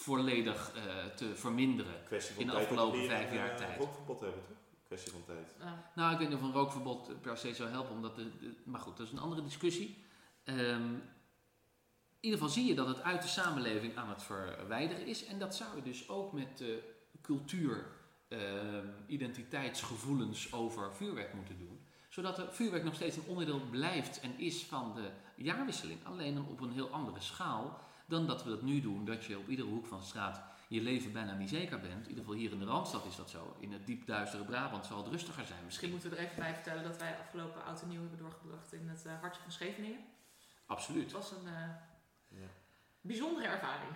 volledig 0.00 0.72
uh, 0.76 1.04
te 1.16 1.34
verminderen 1.36 1.94
in 2.36 2.46
de 2.46 2.52
afgelopen 2.52 3.04
vijf 3.04 3.32
jaar 3.34 3.56
tijd. 3.56 3.78
rookverbod 3.78 4.20
hebben, 4.20 4.42
toch? 4.48 4.56
Kwestie 4.86 5.12
van 5.12 5.24
tijd. 5.24 5.54
Ja. 5.58 5.90
Nou, 5.94 6.12
ik 6.12 6.18
weet 6.18 6.28
niet 6.28 6.36
of 6.38 6.42
een 6.42 6.52
rookverbod 6.52 7.20
per 7.20 7.36
se 7.36 7.54
zou 7.54 7.68
helpen, 7.70 7.94
omdat 7.94 8.16
de, 8.16 8.38
de- 8.38 8.54
maar 8.64 8.80
goed, 8.80 8.96
dat 8.96 9.06
is 9.06 9.12
een 9.12 9.18
andere 9.18 9.42
discussie. 9.42 10.04
Ehm, 10.44 10.84
in 10.94 12.26
ieder 12.26 12.38
geval 12.38 12.54
zie 12.54 12.66
je 12.66 12.74
dat 12.74 12.86
het 12.86 13.02
uit 13.02 13.22
de 13.22 13.28
samenleving 13.28 13.96
aan 13.96 14.08
het 14.08 14.22
verwijderen 14.22 15.06
is. 15.06 15.24
En 15.24 15.38
dat 15.38 15.54
zou 15.54 15.76
je 15.76 15.82
dus 15.82 16.08
ook 16.08 16.32
met 16.32 16.58
de 16.58 16.82
cultuur, 17.22 17.86
ehm, 18.28 18.86
identiteitsgevoelens 19.06 20.52
over 20.52 20.94
vuurwerk 20.94 21.34
moeten 21.34 21.58
doen. 21.58 21.80
Zodat 22.08 22.38
er 22.38 22.52
vuurwerk 22.54 22.84
nog 22.84 22.94
steeds 22.94 23.16
een 23.16 23.26
onderdeel 23.26 23.60
blijft 23.70 24.20
en 24.20 24.38
is 24.38 24.62
van 24.64 24.94
de 24.94 25.10
jaarwisseling. 25.36 25.98
Alleen 26.06 26.34
dan 26.34 26.46
op 26.48 26.60
een 26.60 26.72
heel 26.72 26.90
andere 26.90 27.20
schaal 27.20 27.80
dan 28.10 28.26
dat 28.26 28.44
we 28.44 28.50
dat 28.50 28.62
nu 28.62 28.80
doen. 28.80 29.04
Dat 29.04 29.24
je 29.24 29.38
op 29.38 29.48
iedere 29.48 29.68
hoek 29.68 29.86
van 29.86 29.98
de 29.98 30.04
straat 30.04 30.42
je 30.68 30.80
leven 30.80 31.12
bijna 31.12 31.34
niet 31.34 31.48
zeker 31.48 31.80
bent. 31.80 32.02
In 32.02 32.08
ieder 32.08 32.24
geval 32.24 32.38
hier 32.38 32.52
in 32.52 32.58
de 32.58 32.64
Randstad 32.64 33.04
is 33.06 33.16
dat 33.16 33.30
zo. 33.30 33.56
In 33.58 33.72
het 33.72 33.86
diepduistere 33.86 34.44
Brabant 34.44 34.86
zal 34.86 34.98
het 34.98 35.06
rustiger 35.12 35.46
zijn. 35.46 35.64
Misschien 35.64 35.90
moeten 35.90 36.10
we 36.10 36.16
er 36.16 36.22
even 36.24 36.36
bij 36.36 36.54
vertellen 36.54 36.82
dat 36.82 36.98
wij 36.98 37.16
afgelopen 37.18 37.64
oud 37.64 37.82
en 37.82 37.88
nieuw 37.88 38.00
hebben 38.00 38.18
doorgebracht 38.18 38.72
in 38.72 38.88
het 38.88 39.06
eh, 39.06 39.12
hartje 39.20 39.42
van 39.42 39.52
Scheveningen. 39.52 39.98
Absoluut. 40.66 41.02
Het 41.02 41.12
was 41.12 41.30
een 41.30 41.46
eh, 41.46 42.40
Ja. 42.40 42.46
bijzondere 43.00 43.46
ervaring. 43.46 43.90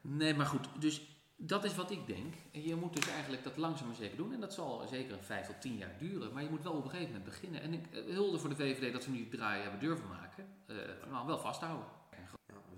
Nee, 0.00 0.34
maar 0.34 0.46
goed. 0.46 0.68
Dus 0.78 1.00
dat 1.36 1.64
is 1.64 1.74
wat 1.74 1.90
ik 1.90 2.06
denk. 2.06 2.34
En 2.52 2.62
je 2.62 2.74
moet 2.76 2.96
dus 2.96 3.08
eigenlijk 3.08 3.44
dat 3.44 3.56
langzaam 3.56 3.86
maar 3.86 3.96
zeker 3.96 4.16
doen. 4.16 4.32
En 4.32 4.40
dat 4.40 4.52
zal 4.54 4.86
zeker 4.88 5.12
een 5.16 5.22
vijf 5.24 5.46
tot 5.46 5.60
tien 5.60 5.76
jaar 5.76 5.98
duren. 5.98 6.32
Maar 6.32 6.42
je 6.42 6.50
moet 6.50 6.62
wel 6.62 6.72
op 6.72 6.84
een 6.84 6.90
gegeven 6.90 7.12
moment 7.12 7.30
beginnen. 7.30 7.62
En 7.62 7.72
ik 7.72 7.86
eh, 7.92 8.14
hulde 8.14 8.38
voor 8.38 8.48
de 8.48 8.56
VVD 8.56 8.92
dat 8.92 9.02
ze 9.02 9.10
nu 9.10 9.16
die 9.16 9.28
draai 9.28 9.62
hebben 9.62 9.80
durven 9.80 10.08
maken. 10.08 10.46
Eh, 10.66 10.76
maar 11.10 11.26
wel 11.26 11.38
vasthouden. 11.38 11.86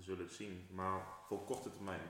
Zullen 0.05 0.25
het 0.25 0.33
zien. 0.33 0.67
Maar 0.71 1.01
voor 1.27 1.43
korte 1.45 1.71
termijn, 1.71 2.01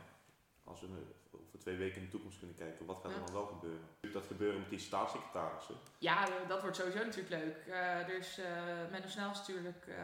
als 0.63 0.81
we 0.81 0.87
over 1.31 1.59
twee 1.59 1.77
weken 1.77 1.97
in 1.97 2.03
de 2.03 2.09
toekomst 2.11 2.37
kunnen 2.37 2.55
kijken, 2.57 2.85
wat 2.85 2.95
gaat 3.01 3.11
er 3.11 3.17
Ja. 3.19 3.25
dan 3.25 3.33
wel 3.33 3.45
gebeuren? 3.45 3.87
Dat 4.13 4.25
gebeuren 4.25 4.59
met 4.59 4.69
die 4.69 4.79
staatssecretarissen. 4.79 5.75
Ja, 5.97 6.27
eh, 6.27 6.47
dat 6.47 6.61
wordt 6.61 6.75
sowieso 6.75 6.97
natuurlijk 7.05 7.29
leuk. 7.29 7.57
Eh, 7.67 7.99
er 7.99 8.17
is 8.17 8.39
uh, 8.39 8.45
Menno 8.91 9.07
Snels 9.07 9.37
natuurlijk 9.37 9.87
eh, 9.87 9.95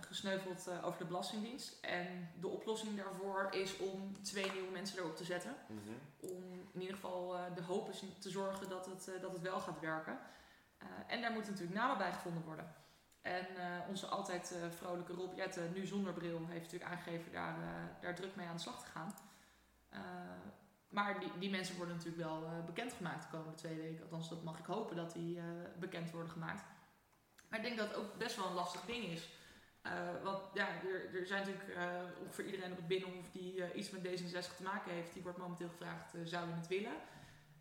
gesneuveld 0.00 0.66
eh, 0.66 0.86
over 0.86 0.98
de 0.98 1.04
Belastingdienst. 1.04 1.78
En 1.80 2.30
de 2.40 2.48
oplossing 2.48 2.96
daarvoor 2.96 3.48
is 3.50 3.76
om 3.76 4.22
twee 4.22 4.52
nieuwe 4.52 4.70
mensen 4.70 4.98
erop 4.98 5.16
te 5.16 5.24
zetten. 5.24 5.54
Om 6.20 6.42
in 6.72 6.80
ieder 6.80 6.94
geval 6.94 7.36
eh, 7.36 7.42
de 7.54 7.62
hoop 7.62 7.88
is 7.88 8.02
te 8.18 8.30
zorgen 8.30 8.68
dat 8.68 8.86
het, 8.86 9.08
eh, 9.14 9.20
dat 9.20 9.32
het 9.32 9.42
wel 9.42 9.60
gaat 9.60 9.80
werken. 9.80 10.18
Eh, 10.78 10.86
en 11.06 11.20
daar 11.20 11.32
moeten 11.32 11.50
natuurlijk 11.52 11.78
namen 11.78 11.98
bij 11.98 12.12
gevonden 12.12 12.42
worden. 12.42 12.74
En 13.22 13.46
eh, 13.56 13.88
onze 13.88 14.06
altijd 14.06 14.52
eh, 14.52 14.70
vrolijke 14.70 15.12
Rob 15.12 15.36
Jetten, 15.36 15.72
nu 15.72 15.86
zonder 15.86 16.12
bril, 16.12 16.46
heeft 16.46 16.62
natuurlijk 16.62 16.90
aangegeven 16.90 17.32
daar, 17.32 17.54
eh, 17.54 18.02
daar 18.02 18.14
druk 18.14 18.36
mee 18.36 18.46
aan 18.46 18.56
de 18.56 18.62
slag 18.62 18.84
te 18.84 18.90
gaan. 18.90 19.14
Maar 20.88 21.20
die, 21.20 21.38
die 21.38 21.50
mensen 21.50 21.76
worden 21.76 21.96
natuurlijk 21.96 22.22
wel 22.22 22.64
bekendgemaakt 22.66 23.22
de 23.22 23.36
komende 23.36 23.56
twee 23.56 23.76
weken. 23.76 24.02
Althans, 24.02 24.28
dat 24.28 24.42
mag 24.42 24.58
ik 24.58 24.64
hopen 24.64 24.96
dat 24.96 25.12
die 25.12 25.40
bekend 25.78 26.10
worden 26.10 26.30
gemaakt. 26.30 26.64
Maar 27.48 27.58
ik 27.58 27.64
denk 27.64 27.78
dat 27.78 27.88
het 27.88 27.96
ook 27.96 28.18
best 28.18 28.36
wel 28.36 28.46
een 28.46 28.54
lastig 28.54 28.80
ding 28.80 29.04
is. 29.04 29.28
Want 30.22 30.42
ja, 30.54 30.68
er, 30.68 31.20
er 31.20 31.26
zijn 31.26 31.46
natuurlijk 31.46 31.78
ongeveer 32.22 32.44
iedereen 32.44 32.70
op 32.70 32.76
het 32.76 32.86
Binnenhof 32.86 33.30
die 33.30 33.74
iets 33.74 33.90
met 33.90 34.00
D66 34.06 34.56
te 34.56 34.62
maken 34.62 34.92
heeft. 34.92 35.12
Die 35.12 35.22
wordt 35.22 35.38
momenteel 35.38 35.68
gevraagd, 35.68 36.14
zou 36.24 36.48
je 36.48 36.54
het 36.54 36.68
willen? 36.68 36.96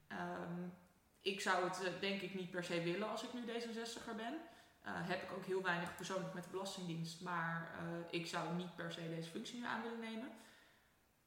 Ehm, 0.08 0.68
ik 1.22 1.42
zou 1.42 1.64
het 1.64 2.02
denk 2.02 2.22
ik 2.22 2.36
niet 2.36 2.52
per 2.52 2.64
se 2.64 2.84
willen 2.84 3.10
als 3.10 3.24
ik 3.24 3.34
nu 3.34 3.42
D66er 3.46 4.16
ben. 4.16 4.38
Eh, 4.82 4.92
heb 4.96 5.24
ik 5.24 5.32
ook 5.32 5.46
heel 5.46 5.62
weinig 5.62 5.96
persoonlijk 5.96 6.34
met 6.34 6.44
de 6.44 6.50
Belastingdienst. 6.50 7.22
Maar 7.22 7.72
eh, 7.80 8.20
ik 8.20 8.28
zou 8.28 8.56
niet 8.56 8.76
per 8.76 8.92
se 8.92 9.10
deze 9.10 9.30
functie 9.30 9.60
nu 9.60 9.66
aan 9.66 9.82
willen 9.82 10.00
nemen. 10.00 10.32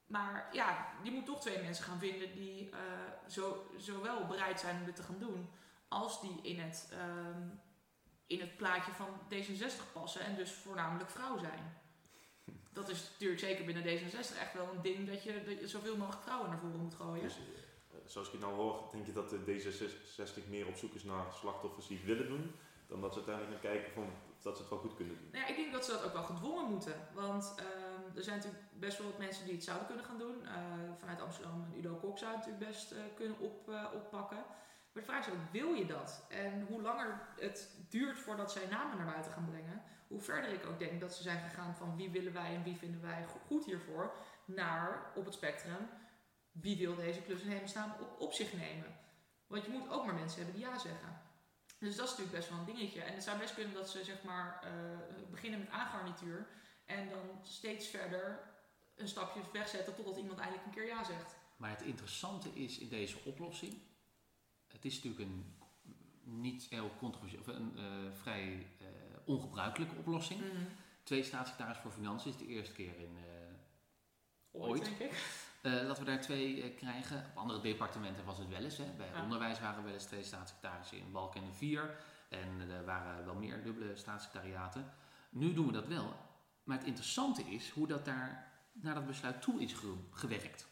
Maar 0.07 0.49
ja, 0.53 0.87
je 1.03 1.11
moet 1.11 1.27
toch 1.27 1.41
twee 1.41 1.63
mensen 1.63 1.85
gaan 1.85 1.99
vinden 1.99 2.33
die 2.35 2.71
eh, 2.71 2.79
zo, 3.29 3.71
zowel 3.77 4.27
bereid 4.27 4.61
zijn 4.61 4.79
om 4.79 4.85
dit 4.85 4.97
te 4.97 5.03
gaan 5.03 5.19
doen, 5.19 5.49
als 5.89 6.21
die 6.21 6.41
in 6.43 6.61
het, 6.61 6.89
ehm, 6.93 7.49
in 8.27 8.41
het 8.41 8.57
plaatje 8.57 8.93
van 8.93 9.21
D66 9.29 9.93
passen 9.93 10.21
en 10.21 10.37
dus 10.37 10.53
voornamelijk 10.53 11.11
vrouw 11.11 11.39
zijn. 11.39 11.81
Dat 12.73 12.89
is 12.89 13.11
natuurlijk 13.11 13.41
zeker 13.41 13.65
binnen 13.65 13.85
D66 13.85 14.39
echt 14.39 14.53
wel 14.53 14.69
een 14.75 14.83
ding 14.83 15.09
dat 15.09 15.23
je, 15.23 15.43
dat 15.45 15.61
je 15.61 15.69
zoveel 15.69 15.97
mogelijk 15.97 16.23
vrouwen 16.23 16.51
naar 16.51 16.59
voren 16.59 16.81
moet 16.81 16.95
gooien. 16.95 17.23
Dus, 17.23 17.39
zoals 18.05 18.27
ik 18.27 18.33
het 18.33 18.43
nou 18.43 18.55
hoor, 18.55 18.89
denk 18.93 19.07
je 19.07 19.13
dat 19.13 19.31
de 19.31 19.39
D66 19.39 20.49
meer 20.49 20.67
op 20.67 20.77
zoek 20.77 20.95
is 20.95 21.05
naar 21.05 21.33
slachtoffers 21.33 21.87
die 21.87 22.01
willen 22.05 22.29
doen, 22.29 22.55
dan 22.87 23.01
dat 23.01 23.13
ze 23.13 23.19
uiteindelijk 23.19 23.63
gaan 23.63 23.73
kijken 23.73 23.93
van 23.93 24.11
dat 24.43 24.57
ze 24.57 24.61
het 24.63 24.71
wel 24.71 24.79
goed 24.79 24.95
kunnen 24.95 25.19
doen. 25.19 25.29
Nou 25.33 25.45
ja, 25.45 25.51
ik 25.51 25.57
denk 25.57 25.73
dat 25.73 25.85
ze 25.85 25.91
dat 25.91 26.05
ook 26.05 26.13
wel 26.13 26.23
gedwongen 26.23 26.71
moeten. 26.71 27.09
Want 27.15 27.55
ehm, 27.57 28.17
er 28.17 28.23
zijn 28.23 28.37
natuurlijk 28.37 28.65
best 28.73 28.99
wel 28.99 29.07
wat 29.07 29.19
mensen 29.19 29.45
die 29.45 29.55
het 29.55 29.65
zouden 29.65 29.87
kunnen 29.87 30.05
gaan 30.05 30.19
doen. 30.19 30.47
Eh, 30.47 30.55
vanuit 30.99 31.21
Amsterdam, 31.21 31.65
en 31.65 31.79
Udo 31.79 31.95
Kok 31.95 32.19
zou 32.19 32.31
het 32.31 32.41
natuurlijk 32.41 32.71
best 32.71 32.93
eh, 32.93 32.99
kunnen 33.15 33.39
op, 33.39 33.69
eh, 33.69 33.85
oppakken. 33.95 34.45
Maar 34.93 35.03
de 35.03 35.11
vraag 35.11 35.27
is 35.27 35.33
ook, 35.33 35.39
wil 35.53 35.73
je 35.73 35.87
dat? 35.87 36.27
En 36.29 36.67
hoe 36.69 36.83
langer 36.83 37.21
het 37.39 37.77
duurt 37.89 38.19
voordat 38.19 38.53
zij 38.53 38.67
namen 38.67 38.97
naar 38.97 39.07
buiten 39.13 39.33
gaan 39.33 39.49
brengen, 39.51 39.83
hoe 40.09 40.21
verder 40.21 40.53
ik 40.53 40.67
ook 40.67 40.79
denk 40.79 41.01
dat 41.01 41.15
ze 41.15 41.23
zijn 41.23 41.41
gegaan 41.41 41.77
van 41.77 41.97
wie 41.97 42.11
willen 42.11 42.33
wij 42.33 42.55
en 42.55 42.63
wie 42.63 42.77
vinden 42.77 43.03
wij 43.03 43.25
go- 43.27 43.41
goed 43.47 43.65
hiervoor, 43.65 44.15
naar 44.45 45.13
op 45.15 45.25
het 45.25 45.35
spectrum, 45.35 45.89
wie 46.51 46.79
wil 46.79 46.95
deze 46.95 47.23
klus 47.23 47.43
in 47.43 47.61
op 48.19 48.33
zich 48.33 48.53
nemen? 48.53 48.97
Want 49.47 49.65
je 49.65 49.71
moet 49.71 49.91
ook 49.91 50.05
maar 50.05 50.15
mensen 50.15 50.43
hebben 50.43 50.61
die 50.61 50.69
ja 50.69 50.79
zeggen. 50.79 51.21
Dus 51.83 51.97
dat 51.97 52.05
is 52.05 52.11
natuurlijk 52.11 52.37
best 52.37 52.49
wel 52.49 52.59
een 52.59 52.75
dingetje. 52.75 53.01
En 53.01 53.15
het 53.15 53.23
zou 53.23 53.39
best 53.39 53.55
kunnen 53.55 53.75
dat 53.75 53.91
ze 53.91 54.05
zeg 54.05 54.23
maar 54.23 54.61
eh, 54.65 54.71
beginnen 55.31 55.59
met 55.59 55.69
aangarnituur 55.69 56.47
en 56.87 57.09
dan 57.09 57.41
steeds 57.43 57.87
verder 57.87 58.41
een 58.95 59.09
stapje 59.09 59.41
wegzetten 59.53 59.95
totdat 59.95 60.17
iemand 60.17 60.39
eindelijk 60.39 60.67
een 60.67 60.73
keer 60.73 60.87
ja 60.87 61.05
zegt. 61.05 61.37
Maar 61.57 61.71
het 61.71 61.83
interessante 61.83 62.49
is 62.49 62.79
in 62.79 62.89
deze 62.89 63.17
oplossing. 63.25 63.75
Het 64.67 64.85
is 64.85 64.95
natuurlijk 64.95 65.31
een 65.31 65.57
niet 66.25 66.67
heel 66.71 66.91
controversieel, 66.99 67.41
of 67.41 67.47
een 67.47 67.77
eh, 67.77 68.13
vrij 68.13 68.67
eh, 68.79 68.87
ongebruikelijke 69.25 69.97
oplossing. 69.97 70.41
Twee 71.03 71.23
staatssecretaris 71.23 71.83
voor 71.83 71.91
Financiën 71.91 72.31
is 72.31 72.39
de 72.39 72.47
eerste 72.47 72.75
keer 72.75 72.99
in. 72.99 73.17
Ooit, 74.51 74.71
Ooit. 74.71 74.85
denk 74.85 74.99
ik. 74.99 75.13
Eh, 75.63 75.87
dat 75.87 75.99
we 75.99 76.05
daar 76.05 76.21
twee 76.21 76.63
eh, 76.63 76.77
krijgen. 76.77 77.17
Op 77.31 77.37
andere 77.37 77.61
departementen 77.61 78.25
was 78.25 78.39
het 78.39 78.49
wel 78.49 78.61
eens. 78.63 78.77
Hè. 78.77 78.85
Bij 78.97 79.09
Ja. 79.15 79.23
onderwijs 79.23 79.61
waren 79.61 79.85
wel 79.85 79.93
eens 79.93 80.05
twee 80.05 80.23
staatssecretarissen 80.23 80.99
in 80.99 81.13
Balken 81.13 81.43
en 81.43 81.55
vier. 81.55 81.97
En 82.29 82.61
eh, 82.61 82.77
er 82.77 82.85
waren 82.85 83.25
wel 83.25 83.35
meer 83.35 83.63
dubbele 83.63 83.97
staatssecretariaten. 83.97 84.93
Nu 85.31 85.55
doen 85.55 85.67
we 85.67 85.73
dat 85.73 85.87
wel. 85.87 86.15
Maar 86.65 86.77
het 86.79 86.87
interessante 86.87 87.43
is 87.43 87.71
hoe 87.71 87.87
dat 87.87 88.05
daar 88.05 88.53
naar 88.73 88.95
dat 88.95 89.07
besluit 89.07 89.43
toe 89.43 89.61
is 89.61 89.73
ge- 89.73 89.97
gewerkt. 90.11 90.67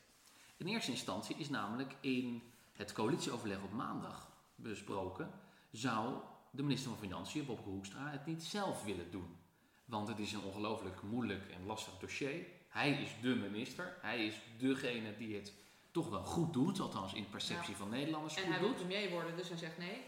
In 0.56 0.66
eerste 0.66 0.90
instantie 0.90 1.36
is 1.36 1.48
namelijk 1.48 1.94
in 2.00 2.42
het 2.72 2.92
coalitieoverleg 2.92 3.62
op 3.62 3.72
maandag 3.72 4.30
besproken, 4.54 5.30
zou 5.70 6.14
de 6.50 6.62
minister 6.62 6.90
van 6.90 6.98
Financiën, 6.98 7.46
Bob 7.46 7.64
Hoekstra, 7.64 8.10
het 8.10 8.26
niet 8.26 8.42
zelf 8.42 8.84
willen 8.84 9.10
doen. 9.10 9.36
Want 9.84 10.08
het 10.08 10.18
is 10.18 10.32
een 10.32 10.42
ongelooflijk 10.42 11.02
moeilijk 11.02 11.48
en 11.50 11.66
lastig 11.66 11.98
dossier. 11.98 12.46
Hij 12.70 12.90
is 12.90 13.10
de 13.22 13.34
minister, 13.34 13.96
hij 14.00 14.26
is 14.26 14.34
degene 14.58 15.16
die 15.16 15.36
het 15.36 15.52
toch 15.90 16.08
wel 16.08 16.24
goed 16.24 16.52
doet, 16.52 16.80
althans 16.80 17.12
in 17.12 17.28
perceptie 17.28 17.70
Ja. 17.72 17.78
van 17.78 17.88
Nederlanders 17.88 18.34
En 18.34 18.42
goed 18.42 18.50
hij 18.52 18.60
wil 18.60 18.74
premier 18.74 19.10
worden, 19.10 19.36
dus 19.36 19.48
hij 19.48 19.58
zegt 19.58 19.78
nee. 19.78 20.02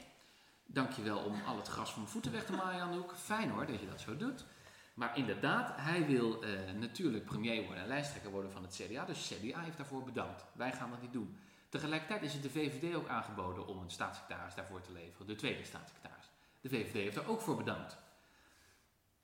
Dankjewel 0.67 1.19
om 1.19 1.41
al 1.47 1.57
het 1.57 1.69
gras 1.69 1.91
van 1.91 2.01
mijn 2.01 2.13
voeten 2.13 2.33
weg 2.33 2.45
te 2.45 2.53
maaien, 2.53 2.83
Anouk. 2.83 3.15
Fijn 3.17 3.51
hoor 3.51 3.67
dat 3.67 3.81
je 3.81 3.89
dat 3.89 4.01
zo 4.01 4.17
doet. 4.17 4.45
Maar 4.95 5.17
inderdaad, 5.17 5.73
hij 5.77 6.07
wil 6.07 6.43
eh, 6.43 6.51
natuurlijk 6.79 7.25
premier 7.25 7.65
worden 7.65 7.83
en 7.83 7.89
lijsttrekker 7.89 8.31
worden 8.31 8.53
van 8.53 8.63
het 8.63 8.81
CDA. 8.83 9.05
Dus 9.05 9.33
CDA 9.35 9.61
heeft 9.61 9.77
daarvoor 9.77 10.03
bedankt. 10.05 10.45
Wij 10.53 10.73
gaan 10.73 10.91
dat 10.91 11.03
niet 11.03 11.13
doen. 11.13 11.37
Tegelijkertijd 11.69 12.23
is 12.23 12.33
het 12.33 12.43
de 12.43 12.51
VVD 12.51 12.95
ook 12.95 13.09
aangeboden 13.09 13.67
om 13.67 13.79
een 13.79 13.91
staatssecretaris 13.91 14.55
daarvoor 14.55 14.81
te 14.81 14.93
leveren. 14.93 15.27
De 15.27 15.35
tweede 15.35 15.65
staatssecretaris. 15.65 16.25
De 16.61 16.69
VVD 16.69 16.93
heeft 16.93 17.17
er 17.17 17.29
ook 17.29 17.41
voor 17.41 17.57
bedankt. 17.57 17.97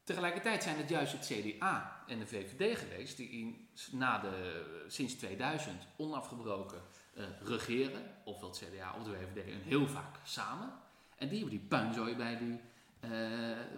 Tegelijkertijd 0.09 0.63
zijn 0.63 0.77
het 0.77 0.89
juist 0.89 1.13
het 1.13 1.27
CDA 1.27 2.03
en 2.07 2.19
de 2.19 2.27
VVD 2.27 2.79
geweest 2.79 3.17
die 3.17 3.29
in, 3.29 3.69
na 3.91 4.19
de, 4.19 4.65
sinds 4.87 5.15
2000 5.15 5.87
onafgebroken 5.97 6.83
eh, 7.15 7.25
regeren, 7.43 8.03
ofwel 8.25 8.49
het 8.49 8.59
CDA 8.59 8.95
of 8.99 9.05
de 9.05 9.11
VVD, 9.11 9.53
en 9.53 9.63
heel 9.63 9.87
vaak 9.87 10.17
samen. 10.25 10.73
En 11.17 11.29
die 11.29 11.39
hebben 11.39 11.59
die 11.59 11.69
puinzooi 11.69 12.17
bij 12.17 12.39
die 12.39 12.61
eh, 13.01 13.11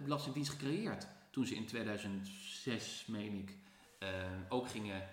Belastingdienst 0.03 0.51
gecreëerd. 0.51 1.07
Toen 1.29 1.45
ze 1.45 1.55
in 1.55 1.65
2006, 1.65 3.05
meen 3.05 3.33
ik, 3.33 3.57
eh, 3.99 4.09
ook 4.49 4.69
gingen 4.69 5.09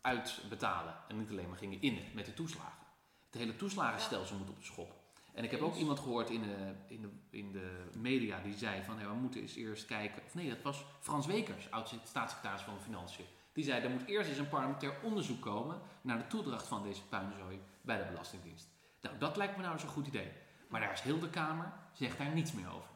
uitbetalen. 0.00 0.94
En 1.08 1.18
niet 1.18 1.30
alleen 1.30 1.48
maar 1.48 1.58
gingen 1.58 1.82
innen 1.82 2.04
met 2.14 2.26
de 2.26 2.34
toeslagen. 2.34 2.86
Het 3.30 3.40
hele 3.40 3.56
toeslagenstelsel 3.56 4.36
moet 4.36 4.50
op 4.50 4.58
de 4.58 4.64
schop. 4.64 4.94
En 5.34 5.44
ik 5.44 5.50
heb 5.50 5.60
ook 5.60 5.74
iemand 5.76 5.98
gehoord 5.98 6.30
in 6.30 6.42
de, 6.42 6.74
in, 6.86 7.00
de, 7.02 7.08
in 7.30 7.52
de 7.52 7.98
media 7.98 8.40
die 8.40 8.54
zei 8.56 8.82
van 8.82 8.96
we 8.96 9.14
moeten 9.14 9.40
eens 9.40 9.56
eerst 9.56 9.86
kijken. 9.86 10.22
Of 10.26 10.34
nee, 10.34 10.48
dat 10.48 10.62
was 10.62 10.84
Frans 11.00 11.26
Wekers, 11.26 11.70
oud 11.70 11.94
staatssecretaris 12.04 12.62
van 12.62 12.80
Financiën. 12.80 13.24
Die 13.52 13.64
zei 13.64 13.82
er 13.82 13.90
moet 13.90 14.06
eerst 14.06 14.28
eens 14.28 14.38
een 14.38 14.48
parlementair 14.48 14.94
onderzoek 15.02 15.40
komen 15.40 15.80
naar 16.00 16.18
de 16.18 16.26
toedracht 16.26 16.66
van 16.66 16.82
deze 16.82 17.02
puinzooi 17.06 17.60
bij 17.80 17.98
de 17.98 18.04
Belastingdienst. 18.04 18.68
Nou, 19.00 19.18
dat 19.18 19.36
lijkt 19.36 19.56
me 19.56 19.62
nou 19.62 19.74
eens 19.74 19.82
een 19.82 19.88
goed 19.88 20.06
idee. 20.06 20.32
Maar 20.68 20.80
daar 20.80 20.92
is 20.92 21.00
heel 21.00 21.18
de 21.18 21.30
Kamer, 21.30 21.72
zegt 21.92 22.18
daar 22.18 22.34
niets 22.34 22.52
meer 22.52 22.68
over. 22.68 22.90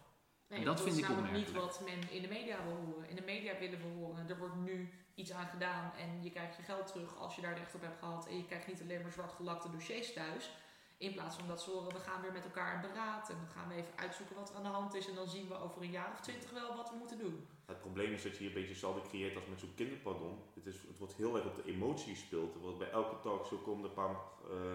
Nee, 0.48 0.58
En 0.58 0.64
dat 0.64 0.80
vind 0.82 0.96
is 0.96 1.02
ik 1.02 1.08
namelijk 1.08 1.32
niet 1.32 1.46
opmerkelijk. 1.48 1.76
wat 1.78 1.88
men 1.88 2.10
in 2.16 2.22
de 2.22 2.28
media 2.28 2.56
wil 2.64 2.76
horen. 2.76 3.08
In 3.08 3.16
de 3.16 3.22
media 3.22 3.58
willen 3.58 3.78
we 3.78 3.86
horen, 3.98 4.28
er 4.28 4.38
wordt 4.38 4.56
nu 4.56 4.90
iets 5.14 5.32
aan 5.32 5.46
gedaan 5.46 5.92
en 5.98 6.22
je 6.22 6.30
krijgt 6.30 6.56
je 6.56 6.62
geld 6.62 6.86
terug 6.86 7.16
als 7.16 7.34
je 7.34 7.42
daar 7.42 7.56
recht 7.58 7.74
op 7.74 7.80
hebt 7.80 7.98
gehad. 7.98 8.26
En 8.28 8.36
je 8.36 8.44
krijgt 8.44 8.66
niet 8.66 8.80
alleen 8.80 9.02
maar 9.02 9.12
zwart 9.12 9.32
gelakte 9.32 9.70
dossiers 9.70 10.12
thuis. 10.12 10.50
In 10.96 11.12
plaats 11.12 11.36
van 11.36 11.48
dat 11.48 11.62
ze 11.62 11.70
horen, 11.70 11.92
we 11.92 11.98
gaan 11.98 12.22
weer 12.22 12.32
met 12.32 12.44
elkaar 12.44 12.74
in 12.74 12.90
beraad 12.90 13.30
en 13.30 13.36
dan 13.36 13.48
gaan 13.48 13.68
we 13.68 13.74
even 13.74 13.98
uitzoeken 13.98 14.36
wat 14.36 14.50
er 14.50 14.56
aan 14.56 14.62
de 14.62 14.68
hand 14.68 14.94
is 14.94 15.08
en 15.08 15.14
dan 15.14 15.28
zien 15.28 15.48
we 15.48 15.58
over 15.58 15.82
een 15.82 15.90
jaar 15.90 16.10
of 16.12 16.20
twintig 16.20 16.50
wel 16.50 16.76
wat 16.76 16.90
we 16.90 16.96
moeten 16.96 17.18
doen. 17.18 17.46
Het 17.64 17.80
probleem 17.80 18.12
is 18.12 18.22
dat 18.22 18.32
je 18.32 18.38
hier 18.38 18.48
een 18.48 18.54
beetje 18.54 18.70
hetzelfde 18.70 19.08
creëert 19.08 19.36
als 19.36 19.46
met 19.46 19.60
zo'n 19.60 19.74
kinderpardon. 19.74 20.38
Het, 20.54 20.66
is, 20.66 20.74
het 20.74 20.98
wordt 20.98 21.14
heel 21.14 21.36
erg 21.36 21.46
op 21.46 21.54
de 21.54 21.64
emotie 21.64 22.14
gespeeld. 22.14 22.54
Er 22.54 22.60
wordt 22.60 22.78
bij 22.78 22.90
elke 22.90 23.20
talkshow 23.20 23.64
komen 23.64 23.82
er 23.82 23.88
een 23.88 23.94
paar 23.94 24.16
uh, 24.50 24.72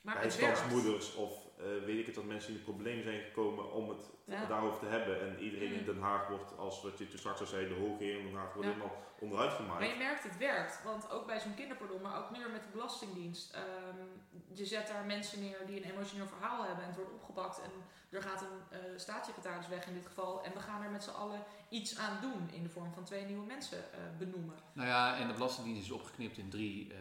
maar 0.00 0.14
het 0.22 0.22
bijstandsmoeders 0.40 1.14
of 1.14 1.32
uh, 1.60 1.84
weet 1.84 1.98
ik 1.98 2.06
het, 2.06 2.14
dat 2.14 2.24
mensen 2.24 2.50
in 2.52 2.56
de 2.56 2.62
problemen 2.62 3.02
zijn 3.04 3.20
gekomen 3.20 3.72
om 3.72 3.88
het 3.88 4.10
Ja. 4.24 4.46
daarover 4.46 4.78
te 4.80 4.86
hebben. 4.86 5.20
En 5.20 5.38
iedereen 5.38 5.72
in 5.72 5.78
Mm. 5.80 5.84
Den 5.86 6.00
Haag 6.00 6.28
wordt, 6.28 6.58
als 6.58 6.82
wat 6.82 6.98
je 6.98 7.08
toen 7.08 7.18
straks 7.18 7.40
al 7.40 7.46
zei, 7.46 7.68
de 7.68 7.74
hoge 7.74 8.02
heer 8.04 8.18
in 8.18 8.24
Den 8.26 8.34
Haag 8.34 8.52
wordt 8.54 8.68
Ja. 8.68 8.74
helemaal 8.74 8.96
onderuit 9.20 9.52
gemaakt. 9.52 9.80
Maar 9.80 9.88
je 9.88 9.96
merkt 9.96 10.22
het 10.22 10.36
werkt, 10.38 10.82
want 10.84 11.10
ook 11.10 11.26
bij 11.26 11.40
zo'n 11.40 11.54
kinderpardon, 11.54 12.00
maar 12.02 12.18
ook 12.18 12.30
nu 12.30 12.38
weer 12.38 12.50
met 12.50 12.62
de 12.62 12.68
Belastingdienst. 12.72 13.54
ehm, 13.54 13.64
je 14.52 14.64
zet 14.66 14.86
daar 14.88 15.04
mensen 15.04 15.40
neer 15.40 15.66
die 15.66 15.76
een 15.84 15.90
emotioneel 15.90 16.26
verhaal 16.26 16.64
hebben 16.64 16.82
en 16.84 16.90
het 16.90 16.98
wordt 16.98 17.12
opgepakt 17.12 17.60
en 17.62 17.70
er 18.10 18.22
gaat 18.22 18.40
een 18.40 18.78
eh, 18.78 18.79
staatssecretaris 19.00 19.68
weg 19.68 19.86
in 19.86 19.94
dit 19.94 20.06
geval. 20.06 20.42
En 20.44 20.52
we 20.52 20.60
gaan 20.60 20.82
er 20.82 20.90
met 20.90 21.02
z'n 21.04 21.10
allen 21.10 21.42
iets 21.68 21.98
aan 21.98 22.18
doen 22.20 22.50
in 22.52 22.62
de 22.62 22.68
vorm 22.68 22.92
van 22.92 23.04
twee 23.04 23.24
nieuwe 23.24 23.46
mensen 23.46 23.92
eh, 23.92 23.98
benoemen. 24.18 24.54
Nou 24.72 24.88
ja, 24.88 25.16
en 25.18 25.26
de 25.28 25.32
Belastingdienst 25.34 25.82
is 25.82 25.90
opgeknipt 25.90 26.38
in 26.38 26.50
drie 26.50 26.92
eh, 26.92 26.98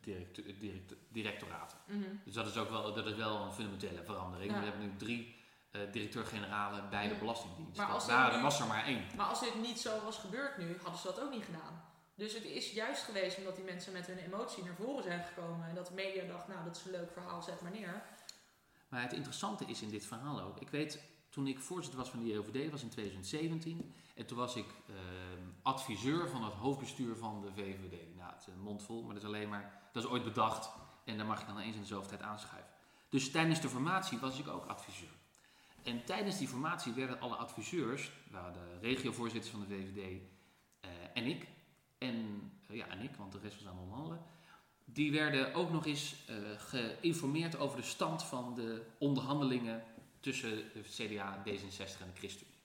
directe- 0.00 0.56
direct- 0.58 0.94
directoraten. 1.08 1.78
Mhm. 1.86 2.00
Dus 2.24 2.34
dat 2.34 2.46
is 2.46 2.56
ook 2.56 2.70
wel, 2.70 2.94
dat 2.94 3.06
is 3.06 3.14
wel 3.14 3.40
een 3.40 3.52
fundamentele 3.52 4.02
verandering. 4.04 4.52
Ja. 4.52 4.58
We 4.58 4.64
hebben 4.64 4.82
nu 4.82 4.96
drie 4.96 5.40
eh 5.70 5.80
directeur-generalen 5.92 6.90
bij 6.90 7.08
de 7.08 7.12
Mm. 7.14 7.18
Belastingdienst. 7.20 7.76
Maar 7.78 7.86
als 7.86 8.06
Dat 8.06 8.32
er 8.32 8.40
was 8.42 8.60
er 8.60 8.66
maar 8.66 8.84
één. 8.84 9.04
Maar 9.16 9.26
als 9.26 9.40
dit 9.40 9.54
niet 9.60 9.80
zo 9.80 10.00
was 10.04 10.18
gebeurd 10.18 10.58
nu, 10.58 10.76
hadden 10.82 11.00
ze 11.00 11.06
dat 11.06 11.20
ook 11.20 11.30
niet 11.30 11.44
gedaan. 11.44 11.84
Dus 12.14 12.34
het 12.34 12.44
is 12.44 12.70
juist 12.72 13.02
geweest 13.02 13.38
omdat 13.38 13.56
die 13.56 13.64
mensen 13.64 13.92
met 13.92 14.06
hun 14.06 14.18
emotie 14.18 14.64
naar 14.64 14.74
voren 14.74 15.02
zijn 15.02 15.24
gekomen. 15.24 15.68
En 15.68 15.74
dat 15.74 15.86
de 15.86 15.94
media 15.94 16.24
dacht, 16.24 16.48
nou 16.48 16.64
dat 16.64 16.76
is 16.76 16.84
een 16.84 16.90
leuk 16.90 17.12
verhaal, 17.12 17.42
zet 17.42 17.60
maar 17.60 17.70
neer. 17.70 18.02
Maar 18.88 19.02
het 19.02 19.12
interessante 19.12 19.64
is 19.64 19.82
in 19.82 19.90
dit 19.90 20.04
verhaal 20.06 20.40
ook. 20.40 20.60
Ik 20.60 20.70
weet, 20.70 20.98
toen 21.32 21.46
ik 21.46 21.60
voorzitter 21.60 22.00
was 22.00 22.10
van 22.10 22.22
de 22.22 22.26
JOVD, 22.26 22.70
was 22.70 22.82
in 22.82 22.88
2017. 22.88 23.92
En 24.14 24.26
toen 24.26 24.36
was 24.36 24.56
ik 24.56 24.66
ehm, 24.88 25.48
adviseur 25.62 26.28
van 26.28 26.44
het 26.44 26.52
hoofdbestuur 26.52 27.16
van 27.16 27.40
de 27.40 27.52
VVD. 27.62 28.16
Nou, 28.16 28.32
het 28.32 28.40
is 28.40 28.46
een 28.46 28.60
mond 28.60 28.82
vol, 28.82 29.02
maar 29.02 29.14
dat 29.14 29.22
is 29.22 29.28
alleen 29.28 29.48
maar... 29.48 29.80
Dat 29.92 30.04
is 30.04 30.10
ooit 30.10 30.24
bedacht 30.24 30.70
en 31.04 31.16
daar 31.16 31.26
mag 31.26 31.40
je 31.40 31.46
dan 31.46 31.58
eens 31.58 31.76
in 31.76 31.82
de 31.82 32.06
tijd 32.06 32.22
aanschuiven. 32.22 32.70
Dus 33.08 33.30
tijdens 33.30 33.60
de 33.60 33.68
formatie 33.68 34.18
was 34.18 34.38
ik 34.38 34.48
ook 34.48 34.64
adviseur. 34.64 35.08
En 35.82 36.04
tijdens 36.04 36.38
die 36.38 36.48
formatie 36.48 36.92
werden 36.92 37.20
alle 37.20 37.34
adviseurs, 37.34 38.12
waren 38.30 38.52
de 38.52 38.78
regiovoorzitters 38.80 39.52
van 39.52 39.60
de 39.60 39.66
VVD 39.66 40.20
eh, 40.80 40.90
en 41.14 41.24
ik, 41.24 41.46
en, 41.98 42.50
eh, 42.66 42.76
ja, 42.76 42.86
en 42.86 43.00
ik, 43.00 43.14
want 43.16 43.32
de 43.32 43.38
rest 43.42 43.54
was 43.54 43.66
aan 43.66 43.74
het 43.74 43.82
onderhandelen, 43.82 44.22
die 44.84 45.12
werden 45.12 45.54
ook 45.54 45.70
nog 45.70 45.86
eens 45.86 46.14
eh, 46.26 46.36
geïnformeerd 46.56 47.58
over 47.58 47.76
de 47.76 47.86
stand 47.86 48.22
van 48.22 48.54
de 48.54 48.86
onderhandelingen 48.98 49.82
tussen 50.22 50.70
de 50.72 50.82
CDA, 50.82 51.42
D66 51.46 52.00
en 52.00 52.10
de 52.12 52.18
ChristenUnie. 52.18 52.60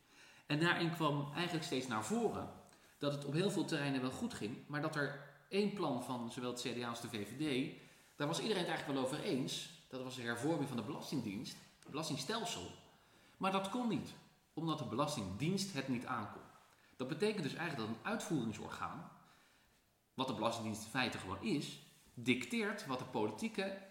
En 0.45 0.59
daarin 0.59 0.93
kwam 0.93 1.31
eigenlijk 1.33 1.65
steeds 1.65 1.87
naar 1.87 2.05
voren 2.05 2.49
dat 2.97 3.13
het 3.13 3.25
op 3.25 3.33
heel 3.33 3.51
veel 3.51 3.65
terreinen 3.65 4.01
wel 4.01 4.11
goed 4.11 4.33
ging, 4.33 4.57
maar 4.67 4.81
dat 4.81 4.95
er 4.95 5.35
één 5.49 5.73
plan 5.73 6.03
van 6.03 6.31
zowel 6.31 6.51
het 6.51 6.61
CDA 6.61 6.89
als 6.89 7.01
de 7.01 7.09
VVD, 7.09 7.75
daar 8.15 8.27
was 8.27 8.39
iedereen 8.39 8.63
het 8.63 8.69
eigenlijk 8.69 8.99
wel 8.99 9.09
over 9.09 9.23
eens. 9.25 9.69
Dat 9.89 10.03
was 10.03 10.15
de 10.15 10.21
hervorming 10.21 10.67
van 10.67 10.77
de 10.77 10.83
Belastingdienst, 10.83 11.55
het 11.79 11.89
belastingstelsel. 11.89 12.71
Maar 13.37 13.51
dat 13.51 13.69
kon 13.69 13.87
niet, 13.87 14.13
omdat 14.53 14.79
de 14.79 14.85
Belastingdienst 14.85 15.73
het 15.73 15.87
niet 15.87 16.05
aankon. 16.05 16.41
Dat 16.95 17.07
betekent 17.07 17.43
dus 17.43 17.53
eigenlijk 17.53 17.89
dat 17.89 17.97
een 17.97 18.11
uitvoeringsorgaan, 18.11 19.11
wat 20.13 20.27
de 20.27 20.33
Belastingdienst 20.33 20.83
in 20.83 20.89
feite 20.89 21.17
gewoon 21.17 21.41
is, 21.41 21.79
dicteert 22.13 22.85
wat 22.85 22.99
de 22.99 23.05
politieke 23.05 23.81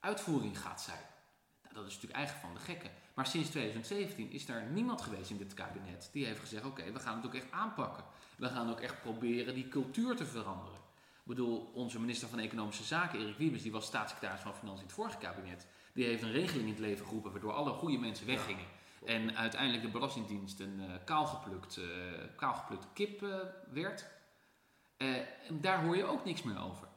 uitvoering 0.00 0.60
gaat 0.60 0.80
zijn. 0.80 1.11
Dat 1.74 1.86
is 1.86 1.94
natuurlijk 1.94 2.14
eigenlijk 2.14 2.46
van 2.46 2.54
de 2.54 2.60
gekken. 2.60 2.90
Maar 3.14 3.26
sinds 3.26 3.48
2017 3.48 4.30
is 4.30 4.48
er 4.48 4.62
niemand 4.62 5.02
geweest 5.02 5.30
in 5.30 5.36
dit 5.36 5.54
kabinet 5.54 6.08
die 6.12 6.26
heeft 6.26 6.40
gezegd: 6.40 6.64
oké, 6.64 6.92
we 6.92 6.98
gaan 6.98 7.16
het 7.16 7.26
ook 7.26 7.34
echt 7.34 7.50
aanpakken. 7.50 8.04
We 8.36 8.48
gaan 8.48 8.70
ook 8.70 8.80
echt 8.80 9.02
proberen 9.02 9.54
die 9.54 9.68
cultuur 9.68 10.16
te 10.16 10.26
veranderen. 10.26 10.80
Ik 11.22 11.28
bedoel, 11.28 11.70
onze 11.74 12.00
minister 12.00 12.28
van 12.28 12.38
Economische 12.38 12.84
Zaken, 12.84 13.20
Erik 13.20 13.36
Wiebes, 13.36 13.62
die 13.62 13.72
was 13.72 13.86
staatssecretaris 13.86 14.40
van 14.40 14.54
Financiën 14.54 14.80
in 14.80 14.86
het 14.86 14.94
vorige 14.94 15.18
kabinet. 15.18 15.66
Die 15.92 16.04
heeft 16.04 16.22
een 16.22 16.32
regeling 16.32 16.64
in 16.64 16.72
het 16.72 16.78
leven 16.78 17.06
geroepen 17.06 17.32
waardoor 17.32 17.52
alle 17.52 17.72
goede 17.72 17.98
mensen 17.98 18.26
weggingen. 18.26 18.66
En 19.04 19.36
uiteindelijk 19.36 19.82
de 19.82 19.90
Belastingdienst 19.90 20.60
een 20.60 20.80
eh, 20.80 20.94
kaalgeplukt, 21.04 21.76
eh, 21.76 21.84
kaalgeplukte 22.36 22.86
kip 22.92 23.22
eh, 23.22 23.36
werd. 23.72 24.06
Daar 25.50 25.84
hoor 25.84 25.96
je 25.96 26.04
ook 26.04 26.24
niks 26.24 26.42
meer 26.42 26.62
over. 26.62 26.88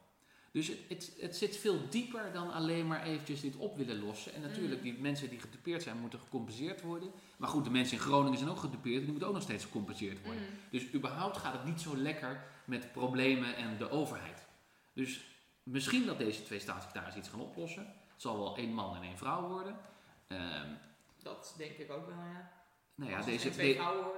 Dus 0.55 0.67
het, 0.67 0.79
het, 0.87 1.13
het 1.19 1.35
zit 1.35 1.57
veel 1.57 1.89
dieper 1.89 2.33
dan 2.33 2.51
alleen 2.51 2.87
maar 2.87 3.03
eventjes 3.03 3.41
dit 3.41 3.55
op 3.55 3.77
willen 3.77 3.99
lossen. 4.03 4.33
En 4.33 4.41
natuurlijk, 4.41 4.77
Mm. 4.83 4.91
die 4.91 4.97
mensen 5.01 5.29
die 5.29 5.39
gedupeerd 5.39 5.83
zijn, 5.83 5.99
moeten 5.99 6.19
gecompenseerd 6.19 6.81
worden. 6.81 7.11
Maar 7.37 7.49
goed, 7.49 7.63
de 7.63 7.69
mensen 7.69 7.97
in 7.97 8.03
Groningen 8.03 8.37
zijn 8.37 8.49
ook 8.49 8.57
gedupeerd 8.59 8.95
en 8.95 9.01
die 9.01 9.09
moeten 9.09 9.27
ook 9.27 9.33
nog 9.33 9.43
steeds 9.43 9.63
gecompenseerd 9.63 10.23
worden. 10.23 10.41
Mm. 10.43 10.49
Dus 10.69 10.93
überhaupt 10.93 11.37
gaat 11.37 11.53
het 11.53 11.65
niet 11.65 11.81
zo 11.81 11.97
lekker 11.97 12.43
met 12.65 12.91
problemen 12.91 13.55
en 13.55 13.77
de 13.77 13.89
overheid. 13.89 14.45
Dus 14.93 15.25
misschien 15.63 16.05
dat 16.05 16.17
deze 16.17 16.43
twee 16.43 16.59
staatssecretarissen 16.59 17.21
iets 17.21 17.29
gaan 17.31 17.41
oplossen. 17.41 17.83
Het 17.85 18.21
zal 18.21 18.37
wel 18.37 18.57
één 18.57 18.73
man 18.73 18.95
en 18.95 19.01
één 19.03 19.17
vrouw 19.17 19.47
worden. 19.47 19.77
Ehm, 20.27 20.69
Dat 21.23 21.53
denk 21.57 21.71
ik 21.77 21.91
ook 21.91 22.05
wel, 22.05 22.15
ja. 22.15 22.51
Nou 22.95 23.12
ja, 23.12 23.21
deze, 23.21 23.49
de- 23.49 23.73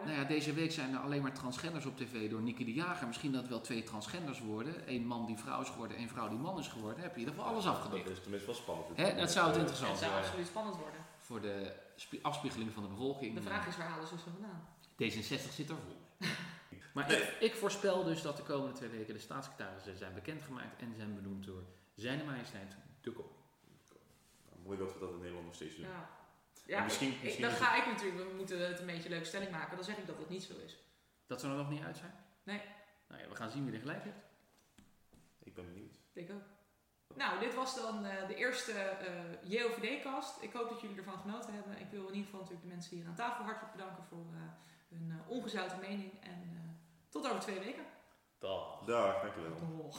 nou 0.06 0.18
ja, 0.18 0.24
deze 0.24 0.54
week 0.54 0.72
zijn 0.72 0.94
er 0.94 1.00
alleen 1.00 1.22
maar 1.22 1.34
transgenders 1.34 1.86
op 1.86 1.98
tv 1.98 2.30
door 2.30 2.42
Nicky 2.42 2.66
de 2.66 2.74
Jager. 2.74 3.08
Misschien 3.08 3.32
dat 3.32 3.42
het 3.42 3.50
wel 3.50 3.62
twee 3.62 3.84
transgenders 3.84 4.40
worden. 4.40 4.74
Eén 4.94 5.06
man 5.08 5.26
die 5.26 5.38
vrouw 5.38 5.62
is 5.62 5.70
geworden, 5.70 5.98
één 5.98 6.10
vrouw 6.10 6.30
die 6.30 6.38
man 6.38 6.60
is 6.60 6.68
geworden. 6.68 7.02
Heb 7.02 7.10
je 7.16 7.22
in 7.22 7.28
ieder 7.28 7.34
geval 7.36 7.50
alles 7.52 7.64
Dat 7.64 7.74
afgedekt. 7.76 8.10
is 8.10 8.20
tenminste 8.22 8.48
wel 8.48 8.56
spannend. 8.56 8.88
Hè, 8.98 9.16
dat 9.16 9.32
zou 9.32 9.48
het 9.48 9.56
interessant 9.58 9.92
Het 9.92 10.00
zou 10.00 10.12
zijn. 10.12 10.24
absoluut 10.24 10.48
spannend 10.48 10.76
worden. 10.76 11.00
Voor 11.18 11.42
de 11.42 11.74
spie- 11.96 12.20
afspiegeling 12.24 12.72
van 12.74 12.84
de 12.84 12.90
bevolking. 12.90 13.36
De 13.36 13.42
vraag 13.42 13.68
is, 13.68 13.78
waar 13.78 13.88
halen 13.88 14.08
ze 14.08 14.18
ze 14.18 14.30
vandaan? 14.30 14.68
D66 15.02 15.54
zit 15.54 15.70
er 15.70 15.76
vol. 15.86 15.98
Maar 16.94 17.12
ik, 17.12 17.36
ik 17.40 17.56
voorspel 17.56 18.04
dus 18.04 18.22
dat 18.22 18.38
de 18.38 18.44
komende 18.44 18.74
twee 18.74 18.90
weken 18.90 19.14
de 19.14 19.20
staatssecretarissen 19.20 19.98
zijn 19.98 20.14
bekendgemaakt 20.14 20.82
en 20.82 20.94
zijn 20.98 21.16
benoemd 21.16 21.46
door 21.46 21.64
zijn 21.96 22.26
majesteit 22.26 22.76
de 23.02 23.12
koning. 23.12 23.34
Nou, 24.50 24.62
mooi 24.66 24.78
dat 24.78 24.94
we 24.94 25.00
dat 25.00 25.10
in 25.10 25.18
Nederland 25.18 25.46
nog 25.46 25.56
steeds 25.56 25.76
doen. 25.76 25.86
Ja. 25.86 26.10
Ja, 26.68 26.84
misschien- 26.84 27.12
ik- 27.12 27.24
misschien 27.24 27.44
dan 27.44 27.52
ga 27.54 27.76
ik 27.76 27.86
natuurlijk, 27.86 28.30
we 28.30 28.36
moeten 28.36 28.68
het 28.68 28.80
een 28.80 28.86
beetje 28.86 29.04
een 29.04 29.10
leuke 29.10 29.26
stelling 29.26 29.52
maken. 29.52 29.76
Dan 29.76 29.86
zeg 29.86 29.98
ik 29.98 30.08
dat 30.08 30.18
het 30.18 30.30
niet 30.30 30.44
zo 30.44 30.54
is. 30.66 30.78
Dat 31.28 31.40
zou 31.40 31.52
er 31.52 31.58
nog 31.58 31.70
niet 31.70 31.84
uit 31.84 31.98
zijn? 31.98 32.14
Nee. 32.44 32.62
Nou 33.08 33.22
ja, 33.22 33.30
we 33.30 33.36
gaan 33.36 33.50
zien 33.50 33.66
wie 33.66 33.74
er 33.74 33.80
gelijk 33.80 34.04
heeft. 34.04 34.16
Ik 35.44 35.54
ben 35.54 35.66
benieuwd. 35.74 36.00
Ik 36.14 36.32
ook. 36.32 36.42
Nou, 37.16 37.40
dit 37.40 37.54
was 37.56 37.76
dan 37.76 38.06
eh, 38.06 38.28
de 38.28 38.36
eerste 38.36 38.72
eh 38.72 39.42
JOVD-cast. 39.44 40.42
Ik 40.42 40.54
hoop 40.54 40.70
dat 40.70 40.82
jullie 40.82 40.98
ervan 40.98 41.20
genoten 41.20 41.54
hebben. 41.54 41.80
Ik 41.80 41.88
wil 41.92 42.02
in 42.08 42.14
ieder 42.14 42.24
geval 42.26 42.40
natuurlijk 42.40 42.68
de 42.68 42.74
mensen 42.74 42.98
hier 42.98 43.08
aan 43.08 43.16
tafel 43.16 43.44
hartelijk 43.44 43.72
bedanken 43.76 44.04
voor 44.04 44.26
eh, 44.34 44.42
hun 44.90 45.12
eh, 45.12 45.30
ongezouten 45.30 45.80
mening. 45.80 46.12
En 46.24 46.42
eh, 46.56 46.70
tot 47.10 47.28
over 47.28 47.40
twee 47.40 47.60
weken. 47.60 47.86
Dag. 48.38 48.80
Dag, 48.86 49.22
dankjewel. 49.22 49.52
Oh. 49.52 49.96